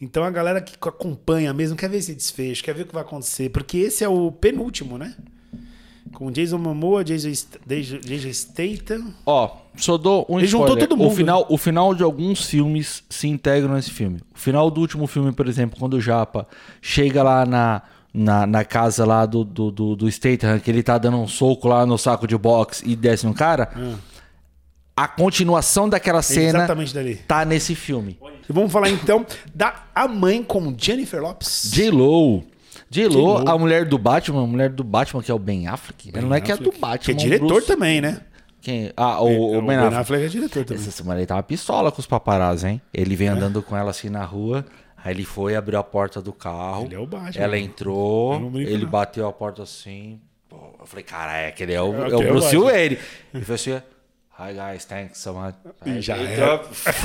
Então 0.00 0.24
a 0.24 0.30
galera 0.30 0.60
que 0.60 0.72
acompanha 0.80 1.52
mesmo 1.54 1.76
quer 1.76 1.88
ver 1.88 1.98
esse 1.98 2.12
desfecho, 2.14 2.64
quer 2.64 2.74
ver 2.74 2.82
o 2.82 2.86
que 2.86 2.92
vai 2.94 3.02
acontecer, 3.04 3.50
porque 3.50 3.78
esse 3.78 4.02
é 4.02 4.08
o 4.08 4.32
penúltimo, 4.32 4.98
né? 4.98 5.14
Com 6.12 6.30
Jason 6.30 6.58
Momoa, 6.58 7.04
Jason, 7.04 7.32
St- 7.32 7.60
Jason 7.64 7.98
Jason 7.98 8.32
Statham. 8.32 9.14
Ó, 9.24 9.56
só 9.76 9.96
dou 9.96 10.26
um 10.28 10.38
Ele 10.40 10.48
juntou 10.48 10.66
spoiler. 10.70 10.88
todo 10.88 10.98
O 11.00 11.04
mundo. 11.04 11.14
final, 11.14 11.46
o 11.48 11.56
final 11.56 11.94
de 11.94 12.02
alguns 12.02 12.44
filmes 12.46 13.04
se 13.08 13.28
integram 13.28 13.74
nesse 13.74 13.92
filme. 13.92 14.18
O 14.34 14.38
final 14.38 14.68
do 14.72 14.80
último 14.80 15.06
filme, 15.06 15.30
por 15.32 15.46
exemplo, 15.46 15.78
quando 15.78 15.94
o 15.94 16.00
Japa 16.00 16.48
chega 16.80 17.22
lá 17.22 17.46
na 17.46 17.82
na, 18.14 18.46
na 18.46 18.62
casa 18.62 19.06
lá 19.06 19.24
do, 19.24 19.42
do, 19.42 19.70
do, 19.70 19.96
do 19.96 20.10
Statham, 20.10 20.58
que 20.58 20.70
ele 20.70 20.82
tá 20.82 20.98
dando 20.98 21.16
um 21.16 21.26
soco 21.26 21.66
lá 21.66 21.86
no 21.86 21.96
saco 21.96 22.26
de 22.26 22.36
boxe 22.36 22.82
e 22.86 22.94
desce 22.94 23.26
um 23.26 23.32
cara. 23.32 23.70
A 24.96 25.08
continuação 25.08 25.88
daquela 25.88 26.20
cena 26.22 26.58
Exatamente 26.60 26.92
dali. 26.94 27.14
tá 27.16 27.44
nesse 27.44 27.74
filme. 27.74 28.18
E 28.48 28.52
vamos 28.52 28.70
falar 28.70 28.90
então 28.90 29.24
da 29.54 29.84
A 29.94 30.06
Mãe 30.06 30.42
com 30.42 30.74
Jennifer 30.76 31.20
Lopes. 31.22 31.70
J-Lo. 31.72 32.44
J-Lo, 32.90 33.10
J.Lo. 33.38 33.48
a 33.50 33.58
mulher 33.58 33.86
do 33.86 33.96
Batman, 33.96 34.42
a 34.44 34.46
mulher 34.46 34.68
do 34.68 34.84
Batman, 34.84 35.22
que 35.22 35.30
é 35.30 35.34
o 35.34 35.38
Ben 35.38 35.66
Affleck. 35.66 36.10
Ela 36.12 36.26
não 36.26 36.36
é 36.36 36.40
que 36.42 36.52
é 36.52 36.56
do 36.58 36.70
Batman. 36.72 36.98
Que 36.98 37.10
é 37.10 37.14
diretor 37.14 37.46
Bruce- 37.46 37.66
também, 37.66 38.00
né? 38.02 38.20
Quem? 38.60 38.92
Ah, 38.96 39.20
o, 39.22 39.56
o 39.58 39.62
Ben 39.62 39.76
Affleck. 39.78 40.24
é 40.24 40.28
diretor 40.28 40.64
também. 40.64 40.82
Essa 40.82 40.90
semana 40.90 41.18
ele 41.20 41.26
tava 41.26 41.42
pistola 41.42 41.90
com 41.90 41.98
os 42.00 42.06
paparazzi, 42.06 42.66
hein? 42.68 42.82
Ele 42.92 43.16
vem 43.16 43.28
andando 43.28 43.62
com 43.62 43.74
ela 43.76 43.90
assim 43.90 44.10
na 44.10 44.24
rua. 44.24 44.64
Aí 45.02 45.14
ele 45.14 45.24
foi, 45.24 45.56
abriu 45.56 45.78
a 45.78 45.82
porta 45.82 46.20
do 46.20 46.32
carro. 46.34 46.84
Ele 46.84 46.94
é 46.94 46.98
o 46.98 47.06
Batman. 47.06 47.42
Ela 47.42 47.58
entrou, 47.58 48.52
ele 48.56 48.84
não. 48.84 48.90
bateu 48.90 49.26
a 49.26 49.32
porta 49.32 49.62
assim. 49.62 50.20
Pô, 50.48 50.56
eu 50.78 50.86
falei, 50.86 51.02
cara, 51.02 51.36
é 51.38 51.50
que 51.50 51.62
ele 51.62 51.72
é 51.72 51.80
o, 51.82 51.94
É, 51.94 52.10
é 52.10 52.14
o 52.16 52.22
é 52.22 52.26
Bruce. 52.26 52.56
Wayne. 52.56 52.98
Ele 53.34 53.44
falou 53.44 53.54
assim: 53.54 53.82
Hi 54.44 54.52
guys, 54.54 54.84
thanks 54.86 55.18
so 55.18 55.34
much. 55.34 55.54
Aí 55.82 56.00
já 56.02 56.18
entrou, 56.18 56.60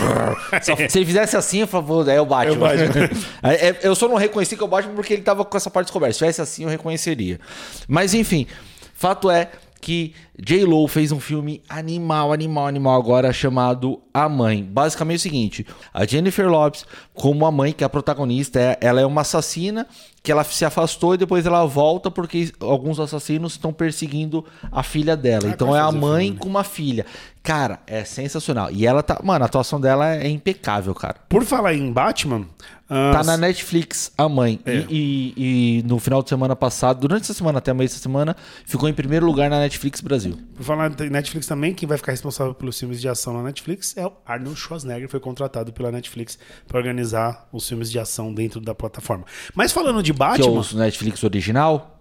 Só- 0.63 0.75
se 0.89 0.97
ele 0.97 1.05
fizesse 1.05 1.37
assim, 1.37 1.59
eu 1.59 1.67
falava, 1.67 2.11
é 2.11 2.19
o 2.19 2.25
Batman. 2.25 2.53
É 2.53 2.57
o 2.57 2.59
Batman. 2.59 3.09
É, 3.43 3.77
eu 3.83 3.93
só 3.93 4.07
não 4.07 4.15
reconheci 4.15 4.55
que 4.57 4.63
é 4.63 4.65
o 4.65 4.67
Batman 4.67 4.95
porque 4.95 5.13
ele 5.13 5.21
tava 5.21 5.45
com 5.45 5.55
essa 5.55 5.69
parte 5.69 5.85
descoberta. 5.87 6.13
Se 6.13 6.17
tivesse 6.19 6.41
assim, 6.41 6.63
eu 6.63 6.69
reconheceria. 6.69 7.39
Mas 7.87 8.15
enfim, 8.15 8.47
fato 8.95 9.29
é 9.29 9.51
que 9.79 10.15
J-Lo 10.39 10.87
fez 10.87 11.11
um 11.11 11.19
filme 11.19 11.61
animal, 11.69 12.33
animal, 12.33 12.65
animal 12.65 12.99
agora 12.99 13.31
chamado 13.31 14.01
A 14.11 14.27
Mãe. 14.27 14.63
Basicamente 14.63 15.17
é 15.17 15.19
o 15.19 15.21
seguinte: 15.21 15.67
a 15.93 16.05
Jennifer 16.05 16.49
Lopes, 16.49 16.85
como 17.13 17.45
a 17.45 17.51
mãe, 17.51 17.71
que 17.71 17.83
é 17.83 17.87
a 17.87 17.89
protagonista, 17.89 18.59
é- 18.59 18.77
ela 18.81 18.99
é 18.99 19.05
uma 19.05 19.21
assassina 19.21 19.85
que 20.27 20.31
ela 20.33 20.43
se 20.43 20.65
afastou 20.65 21.13
e 21.13 21.17
depois 21.17 21.45
ela 21.45 21.65
volta 21.65 22.11
porque 22.11 22.51
alguns 22.59 22.99
assassinos 22.99 23.53
estão 23.53 23.71
perseguindo 23.71 24.43
a 24.69 24.83
filha 24.83 25.15
dela. 25.15 25.43
Ah, 25.45 25.49
então 25.51 25.73
é 25.73 25.79
a 25.79 25.89
mãe 25.89 26.35
com 26.35 26.49
uma 26.49 26.65
filha. 26.65 27.05
Cara, 27.41 27.79
é 27.87 28.03
sensacional. 28.03 28.69
E 28.69 28.85
ela 28.85 29.01
tá. 29.01 29.21
Mano, 29.23 29.45
a 29.45 29.47
atuação 29.47 29.79
dela 29.79 30.13
é 30.17 30.27
impecável, 30.27 30.93
cara. 30.93 31.15
Por 31.29 31.45
falar 31.45 31.73
em 31.75 31.89
Batman. 31.93 32.45
ah, 32.89 33.11
Tá 33.13 33.23
na 33.23 33.37
Netflix, 33.37 34.11
a 34.17 34.27
mãe. 34.27 34.59
É. 34.65 34.83
E, 34.89 35.33
e- 35.37 35.77
e 35.79 35.83
no 35.83 35.97
final 35.97 36.21
de 36.21 36.27
semana 36.27 36.57
passado, 36.57 36.99
durante 36.99 37.21
essa 37.23 37.33
semana, 37.33 37.59
até 37.59 37.73
meio 37.73 37.87
dessa 37.89 38.01
semana, 38.01 38.35
ficou 38.65 38.89
em 38.89 38.93
primeiro 38.93 39.25
lugar 39.25 39.49
na 39.49 39.59
Netflix 39.59 40.01
Brasil. 40.01 40.37
Por 40.57 40.63
falar 40.65 40.91
em 41.01 41.09
Netflix 41.09 41.47
também, 41.47 41.73
quem 41.73 41.87
vai 41.87 41.97
ficar 41.97 42.11
responsável 42.11 42.53
pelos 42.53 42.77
filmes 42.77 42.99
de 42.99 43.07
ação 43.07 43.33
na 43.33 43.43
Netflix 43.43 43.95
é 43.95 44.05
o 44.05 44.11
Arnold 44.25 44.59
Schwarzenegger, 44.59 45.07
foi 45.07 45.21
contratado 45.21 45.71
pela 45.71 45.89
Netflix 45.89 46.37
para 46.67 46.77
organizar 46.77 47.47
os 47.53 47.65
filmes 47.67 47.89
de 47.89 47.97
ação 47.97 48.33
dentro 48.33 48.59
da 48.59 48.75
plataforma. 48.75 49.23
Mas 49.55 49.71
falando 49.71 50.03
de 50.03 50.11
Que 50.17 50.23
é 50.23 50.27
Batman, 50.45 50.61
o 50.73 50.77
Netflix 50.77 51.23
original. 51.23 51.93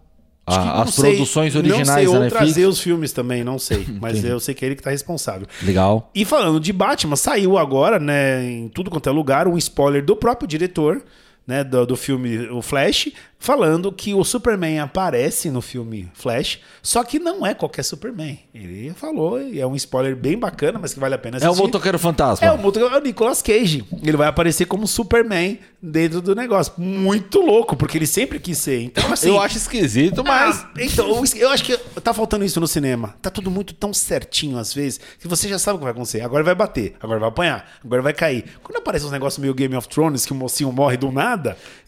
acho 0.46 0.58
que 0.60 0.64
a- 0.68 0.74
não 0.74 0.82
as 0.82 0.94
sei- 0.94 1.10
produções 1.16 1.54
não 1.54 1.60
originais 1.60 1.88
sei, 1.90 2.04
da 2.04 2.10
ou 2.10 2.18
Netflix. 2.20 2.44
trazer 2.52 2.66
os 2.66 2.80
filmes 2.80 3.12
também, 3.12 3.42
não 3.44 3.58
sei, 3.58 3.84
mas 4.00 4.24
eu 4.24 4.38
sei 4.40 4.54
que 4.54 4.64
é 4.64 4.68
ele 4.68 4.76
que 4.76 4.82
tá 4.82 4.90
responsável. 4.90 5.46
Legal. 5.62 6.10
E 6.14 6.24
falando 6.24 6.60
de 6.60 6.72
Batman, 6.72 7.16
saiu 7.16 7.58
agora, 7.58 7.98
né, 7.98 8.44
em 8.48 8.68
tudo 8.68 8.90
quanto 8.90 9.08
é 9.08 9.12
lugar, 9.12 9.48
um 9.48 9.58
spoiler 9.58 10.04
do 10.04 10.14
próprio 10.16 10.46
diretor, 10.48 11.02
né, 11.46 11.62
do, 11.62 11.86
do 11.86 11.96
filme 11.96 12.48
O 12.50 12.60
Flash, 12.60 13.08
falando 13.38 13.92
que 13.92 14.14
o 14.14 14.24
Superman 14.24 14.80
aparece 14.80 15.50
no 15.50 15.60
filme 15.60 16.10
Flash, 16.14 16.58
só 16.82 17.04
que 17.04 17.18
não 17.18 17.46
é 17.46 17.54
qualquer 17.54 17.82
Superman. 17.84 18.38
Ele 18.54 18.92
falou, 18.96 19.40
e 19.40 19.60
é 19.60 19.66
um 19.66 19.76
spoiler 19.76 20.16
bem 20.16 20.36
bacana, 20.38 20.78
mas 20.80 20.92
que 20.94 20.98
vale 21.00 21.14
a 21.14 21.18
pena 21.18 21.36
É 21.36 21.44
assistir. 21.44 21.60
o 21.60 21.64
Motoqueiro 21.64 21.98
Fantasma. 21.98 22.46
É 22.46 22.50
o, 22.50 22.58
moto- 22.58 22.80
é 22.80 22.96
o 22.96 23.00
Nicolas 23.00 23.42
Cage. 23.42 23.84
Ele 24.02 24.16
vai 24.16 24.26
aparecer 24.28 24.64
como 24.66 24.86
Superman 24.86 25.58
dentro 25.80 26.20
do 26.20 26.34
negócio. 26.34 26.72
Muito 26.78 27.40
louco, 27.40 27.76
porque 27.76 27.98
ele 27.98 28.06
sempre 28.06 28.40
quis 28.40 28.58
ser. 28.58 28.80
Então, 28.82 29.12
assim. 29.12 29.28
Eu 29.28 29.40
acho 29.40 29.56
esquisito, 29.58 30.24
mas. 30.24 30.62
Ah, 30.64 30.70
então, 30.78 31.22
eu 31.36 31.50
acho 31.50 31.62
que 31.64 31.76
tá 32.00 32.12
faltando 32.14 32.44
isso 32.44 32.58
no 32.58 32.66
cinema. 32.66 33.14
Tá 33.22 33.30
tudo 33.30 33.50
muito 33.50 33.74
tão 33.74 33.92
certinho 33.94 34.58
às 34.58 34.72
vezes 34.74 34.98
que 35.20 35.28
você 35.28 35.48
já 35.48 35.58
sabe 35.58 35.76
o 35.76 35.78
que 35.78 35.84
vai 35.84 35.92
acontecer. 35.92 36.22
Agora 36.22 36.42
vai 36.42 36.54
bater, 36.54 36.94
agora 37.00 37.20
vai 37.20 37.28
apanhar, 37.28 37.70
agora 37.84 38.02
vai 38.02 38.12
cair. 38.14 38.44
Quando 38.62 38.78
aparece 38.78 39.04
uns 39.04 39.12
negócios 39.12 39.38
meio 39.38 39.54
Game 39.54 39.76
of 39.76 39.86
Thrones 39.88 40.24
que 40.26 40.32
o 40.32 40.34
mocinho 40.34 40.72
morre 40.72 40.96
do 40.96 41.12
nada, 41.12 41.35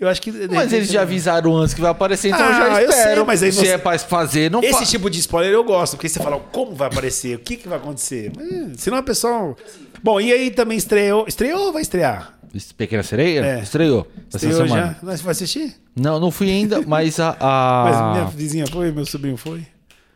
eu 0.00 0.08
acho 0.08 0.20
que. 0.22 0.30
Mas 0.48 0.72
eles 0.72 0.88
já 0.88 1.02
avisaram 1.02 1.56
antes 1.56 1.74
que 1.74 1.80
vai 1.80 1.90
aparecer, 1.90 2.28
então 2.28 2.40
eu 2.40 2.46
Ah, 2.46 2.52
já 2.74 2.82
eu 2.82 2.92
sei, 2.92 3.00
espero. 3.00 3.26
mas 3.26 3.42
aí 3.42 3.52
Se 3.52 3.58
você- 3.60 3.68
é 3.68 3.78
pra 3.78 3.98
fazer, 3.98 4.50
não 4.50 4.60
Esse 4.62 4.80
fa- 4.80 4.84
tipo 4.86 5.08
de 5.10 5.18
spoiler 5.20 5.52
eu 5.52 5.64
gosto, 5.64 5.96
porque 5.96 6.08
você 6.08 6.18
fala 6.20 6.38
como 6.38 6.74
vai 6.74 6.88
aparecer, 6.88 7.36
o 7.36 7.38
que, 7.38 7.56
que 7.56 7.68
vai 7.68 7.78
acontecer. 7.78 8.32
Mas, 8.36 8.80
senão 8.80 8.98
a 8.98 9.02
pessoa. 9.02 9.56
Bom, 10.02 10.20
e 10.20 10.32
aí 10.32 10.50
também 10.50 10.76
estreou. 10.78 11.24
Estreou 11.26 11.66
ou 11.66 11.72
vai 11.72 11.82
estrear? 11.82 12.34
Pequena 12.76 13.02
Sereia? 13.02 13.44
É. 13.44 13.60
Estreou. 13.60 14.06
Estreou 14.32 14.66
já? 14.66 14.96
Mas 15.02 15.20
vai 15.20 15.32
assistir? 15.32 15.74
Não, 15.94 16.18
não 16.18 16.30
fui 16.30 16.50
ainda, 16.50 16.80
mas 16.86 17.20
a. 17.20 17.36
a... 17.38 17.84
Mas 17.90 18.12
minha 18.16 18.24
vizinha 18.30 18.66
foi, 18.66 18.90
meu 18.90 19.04
sobrinho 19.04 19.36
foi. 19.36 19.66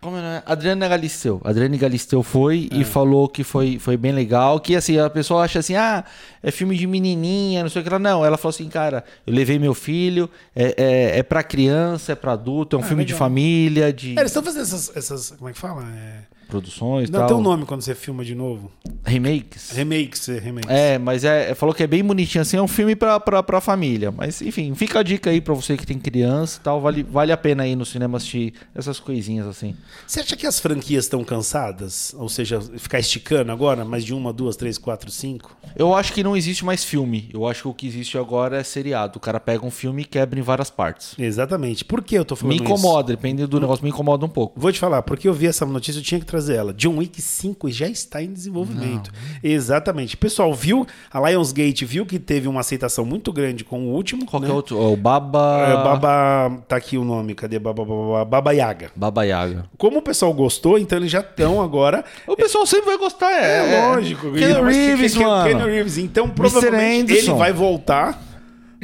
Como 0.03 0.17
é 0.17 0.21
nome? 0.21 0.43
Adriana 0.45 0.89
Galisteu. 0.89 1.41
Adriane 1.45 1.79
Galisteu 1.79 2.23
foi 2.25 2.69
É. 2.73 2.79
e 2.79 2.85
falou 2.85 3.29
que 3.29 3.45
foi, 3.45 3.79
foi 3.79 3.97
bem 3.97 4.11
legal. 4.11 4.59
Que 4.59 4.75
assim, 4.75 4.99
a 4.99 5.09
pessoa 5.09 5.45
acha 5.45 5.61
assim, 5.61 5.77
ah, 5.77 6.05
é 6.43 6.51
filme 6.51 6.77
de 6.77 6.87
menininha, 6.89 7.63
não 7.63 7.71
sei 7.71 7.81
o 7.81 7.85
que 7.85 7.91
lá. 7.91 8.01
Não, 8.01 8.25
ela 8.25 8.37
falou 8.37 8.51
assim, 8.51 8.69
cara, 8.69 9.05
eu 9.25 9.33
levei 9.33 9.61
meu 9.61 9.75
filho, 9.75 10.29
é, 10.57 10.75
é, 10.77 11.19
é 11.21 11.23
pra 11.23 11.43
criança, 11.45 12.13
é 12.13 12.15
pra 12.17 12.33
adulto, 12.33 12.75
é 12.75 12.79
um 12.81 12.83
filme 12.83 13.05
de 13.05 13.13
legal. 13.13 13.29
família, 13.29 13.93
de 13.93 14.11
É, 14.17 14.21
eles 14.21 14.33
estão 14.33 14.43
fazendo 14.43 14.63
essas, 14.63 14.97
essas. 14.97 15.31
Como 15.31 15.49
é 15.49 15.53
que 15.53 15.59
fala? 15.59 15.85
É... 15.89 16.32
produções 16.53 17.09
Não 17.09 17.21
tal. 17.21 17.29
tem 17.29 17.37
um 17.37 17.41
nome 17.41 17.65
quando 17.65 17.81
você 17.81 17.95
filma 17.95 18.23
de 18.23 18.35
novo. 18.35 18.71
Remakes. 19.05 19.71
Remakes, 19.71 20.29
é, 20.29 20.39
remakes. 20.39 20.71
É, 20.71 20.99
mas 20.99 21.25
é, 21.25 21.55
falou 21.55 21.75
que 21.75 21.83
é 21.83 21.87
bem 21.87 22.05
bonitinho 22.05 22.43
assim, 22.43 22.59
é 22.59 22.63
um 22.63 22.69
filme 22.69 22.95
pra, 22.95 23.19
pra, 23.19 23.43
pra 23.43 23.61
família. 23.61 24.11
Mas 24.11 24.43
enfim, 24.43 24.75
fica 24.75 25.01
a 25.01 25.03
dica 25.03 25.31
aí 25.31 25.41
pra 25.41 25.55
você 25.55 25.77
que 25.77 25.87
tem 25.87 25.99
criança 25.99 26.59
e 26.61 26.63
tal. 26.63 26.81
Vale, 26.81 27.03
vale 27.03 27.33
a 27.33 27.37
pena 27.37 27.67
ir 27.67 27.75
no 27.75 27.87
cinema 27.87 28.19
assistir 28.19 28.53
essas 28.75 29.01
coisinhas 29.01 29.47
assim. 29.47 29.75
Você 30.07 30.21
acha 30.21 30.37
que 30.37 30.47
as 30.47 30.61
franquias 30.61 31.05
estão 31.05 31.25
cansadas? 31.25 32.15
Ou 32.19 32.29
seja, 32.29 32.61
ficar 32.61 32.99
esticando 33.01 33.51
agora? 33.51 33.85
Mais 33.85 34.05
de 34.05 34.13
uma, 34.13 34.31
duas, 34.33 34.55
três, 34.55 34.77
quatro, 34.77 35.11
cinco? 35.11 35.57
Eu 35.75 35.95
acho 35.95 36.13
que 36.13 36.23
não 36.23 36.37
existe 36.37 36.65
mais 36.65 36.85
filme. 36.85 37.31
Eu 37.33 37.47
acho 37.49 37.63
que 37.63 37.69
o 37.69 37.75
que 37.75 37.87
existe 37.87 38.19
agora 38.19 38.59
é 38.59 38.63
seriado. 38.63 39.17
O 39.17 39.21
cara 39.21 39.41
pega 39.41 39.65
um 39.65 39.71
filme 39.71 40.03
e 40.03 40.05
quebra 40.05 40.39
em 40.39 40.43
várias 40.43 40.69
partes. 40.69 41.15
Exatamente. 41.19 41.85
Por 41.85 42.03
que 42.03 42.15
eu 42.15 42.25
tô 42.25 42.37
falando 42.37 42.51
Me 42.51 42.57
isso? 42.57 42.65
incomoda, 42.65 43.15
dependendo 43.17 43.49
do 43.49 43.61
negócio, 43.61 43.83
me 43.83 43.91
incomoda 43.91 44.27
um 44.27 44.29
pouco. 44.29 44.61
Vou 44.61 44.71
te 44.71 44.79
falar, 44.79 45.03
porque 45.03 45.27
eu 45.27 45.33
vi 45.33 45.47
essa 45.47 45.65
notícia, 45.65 45.99
eu 45.99 46.03
tinha 46.05 46.21
que 46.21 46.27
trazer 46.27 46.42
ela. 46.49 46.73
John 46.73 46.97
Wick 46.99 47.21
5 47.21 47.71
já 47.71 47.89
está 47.89 48.23
em 48.23 48.33
desenvolvimento. 48.33 49.11
Exatamente. 49.43 50.17
Pessoal, 50.17 50.53
viu? 50.55 50.87
A 51.13 51.21
Lionsgate 51.31 51.85
viu 51.85 52.07
que 52.07 52.19
teve 52.19 52.49
uma 52.49 52.61
aceitação 52.61 53.05
muito 53.05 53.33
grande 53.33 53.65
com 53.65 53.81
o 53.87 53.93
último. 53.95 54.25
Qual 54.27 54.41
né? 54.43 54.49
é 54.49 54.53
outro? 54.53 54.79
O 54.79 54.97
Baba. 54.97 55.67
É, 55.69 55.75
Baba. 55.75 56.63
Tá 56.69 56.77
aqui 56.77 56.97
o 56.99 57.05
nome, 57.05 57.35
cadê? 57.35 57.59
Baba, 57.59 57.85
Baba, 57.85 58.25
Baba 58.25 58.53
Yaga. 58.53 58.91
Baba 58.97 59.25
Yaga. 59.25 59.65
Como 59.77 59.99
o 59.99 60.03
pessoal 60.03 60.33
gostou, 60.33 60.79
então 60.79 60.99
eles 60.99 61.11
já 61.11 61.21
estão 61.21 61.61
agora. 61.63 62.05
O 62.27 62.37
pessoal 62.37 62.67
sempre 62.67 62.87
vai 62.87 62.99
gostar, 62.99 63.31
é. 63.33 63.75
É, 63.75 63.87
lógico. 63.89 64.33
Keanu 64.33 64.69
que- 64.69 64.75
Reeves, 64.75 65.15
que- 65.15 65.25
mano. 65.25 65.45
Keanu 65.49 65.67
Reeves. 65.67 65.99
Então, 65.99 66.29
provavelmente, 66.29 67.13
ele 67.13 67.33
vai 67.33 67.53
voltar 67.53 68.21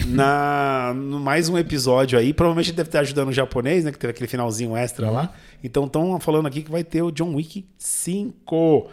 na 0.06 0.92
no 0.94 1.18
mais 1.18 1.48
um 1.48 1.58
episódio 1.58 2.18
aí. 2.18 2.32
Provavelmente 2.32 2.72
deve 2.72 2.88
estar 2.88 3.00
ajudando 3.00 3.28
o 3.28 3.32
japonês, 3.32 3.84
né? 3.84 3.92
Que 3.92 3.98
teve 3.98 4.12
aquele 4.12 4.28
finalzinho 4.28 4.76
extra 4.76 5.06
Uhum. 5.06 5.12
lá. 5.12 5.30
Então, 5.62 5.84
estão 5.86 6.18
falando 6.20 6.46
aqui 6.46 6.62
que 6.62 6.70
vai 6.70 6.84
ter 6.84 7.02
o 7.02 7.10
John 7.10 7.34
Wick 7.34 7.66
5. 7.76 8.88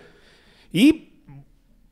E... 0.74 1.12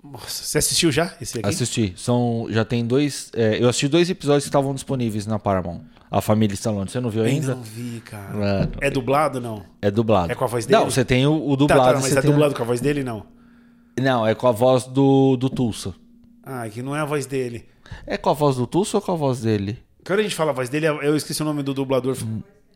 Nossa, 0.04 0.44
você 0.44 0.58
assistiu 0.58 0.92
já 0.92 1.14
esse 1.22 1.40
aqui? 1.40 1.48
Assisti. 1.48 1.94
São, 1.96 2.48
já 2.50 2.66
tem 2.66 2.86
dois. 2.86 3.32
é, 3.36 3.62
eu 3.64 3.70
assisti 3.70 3.88
dois 3.88 4.10
episódios 4.10 4.44
que 4.44 4.50
estavam 4.50 4.74
disponíveis 4.74 5.26
na 5.26 5.40
Paramount. 5.40 5.82
A 6.12 6.20
família 6.22 6.54
Stallone. 6.54 6.90
Você 6.90 7.00
não 7.00 7.10
viu 7.10 7.24
Ainda 7.24 7.54
ainda? 7.54 7.56
não 7.56 7.64
vi, 7.64 8.02
cara. 8.02 8.34
Mano. 8.38 8.72
É 8.82 8.90
dublado, 8.90 9.40
não? 9.40 9.64
É 9.82 9.90
dublado. 9.90 10.32
É 10.32 10.36
com 10.36 10.44
a 10.44 10.48
voz 10.48 10.66
dele? 10.66 10.80
Não, 10.80 10.90
você 10.92 11.04
tem 11.06 11.26
o, 11.26 11.34
o 11.34 11.52
Tá, 11.52 11.74
dublado. 11.74 11.94
tá, 11.96 12.00
mas 12.02 12.12
você 12.14 12.20
é 12.20 12.22
dublado 12.22 12.54
com 12.54 12.62
a 12.62 12.66
voz 12.66 12.82
dele, 12.82 13.04
não? 13.04 13.26
Não, 14.00 14.28
é 14.28 14.36
com 14.36 14.48
a 14.48 14.52
voz 14.52 14.84
do, 14.86 15.38
do 15.38 15.50
Tulsa. 15.50 15.96
Ah, 16.44 16.68
que 16.70 16.82
não 16.84 16.96
é 16.96 17.00
a 17.00 17.06
voz 17.06 17.26
dele. 17.26 17.66
É 18.06 18.18
com 18.18 18.30
a 18.30 18.34
voz 18.34 18.58
do 18.58 18.68
Tulsa 18.68 18.98
ou 18.98 19.02
com 19.02 19.12
a 19.14 19.16
voz 19.16 19.42
dele? 19.42 19.80
Quando 20.06 20.20
a 20.20 20.24
gente 20.24 20.36
fala 20.36 20.52
a 20.52 20.54
voz 20.54 20.68
dele, 20.70 20.86
eu 20.88 21.16
esqueci 21.16 21.42
o 21.42 21.46
nome 21.46 21.64
do 21.64 21.74
dublador. 21.74 22.16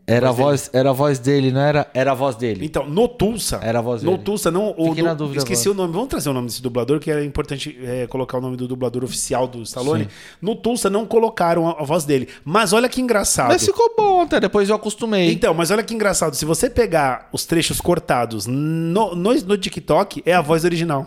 Era 0.09 0.29
a 0.29 0.31
Voz 0.31 0.69
era 0.71 0.89
a 0.91 0.93
voz 0.93 1.19
dele, 1.19 1.51
não 1.51 1.59
era? 1.59 1.91
Era 1.93 2.11
a 2.13 2.15
voz 2.15 2.37
dele. 2.37 2.65
Então, 2.65 2.87
no 2.89 3.09
Tulsa. 3.09 3.59
Era 3.61 3.79
a 3.79 3.81
voz 3.81 4.01
No 4.01 4.11
dele. 4.11 4.23
Tulsa, 4.23 4.49
não. 4.49 4.73
O 4.77 4.89
Fiquei 4.91 5.03
na 5.03 5.13
dúvida 5.13 5.39
Esqueci 5.39 5.67
agora. 5.67 5.81
o 5.81 5.81
nome. 5.83 5.93
Vamos 5.93 6.07
trazer 6.07 6.29
o 6.29 6.33
nome 6.33 6.47
desse 6.47 6.61
dublador, 6.61 6.97
que 7.01 7.11
é 7.11 7.25
importante 7.25 7.77
é, 7.83 8.07
colocar 8.07 8.37
o 8.37 8.41
nome 8.41 8.55
do 8.55 8.69
dublador 8.69 9.03
oficial 9.03 9.49
do 9.49 9.61
Stallone. 9.63 10.05
Sim. 10.05 10.09
No 10.41 10.55
Tulsa 10.55 10.89
não 10.89 11.05
colocaram 11.05 11.67
a, 11.67 11.81
a 11.81 11.83
voz 11.83 12.05
dele. 12.05 12.29
Mas 12.45 12.71
olha 12.71 12.87
que 12.87 13.01
engraçado. 13.01 13.49
Mas 13.49 13.65
ficou 13.65 13.93
bom 13.97 14.21
até, 14.21 14.39
depois 14.39 14.69
eu 14.69 14.75
acostumei. 14.77 15.29
Então, 15.29 15.53
mas 15.53 15.71
olha 15.71 15.83
que 15.83 15.93
engraçado. 15.93 16.35
Se 16.35 16.45
você 16.45 16.69
pegar 16.69 17.27
os 17.33 17.45
trechos 17.45 17.81
cortados 17.81 18.45
no, 18.47 19.13
no, 19.13 19.33
no 19.33 19.57
TikTok, 19.57 20.23
é 20.25 20.33
a 20.33 20.41
voz 20.41 20.63
original. 20.63 21.05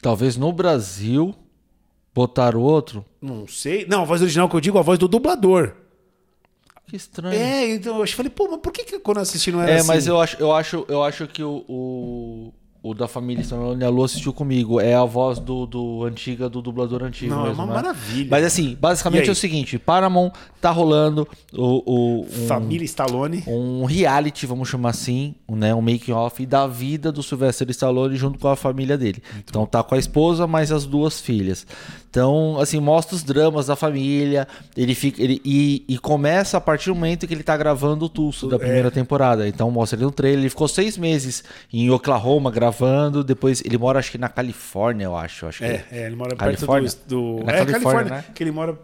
Talvez 0.00 0.38
no 0.38 0.50
Brasil 0.54 1.34
botar 2.14 2.56
outro. 2.56 3.04
Não 3.20 3.46
sei. 3.46 3.84
Não, 3.86 4.00
a 4.00 4.04
voz 4.06 4.22
original 4.22 4.48
que 4.48 4.56
eu 4.56 4.60
digo, 4.60 4.78
a 4.78 4.82
voz 4.82 4.98
do 4.98 5.06
dublador. 5.06 5.74
Que 6.92 6.96
estranho. 6.96 7.34
É, 7.34 7.70
então 7.70 7.98
eu 7.98 8.06
falei, 8.06 8.28
pô, 8.28 8.48
mas 8.50 8.60
por 8.60 8.70
que, 8.70 8.84
que 8.84 8.98
quando 8.98 9.16
eu 9.16 9.22
assisti 9.22 9.50
não 9.50 9.62
era 9.62 9.70
É, 9.72 9.76
assim? 9.76 9.86
mas 9.88 10.06
eu 10.06 10.20
acho, 10.20 10.36
eu 10.38 10.52
acho, 10.52 10.84
eu 10.90 11.02
acho 11.02 11.26
que 11.26 11.42
o, 11.42 11.64
o, 11.66 12.52
o 12.82 12.94
da 12.94 13.06
família 13.06 13.42
Stallone, 13.42 13.84
a 13.84 13.88
Lu 13.88 14.02
assistiu 14.02 14.32
comigo. 14.32 14.80
É 14.80 14.94
a 14.94 15.04
voz 15.04 15.38
do, 15.38 15.66
do 15.66 16.02
antiga, 16.04 16.48
do 16.48 16.60
dublador 16.60 17.04
antigo 17.04 17.32
Não, 17.32 17.44
é 17.44 17.48
mesmo, 17.50 17.62
uma 17.62 17.74
né? 17.74 17.74
maravilha. 17.82 18.28
Mas 18.30 18.44
assim, 18.44 18.76
basicamente 18.80 19.28
é 19.28 19.32
o 19.32 19.36
seguinte: 19.36 19.78
Paramount 19.78 20.32
tá 20.60 20.70
rolando 20.70 21.26
o, 21.52 21.82
o- 21.86 22.20
um, 22.22 22.46
Família 22.48 22.84
Stallone. 22.84 23.44
um 23.46 23.84
reality, 23.84 24.46
vamos 24.46 24.68
chamar 24.68 24.90
assim, 24.90 25.34
um, 25.48 25.54
né, 25.54 25.72
um 25.74 25.80
making 25.80 26.12
off 26.12 26.44
da 26.44 26.66
vida 26.66 27.12
do 27.12 27.22
Sylvester 27.22 27.68
Stallone 27.70 28.16
junto 28.16 28.38
com 28.38 28.48
a 28.48 28.56
família 28.56 28.98
dele. 28.98 29.22
então 29.48 29.64
tá 29.64 29.82
com 29.82 29.94
a 29.94 29.98
esposa, 29.98 30.46
mais 30.48 30.72
as 30.72 30.84
duas 30.84 31.20
filhas. 31.20 31.64
Então, 32.10 32.58
assim, 32.60 32.78
mostra 32.78 33.14
os 33.16 33.22
dramas 33.22 33.68
da 33.68 33.76
família. 33.76 34.46
Ele 34.76 34.94
fica 34.94 35.22
ele, 35.22 35.40
e, 35.44 35.82
e 35.88 35.96
começa 35.98 36.58
a 36.58 36.60
partir 36.60 36.90
do 36.90 36.94
momento 36.94 37.26
que 37.26 37.32
ele 37.32 37.42
tá 37.42 37.56
gravando 37.56 38.04
o 38.04 38.08
Tulso 38.08 38.48
da 38.48 38.58
primeira 38.58 38.90
temporada. 38.90 39.48
Então 39.48 39.70
mostra 39.70 39.96
ele 39.96 40.04
no 40.04 40.10
trailer. 40.10 40.40
Ele 40.40 40.50
ficou 40.50 40.68
seis 40.68 40.98
meses 40.98 41.42
em 41.72 41.88
Oklahoma 41.90 42.50
gravando. 42.50 42.71
Depois 43.24 43.62
ele 43.64 43.78
mora, 43.78 43.98
acho 43.98 44.10
que 44.10 44.18
na 44.18 44.28
Califórnia, 44.28 45.04
eu 45.04 45.16
acho. 45.16 45.46
acho 45.46 45.58
que 45.58 45.64
É, 45.64 45.84
é, 45.90 46.06
ele 46.06 46.16
mora 46.16 46.34
Califórnia? 46.36 46.90
perto 46.90 47.06
do. 47.08 47.38
do... 47.38 47.44
Na 47.44 47.52
é, 47.52 47.56
Califórnia, 47.58 47.80
Califórnia, 47.82 48.14
né? 48.16 48.24
que 48.34 48.42
ele 48.42 48.50
mora. 48.50 48.78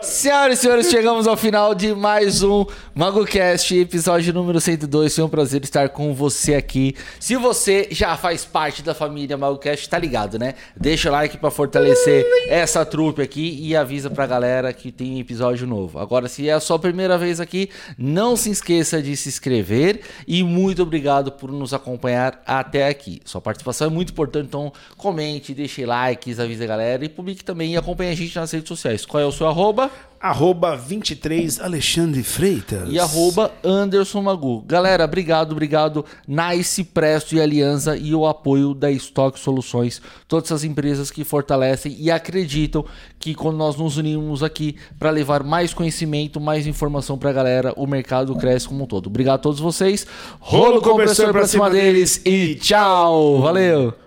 Senhoras 0.00 0.58
e 0.58 0.62
senhores, 0.62 0.90
chegamos 0.90 1.26
ao 1.26 1.36
final 1.36 1.74
de 1.74 1.94
mais 1.94 2.42
um 2.42 2.64
MagoCast, 2.94 3.76
episódio 3.76 4.32
número 4.32 4.60
102. 4.60 5.14
Foi 5.14 5.24
um 5.24 5.28
prazer 5.28 5.64
estar 5.64 5.88
com 5.88 6.14
você 6.14 6.54
aqui. 6.54 6.94
Se 7.18 7.36
você 7.36 7.88
já 7.90 8.16
faz 8.16 8.44
parte 8.44 8.82
da 8.82 8.94
família 8.94 9.36
MagoCast, 9.36 9.88
tá 9.88 9.98
ligado, 9.98 10.38
né? 10.38 10.54
Deixa 10.76 11.08
o 11.08 11.12
like 11.12 11.38
pra 11.38 11.50
fortalecer 11.50 12.24
essa 12.48 12.84
trupe 12.84 13.20
aqui 13.22 13.58
e 13.60 13.74
avisa 13.74 14.08
pra 14.08 14.26
galera 14.26 14.72
que 14.72 14.92
tem 14.92 15.18
episódio 15.18 15.66
novo. 15.66 15.98
Agora, 15.98 16.28
se 16.28 16.48
é 16.48 16.52
a 16.52 16.60
sua 16.60 16.78
primeira 16.78 17.18
vez 17.18 17.40
aqui, 17.40 17.68
não 17.98 18.36
se 18.36 18.50
esqueça 18.50 19.02
de 19.02 19.16
se 19.16 19.28
inscrever 19.28 20.02
e 20.26 20.42
muito 20.42 20.82
obrigado 20.82 21.32
por 21.32 21.50
nos 21.50 21.74
acompanhar 21.74 22.42
até 22.46 22.88
aqui. 22.88 23.20
Sua 23.24 23.40
participação 23.40 23.88
é 23.88 23.90
muito 23.90 24.12
importante, 24.12 24.46
então 24.46 24.72
comente, 24.96 25.52
deixe 25.52 25.84
likes, 25.84 26.38
avise 26.38 26.62
a 26.62 26.66
galera 26.66 27.04
e 27.04 27.08
publique 27.08 27.42
também 27.42 27.72
e 27.72 27.76
acompanhe 27.76 28.12
a 28.12 28.16
gente 28.16 28.36
nas 28.36 28.50
redes 28.52 28.68
sociais. 28.68 29.04
Qual 29.04 29.22
é 29.22 29.26
o 29.26 29.32
seu 29.32 29.48
arroba? 29.48 29.63
Arroba 30.24 30.74
23 30.74 31.60
Alexandre 31.60 32.22
Freitas. 32.22 32.88
E 32.90 32.98
arroba 32.98 33.52
Anderson 33.62 34.22
Magu. 34.22 34.62
Galera, 34.66 35.04
obrigado, 35.04 35.52
obrigado. 35.52 36.02
Nice, 36.26 36.82
Presto 36.82 37.34
e 37.34 37.40
Aliança 37.42 37.94
e 37.94 38.14
o 38.14 38.26
apoio 38.26 38.72
da 38.72 38.90
Stock 38.90 39.38
Soluções. 39.38 40.00
Todas 40.26 40.46
essas 40.46 40.64
empresas 40.64 41.10
que 41.10 41.24
fortalecem 41.24 41.94
e 41.98 42.10
acreditam 42.10 42.86
que 43.18 43.34
quando 43.34 43.58
nós 43.58 43.76
nos 43.76 43.98
unimos 43.98 44.42
aqui 44.42 44.76
para 44.98 45.10
levar 45.10 45.42
mais 45.42 45.74
conhecimento, 45.74 46.40
mais 46.40 46.66
informação 46.66 47.18
para 47.18 47.28
a 47.28 47.34
galera, 47.34 47.74
o 47.76 47.86
mercado 47.86 48.34
cresce 48.36 48.66
como 48.66 48.84
um 48.84 48.86
todo. 48.86 49.08
Obrigado 49.08 49.34
a 49.34 49.42
todos 49.42 49.60
vocês. 49.60 50.06
Rolo 50.40 50.80
compressor 50.80 51.32
para 51.32 51.46
cima 51.46 51.68
deles 51.68 52.22
e 52.24 52.54
tchau. 52.54 53.42
Valeu. 53.42 54.03